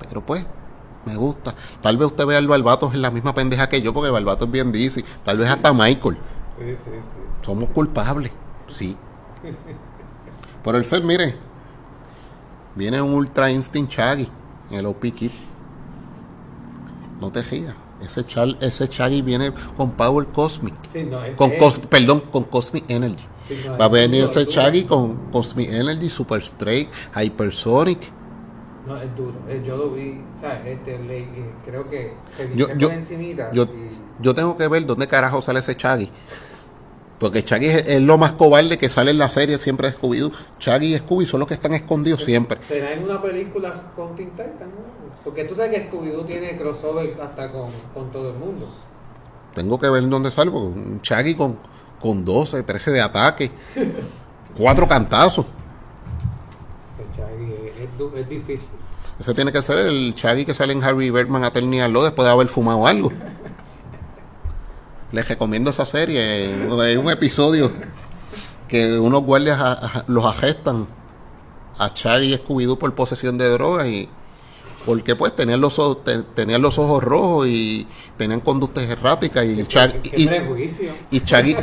Pero 0.08 0.26
pues, 0.26 0.46
me 1.06 1.16
gusta. 1.16 1.54
Tal 1.82 1.98
vez 1.98 2.08
usted 2.08 2.26
vea 2.26 2.38
al 2.38 2.48
Barbatos 2.48 2.94
en 2.94 3.02
la 3.02 3.12
misma 3.12 3.34
pendeja 3.36 3.68
que 3.70 3.82
yo, 3.82 3.94
porque 3.94 4.10
Barbatos 4.10 4.48
es 4.48 4.52
bien 4.52 4.72
dice. 4.72 5.04
Tal 5.24 5.38
vez 5.38 5.50
hasta 5.50 5.72
Michael. 5.74 6.18
Sí, 6.58 6.76
sí, 6.76 6.76
sí. 6.86 6.92
Somos 7.46 7.70
culpables, 7.70 8.32
sí. 8.68 8.96
Por 10.64 10.76
el 10.76 10.86
ser, 10.86 11.04
mire, 11.04 11.36
viene 12.76 13.02
un 13.02 13.14
Ultra 13.14 13.52
Instinct 13.52 13.92
Shaggy 13.92 14.28
en 14.72 14.78
el 14.78 14.86
OP 14.88 15.02
Kit. 15.14 15.32
No 17.22 17.32
te 17.32 17.42
rías. 17.44 17.76
Ese, 18.02 18.26
chal, 18.26 18.58
ese 18.62 18.88
Shaggy 18.88 19.22
viene 19.22 19.54
con 19.78 19.92
Power 19.92 20.28
Cosmic. 20.28 20.74
Sí, 20.92 21.04
no, 21.04 21.20
Con 21.38 21.52
cos- 21.52 21.80
perdón, 21.80 22.22
con 22.32 22.44
Cosmic 22.44 22.90
Energy. 22.90 23.24
no, 23.68 23.78
Va 23.78 23.86
a 23.86 23.88
venir 23.90 24.26
ese. 24.26 24.46
Shaggy 24.46 24.84
con 24.84 25.32
Cosmic 25.32 25.70
Energy, 25.72 26.10
Super 26.10 26.42
Straight, 26.42 26.90
Hypersonic. 27.16 28.00
No, 28.88 29.02
es 29.02 29.16
duro. 29.16 29.34
Eh, 29.50 29.64
Yo 29.66 29.78
lo 29.78 29.90
vi, 29.92 30.22
o 30.36 30.40
sea, 30.40 30.62
este, 30.68 31.00
le, 31.00 31.20
eh, 31.20 31.28
creo 31.66 31.90
que 31.90 32.14
Yo, 32.56 32.68
yo, 32.78 32.90
encimita 32.92 33.52
yo, 33.52 33.64
y- 33.64 33.68
yo 34.22 34.36
tengo 34.36 34.56
que 34.58 34.68
ver 34.68 34.86
dónde 34.86 35.08
carajo 35.08 35.42
sale 35.42 35.60
ese 35.60 35.74
Shaggy. 35.76 36.10
Porque 37.20 37.42
Shaggy 37.42 37.66
es, 37.68 37.88
es 37.88 38.02
lo 38.02 38.18
más 38.18 38.34
cobarde 38.34 38.78
que 38.78 38.90
sale 38.90 39.12
en 39.12 39.18
la 39.18 39.30
serie 39.30 39.58
siempre 39.58 39.90
de 39.90 39.98
Scooby-Doo. 39.98 40.32
Shaggy 40.60 40.96
y 40.96 40.98
Scooby 41.00 41.26
son 41.26 41.40
los 41.40 41.48
que 41.48 41.54
están 41.56 41.74
escondidos 41.74 42.24
siempre. 42.24 42.60
¿Será 42.68 42.92
en 42.94 43.04
una 43.04 43.22
película 43.22 43.74
con 43.96 44.16
Teen 44.16 44.30
Titans? 44.32 44.54
Porque 45.24 45.46
tú 45.46 45.56
sabes 45.56 45.72
que 45.72 45.90
Scooby-Doo 45.90 46.26
tiene 46.26 46.58
crossover 46.58 47.16
hasta 47.22 47.52
con, 47.52 47.70
con 47.94 48.12
todo 48.12 48.32
el 48.34 48.38
mundo. 48.38 48.68
Tengo 49.56 49.80
que 49.80 49.90
ver 49.90 50.08
dónde 50.10 50.30
sale, 50.30 50.52
porque 50.52 50.68
un 50.68 51.00
Shaggy 51.02 51.36
con, 51.36 51.58
con 52.02 52.26
12, 52.26 52.62
13 52.64 52.92
de 52.92 53.02
ataque, 53.02 53.50
cuatro 54.58 54.88
cantazos. 54.88 55.46
Es, 58.16 58.30
difícil. 58.30 58.70
Ese 59.20 59.34
tiene 59.34 59.52
que 59.52 59.62
ser 59.62 59.78
el 59.80 60.14
Shaggy 60.14 60.46
que 60.46 60.54
sale 60.54 60.74
en 60.74 60.84
Harry 60.84 61.10
Bergman 61.10 61.44
a 61.46 61.52
Law 61.88 62.04
después 62.04 62.26
de 62.26 62.32
haber 62.32 62.48
fumado 62.48 62.86
algo. 62.86 63.12
Les 65.12 65.28
recomiendo 65.28 65.70
esa 65.70 65.86
serie. 65.86 66.54
Hay 66.82 66.98
un 66.98 67.10
episodio 67.10 67.72
que 68.68 68.98
unos 69.00 69.22
guardias 69.24 69.60
a- 69.60 69.74
a- 69.74 70.04
los 70.08 70.26
arrestan 70.26 70.88
a 71.78 71.92
Shaggy 71.94 72.34
y 72.34 72.38
Scooby-Doo 72.38 72.78
por 72.78 72.94
posesión 72.96 73.38
de 73.38 73.50
drogas 73.50 73.88
y 73.88 74.10
porque 74.86 75.16
pues 75.16 75.36
tenían 75.36 75.62
los 75.62 75.80
ojos, 75.80 76.04
te- 76.04 76.22
tenían 76.24 76.62
los 76.62 76.78
ojos 76.78 77.04
rojos 77.04 77.48
y 77.48 77.88
tenían 78.18 78.40
conductas 78.42 78.84
erráticas 78.84 79.44
y, 79.46 79.64
Qué 79.64 79.64
y- 81.12 81.18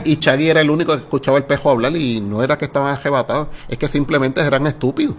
y 0.08 0.18
y 0.40 0.48
era 0.48 0.60
el 0.60 0.70
único 0.70 0.92
que 0.92 0.98
escuchaba 0.98 1.38
el 1.38 1.44
pejo 1.44 1.70
hablar 1.70 1.94
y 1.96 2.20
no 2.20 2.42
era 2.42 2.58
que 2.58 2.64
estaban 2.64 2.92
arrebatados, 2.92 3.48
es 3.68 3.78
que 3.78 3.88
simplemente 3.88 4.40
eran 4.40 4.66
estúpidos. 4.66 5.14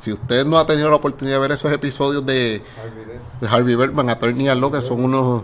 Si 0.00 0.10
usted 0.10 0.46
no 0.46 0.58
ha 0.58 0.66
tenido 0.66 0.88
la 0.88 0.96
oportunidad 0.96 1.36
de 1.36 1.40
ver 1.42 1.52
esos 1.52 1.70
episodios 1.70 2.24
de, 2.24 2.62
Harvey 2.82 3.18
de 3.38 3.48
Harvey 3.48 3.76
Birdman, 3.76 4.08
Attorney 4.08 4.48
at 4.48 4.56
Law, 4.56 4.72
que 4.72 4.80
son 4.80 5.04
unos 5.04 5.42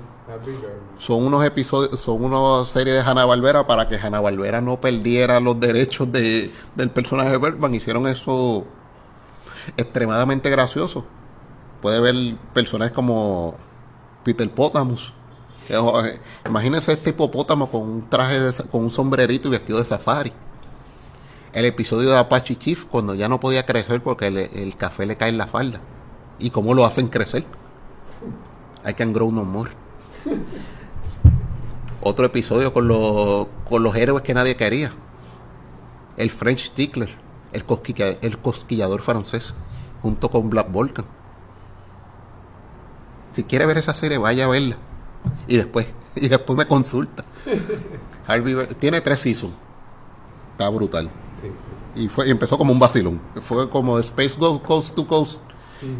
son 0.98 1.26
unos 1.26 1.44
episodios, 1.44 2.00
son 2.00 2.24
una 2.24 2.64
serie 2.64 2.94
de 2.94 3.00
Hanna 3.00 3.26
Barbera 3.26 3.66
para 3.66 3.86
que 3.86 3.96
Hanna 3.96 4.18
Barbera 4.18 4.62
no 4.62 4.80
perdiera 4.80 5.40
los 5.40 5.60
derechos 5.60 6.10
de, 6.10 6.50
del 6.74 6.88
personaje 6.88 7.32
de 7.32 7.36
Birdman. 7.36 7.74
Hicieron 7.74 8.06
eso 8.06 8.64
extremadamente 9.76 10.48
gracioso. 10.48 11.04
Puede 11.82 12.00
ver 12.00 12.14
personajes 12.54 12.94
como 12.94 13.56
Peter 14.24 14.50
Potamus. 14.50 15.12
Imagínense 16.46 16.92
este 16.92 17.10
hipopótamo 17.10 17.70
con 17.70 17.82
un 17.82 18.08
traje, 18.08 18.40
de 18.40 18.52
con 18.70 18.84
un 18.84 18.90
sombrerito 18.90 19.48
y 19.48 19.50
vestido 19.50 19.78
de 19.78 19.84
safari. 19.84 20.32
El 21.52 21.64
episodio 21.64 22.10
de 22.10 22.18
Apache 22.18 22.56
Chief 22.56 22.84
cuando 22.84 23.14
ya 23.14 23.28
no 23.28 23.40
podía 23.40 23.64
crecer 23.66 24.02
porque 24.02 24.26
el, 24.26 24.36
el 24.38 24.76
café 24.76 25.06
le 25.06 25.16
cae 25.16 25.30
en 25.30 25.38
la 25.38 25.46
falda. 25.46 25.80
¿Y 26.38 26.50
cómo 26.50 26.74
lo 26.74 26.84
hacen 26.84 27.08
crecer? 27.08 27.44
I 28.88 28.92
can 28.94 29.12
grow 29.12 29.32
no 29.32 29.44
more 29.44 29.70
otro 32.02 32.26
episodio 32.26 32.72
con 32.72 32.86
los, 32.86 33.46
con 33.68 33.82
los 33.82 33.96
héroes 33.96 34.22
que 34.22 34.34
nadie 34.34 34.56
quería. 34.56 34.92
El 36.16 36.30
French 36.30 36.70
Tickler, 36.72 37.10
el, 37.52 37.64
cosquilla- 37.66 38.18
el 38.22 38.38
cosquillador 38.38 39.02
francés, 39.02 39.54
junto 40.02 40.30
con 40.30 40.48
Black 40.48 40.70
Volcan. 40.70 41.04
Si 43.32 43.42
quiere 43.44 43.66
ver 43.66 43.78
esa 43.78 43.92
serie, 43.92 44.18
vaya 44.18 44.44
a 44.44 44.48
verla. 44.48 44.76
Y 45.48 45.56
después, 45.56 45.86
y 46.16 46.28
después 46.28 46.56
me 46.56 46.66
consulta. 46.66 47.24
Harvey 48.26 48.56
tiene 48.78 49.00
tres 49.00 49.20
seasons. 49.20 49.54
Está 50.52 50.68
brutal. 50.68 51.10
Sí, 51.40 51.48
sí. 51.94 52.02
Y 52.02 52.08
fue, 52.08 52.28
y 52.28 52.30
empezó 52.30 52.56
como 52.58 52.72
un 52.72 52.78
vacilón. 52.78 53.20
Fue 53.42 53.68
como 53.70 53.98
Space 53.98 54.36
Ghost 54.38 54.64
Coast 54.64 54.94
to 54.94 55.06
Coast, 55.06 55.42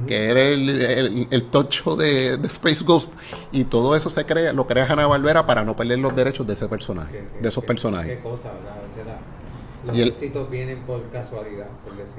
que 0.07 0.31
era 0.31 0.41
el, 0.43 0.69
el, 0.69 1.29
el 1.31 1.45
tocho 1.45 1.97
de, 1.97 2.37
de 2.39 2.47
Space 2.49 2.85
Ghost. 2.85 3.11
Y 3.53 3.65
todo 3.65 3.95
eso 3.97 4.09
se 4.11 4.25
crea, 4.25 4.53
lo 4.53 4.67
crea 4.67 4.87
Hanna 4.91 5.07
Barbera 5.07 5.47
para 5.47 5.65
no 5.65 5.77
perder 5.77 5.99
los 5.99 6.15
derechos 6.17 6.47
de 6.47 6.55
ese 6.55 6.69
personaje, 6.69 7.13
Qué- 7.35 7.43
de 7.43 7.49
esos 7.49 7.63
qué- 7.63 7.67
personajes. 7.69 8.17
Qué 8.17 8.23
cosa, 8.23 8.51
los 9.87 9.97
Y 9.97 10.01
el- 10.03 10.09
éxitos 10.09 10.51
vienen 10.51 10.81
por 10.83 11.03
casualidad, 11.11 11.69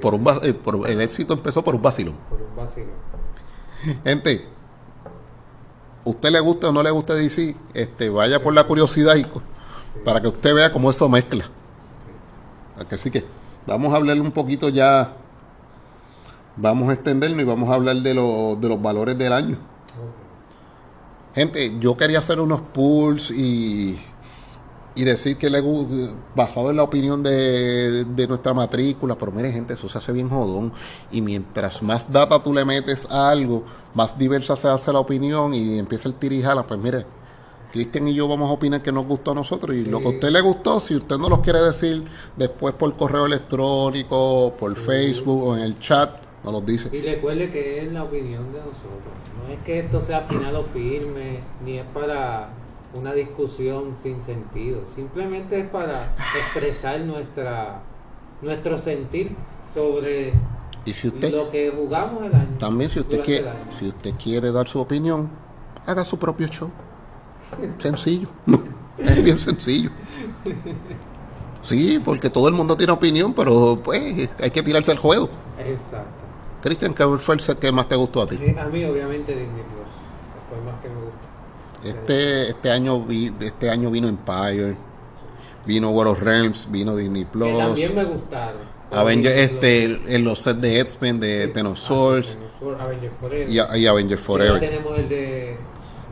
Por 0.00 0.14
un, 0.14 0.44
eh, 0.48 0.54
por- 0.54 0.88
el 0.88 1.00
éxito 1.00 1.34
empezó 1.34 1.62
por 1.62 1.74
un 1.74 1.82
vacilón. 1.82 2.16
por 2.30 2.40
un 2.40 2.56
vacilo. 2.56 2.92
Gente, 4.04 4.44
usted 6.04 6.30
le 6.30 6.40
gusta 6.40 6.68
o 6.68 6.72
no 6.72 6.82
le 6.82 6.90
gusta 6.90 7.14
DC, 7.14 7.56
este, 7.74 8.08
vaya 8.08 8.42
por 8.42 8.54
la 8.54 8.64
curiosidad 8.64 9.16
y 9.16 9.26
para 10.04 10.20
que 10.20 10.28
usted 10.28 10.54
vea 10.54 10.72
cómo 10.72 10.90
eso 10.90 11.08
mezcla. 11.08 11.44
Así 12.90 13.10
que 13.10 13.24
vamos 13.66 13.92
a 13.92 13.96
hablar 13.96 14.20
un 14.20 14.30
poquito 14.32 14.68
ya, 14.68 15.12
vamos 16.56 16.88
a 16.88 16.92
extendernos 16.94 17.40
y 17.40 17.44
vamos 17.44 17.68
a 17.70 17.74
hablar 17.74 17.96
de, 17.96 18.14
lo- 18.14 18.56
de 18.56 18.68
los 18.68 18.80
valores 18.80 19.16
del 19.18 19.32
año. 19.32 19.58
Gente, 21.34 21.78
yo 21.78 21.96
quería 21.96 22.18
hacer 22.18 22.40
unos 22.40 22.60
pools 22.60 23.30
y, 23.30 23.98
y 24.94 25.04
decir 25.04 25.36
que 25.36 25.50
le 25.50 25.62
basado 26.34 26.70
en 26.70 26.76
la 26.76 26.82
opinión 26.82 27.22
de, 27.22 28.04
de 28.04 28.26
nuestra 28.26 28.54
matrícula, 28.54 29.14
pero 29.16 29.30
mire 29.30 29.52
gente, 29.52 29.74
eso 29.74 29.88
se 29.88 29.98
hace 29.98 30.12
bien 30.12 30.28
jodón 30.28 30.72
y 31.12 31.20
mientras 31.20 31.82
más 31.82 32.10
data 32.10 32.42
tú 32.42 32.52
le 32.52 32.64
metes 32.64 33.06
a 33.10 33.30
algo, 33.30 33.64
más 33.94 34.18
diversa 34.18 34.56
se 34.56 34.68
hace 34.68 34.92
la 34.92 34.98
opinión 34.98 35.54
y 35.54 35.78
empieza 35.78 36.08
el 36.08 36.14
tirijala, 36.14 36.66
pues 36.66 36.80
mire, 36.80 37.06
Cristian 37.72 38.08
y 38.08 38.14
yo 38.14 38.26
vamos 38.28 38.48
a 38.48 38.52
opinar 38.52 38.82
que 38.82 38.92
nos 38.92 39.06
gustó 39.06 39.32
a 39.32 39.34
nosotros 39.34 39.76
y 39.76 39.84
lo 39.84 40.00
que 40.00 40.06
a 40.06 40.10
usted 40.10 40.30
le 40.30 40.40
gustó, 40.40 40.80
si 40.80 40.96
usted 40.96 41.18
no 41.18 41.28
lo 41.28 41.42
quiere 41.42 41.60
decir 41.60 42.04
después 42.36 42.74
por 42.74 42.96
correo 42.96 43.26
electrónico, 43.26 44.54
por 44.58 44.74
Facebook 44.76 45.44
o 45.44 45.56
en 45.56 45.62
el 45.62 45.78
chat, 45.78 46.10
nos 46.44 46.52
lo 46.52 46.60
dice. 46.60 46.88
Y 46.96 47.02
recuerde 47.02 47.50
que 47.50 47.80
es 47.80 47.92
la 47.92 48.04
opinión 48.04 48.52
de 48.52 48.58
nosotros. 48.58 49.12
No 49.46 49.52
es 49.52 49.60
que 49.64 49.80
esto 49.80 50.00
sea 50.00 50.22
final 50.22 50.56
o 50.56 50.64
firme, 50.64 51.40
ni 51.64 51.78
es 51.78 51.86
para 51.92 52.50
una 52.94 53.12
discusión 53.12 53.96
sin 54.02 54.22
sentido. 54.22 54.82
Simplemente 54.86 55.60
es 55.60 55.66
para 55.68 56.14
expresar 56.36 57.00
nuestra 57.00 57.82
nuestro 58.40 58.78
sentir 58.78 59.34
sobre 59.74 60.32
Y 60.84 60.92
si 60.92 61.08
usted 61.08 61.32
lo 61.32 61.50
que 61.50 61.70
jugamos 61.70 62.24
el 62.24 62.34
año. 62.34 62.58
También 62.58 62.88
si 62.88 63.00
usted 63.00 63.22
quiere, 63.22 63.50
si 63.70 63.88
usted 63.88 64.14
quiere 64.14 64.52
dar 64.52 64.68
su 64.68 64.80
opinión, 64.80 65.28
haga 65.86 66.04
su 66.04 66.18
propio 66.18 66.46
show. 66.46 66.70
Sencillo. 67.78 68.28
Es 68.98 69.22
bien 69.22 69.38
sencillo. 69.38 69.90
Sí, 71.62 72.00
porque 72.04 72.30
todo 72.30 72.48
el 72.48 72.54
mundo 72.54 72.76
tiene 72.76 72.92
opinión, 72.92 73.32
pero 73.34 73.80
pues 73.82 74.28
hay 74.40 74.50
que 74.50 74.62
tirarse 74.62 74.90
el 74.92 74.98
juego. 74.98 75.28
Exacto. 75.64 76.24
Cristian, 76.62 76.94
¿qué 76.94 77.04
fue 77.18 77.34
el 77.36 77.40
set 77.40 77.58
que 77.60 77.70
más 77.70 77.88
te 77.88 77.94
gustó 77.94 78.22
a 78.22 78.26
ti? 78.26 78.36
Eh, 78.40 78.56
A 78.58 78.64
mí 78.66 78.84
obviamente 78.84 79.32
Disney 79.32 79.62
Plus 79.62 79.88
fue 80.48 80.58
el 80.58 80.64
más 80.64 80.80
que 80.82 80.88
me 80.88 80.94
gustó. 80.96 81.88
Este, 82.00 82.48
este 82.50 82.70
año 82.72 83.00
vi, 83.02 83.32
este 83.40 83.70
año 83.70 83.90
vino 83.90 84.08
Empire, 84.08 84.74
vino 85.64 85.90
World 85.90 86.12
of 86.14 86.22
Realms, 86.22 86.68
vino 86.70 86.96
Disney 86.96 87.22
Que 87.24 87.30
Plus, 87.30 87.56
también 87.58 87.94
me 87.94 88.04
gustaron. 88.04 88.60
Avengers, 88.90 89.34
Los- 89.36 89.44
este, 89.52 90.14
en 90.16 90.24
los 90.24 90.38
sets 90.40 90.60
de 90.60 90.80
X-Men 90.80 91.20
de 91.20 91.46
Sí. 91.46 91.52
Tenosaurs 91.52 92.36
Ah, 92.80 92.82
Avengers 92.84 93.14
Forever. 93.20 93.48
y, 93.48 93.54
y 93.80 93.86
ahora 93.86 94.16
Forever. 94.16 94.58
tenemos 94.60 94.98
el 94.98 95.08
de 95.08 95.56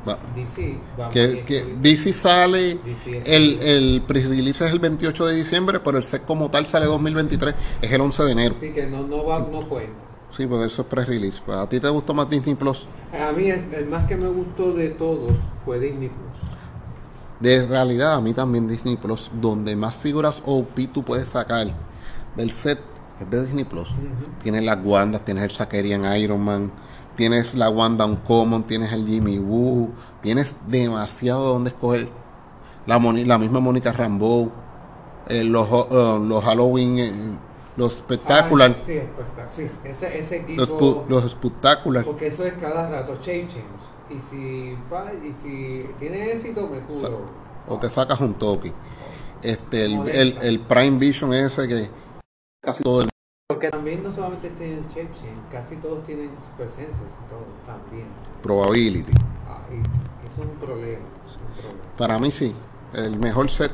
Va- 0.08 0.18
DC. 0.34 0.78
vamos, 0.96 1.12
Que, 1.12 1.44
que 1.44 1.76
DC 1.80 2.12
sale, 2.12 2.78
DC 2.84 3.22
el, 3.26 3.58
el 3.60 4.02
pre-release 4.06 4.64
es 4.66 4.72
el 4.72 4.78
28 4.78 5.26
de 5.26 5.34
diciembre, 5.34 5.80
pero 5.80 5.98
el 5.98 6.04
set 6.04 6.24
como 6.24 6.50
tal 6.50 6.66
sale 6.66 6.86
2023, 6.86 7.54
es 7.82 7.92
el 7.92 8.00
11 8.00 8.22
de 8.24 8.32
enero. 8.32 8.54
Sí, 8.60 8.70
que 8.70 8.86
no, 8.86 9.02
no, 9.06 9.24
va, 9.24 9.40
no 9.40 9.68
cuenta. 9.68 9.92
Sí, 10.36 10.46
porque 10.46 10.66
eso 10.66 10.82
es 10.82 10.88
pre-release. 10.88 11.40
¿A 11.48 11.68
ti 11.68 11.80
te 11.80 11.88
gusta 11.88 12.12
más 12.12 12.28
Disney 12.28 12.54
Plus? 12.54 12.86
A 13.12 13.32
mí 13.32 13.48
el, 13.50 13.72
el 13.72 13.86
más 13.86 14.06
que 14.06 14.16
me 14.16 14.28
gustó 14.28 14.72
de 14.72 14.90
todos 14.90 15.32
fue 15.64 15.78
Disney 15.80 16.08
Plus. 16.08 16.50
De 17.40 17.66
realidad, 17.66 18.14
a 18.14 18.20
mí 18.20 18.32
también 18.32 18.66
Disney 18.66 18.96
Plus, 18.96 19.30
donde 19.40 19.76
más 19.76 19.96
figuras 19.96 20.42
OP 20.46 20.74
tú 20.92 21.02
puedes 21.04 21.28
sacar 21.28 21.66
del 22.34 22.52
set 22.52 22.78
es 23.20 23.30
de 23.30 23.44
Disney 23.44 23.64
Plus. 23.64 23.88
Tienes 24.42 24.62
las 24.62 24.78
Wandas, 24.84 25.24
tienes 25.24 25.44
el 25.44 25.50
Sakarian 25.50 26.04
Iron 26.18 26.40
Man, 26.42 26.72
tienes 27.16 27.54
la 27.54 27.68
Wanda 27.70 28.04
Uncommon, 28.04 28.64
tienes 28.64 28.92
el 28.92 29.06
Jimmy 29.06 29.38
Woo, 29.38 29.90
tienes 30.22 30.54
demasiado 30.66 31.52
donde 31.52 31.70
escoger. 31.70 32.08
La, 32.86 32.98
Moni- 33.00 33.24
la 33.24 33.36
misma 33.38 33.58
Mónica 33.58 33.90
Rambeau, 33.90 34.50
eh, 35.28 35.42
los, 35.42 35.68
uh, 35.70 36.18
los 36.24 36.44
Halloween, 36.44 36.98
eh, 36.98 37.12
los 37.76 37.94
Spectacular, 37.94 38.76
Ah, 38.78 38.82
sí, 38.86 38.92
espectacular. 38.92 39.48
Sí, 39.54 39.68
ese, 39.84 40.18
ese 40.18 40.44
los, 40.54 40.70
los 41.08 41.28
Spectacular. 41.30 42.04
Porque 42.04 42.28
eso 42.28 42.44
es 42.44 42.52
cada 42.54 42.88
rato 42.88 43.16
change 43.20 43.48
change. 43.48 43.86
Y 44.08 44.18
si, 44.20 44.76
va- 44.92 45.10
y 45.12 45.32
si 45.32 45.84
tiene 45.98 46.30
éxito, 46.30 46.68
me 46.68 46.80
curo. 46.82 47.28
o 47.66 47.76
te 47.78 47.88
sacas 47.88 48.20
un 48.20 48.34
toque. 48.34 48.72
Este, 49.42 49.84
el, 49.84 50.08
el, 50.08 50.38
el 50.40 50.60
Prime 50.60 50.98
Vision 50.98 51.34
ese 51.34 51.66
que 51.66 51.90
casi 52.62 52.84
todo 52.84 53.02
el 53.02 53.08
Porque 53.48 53.70
también 53.70 54.02
no 54.02 54.12
solamente 54.12 54.50
tienen 54.50 54.88
change, 54.88 55.08
casi 55.52 55.76
todos 55.76 56.04
tienen 56.04 56.30
presencias 56.56 56.98
y 56.98 57.30
todo 57.30 57.44
también. 57.64 58.08
probability. 58.42 59.12
Ah, 59.48 59.60
y 59.70 59.76
eso 60.26 60.42
es 60.42 60.48
un 60.48 60.56
problema. 60.58 61.04
Es 61.24 61.36
un 61.36 61.62
problema. 61.62 61.96
Para 61.96 62.18
mí 62.18 62.32
sí, 62.32 62.52
el 62.92 63.16
mejor 63.20 63.48
set 63.48 63.70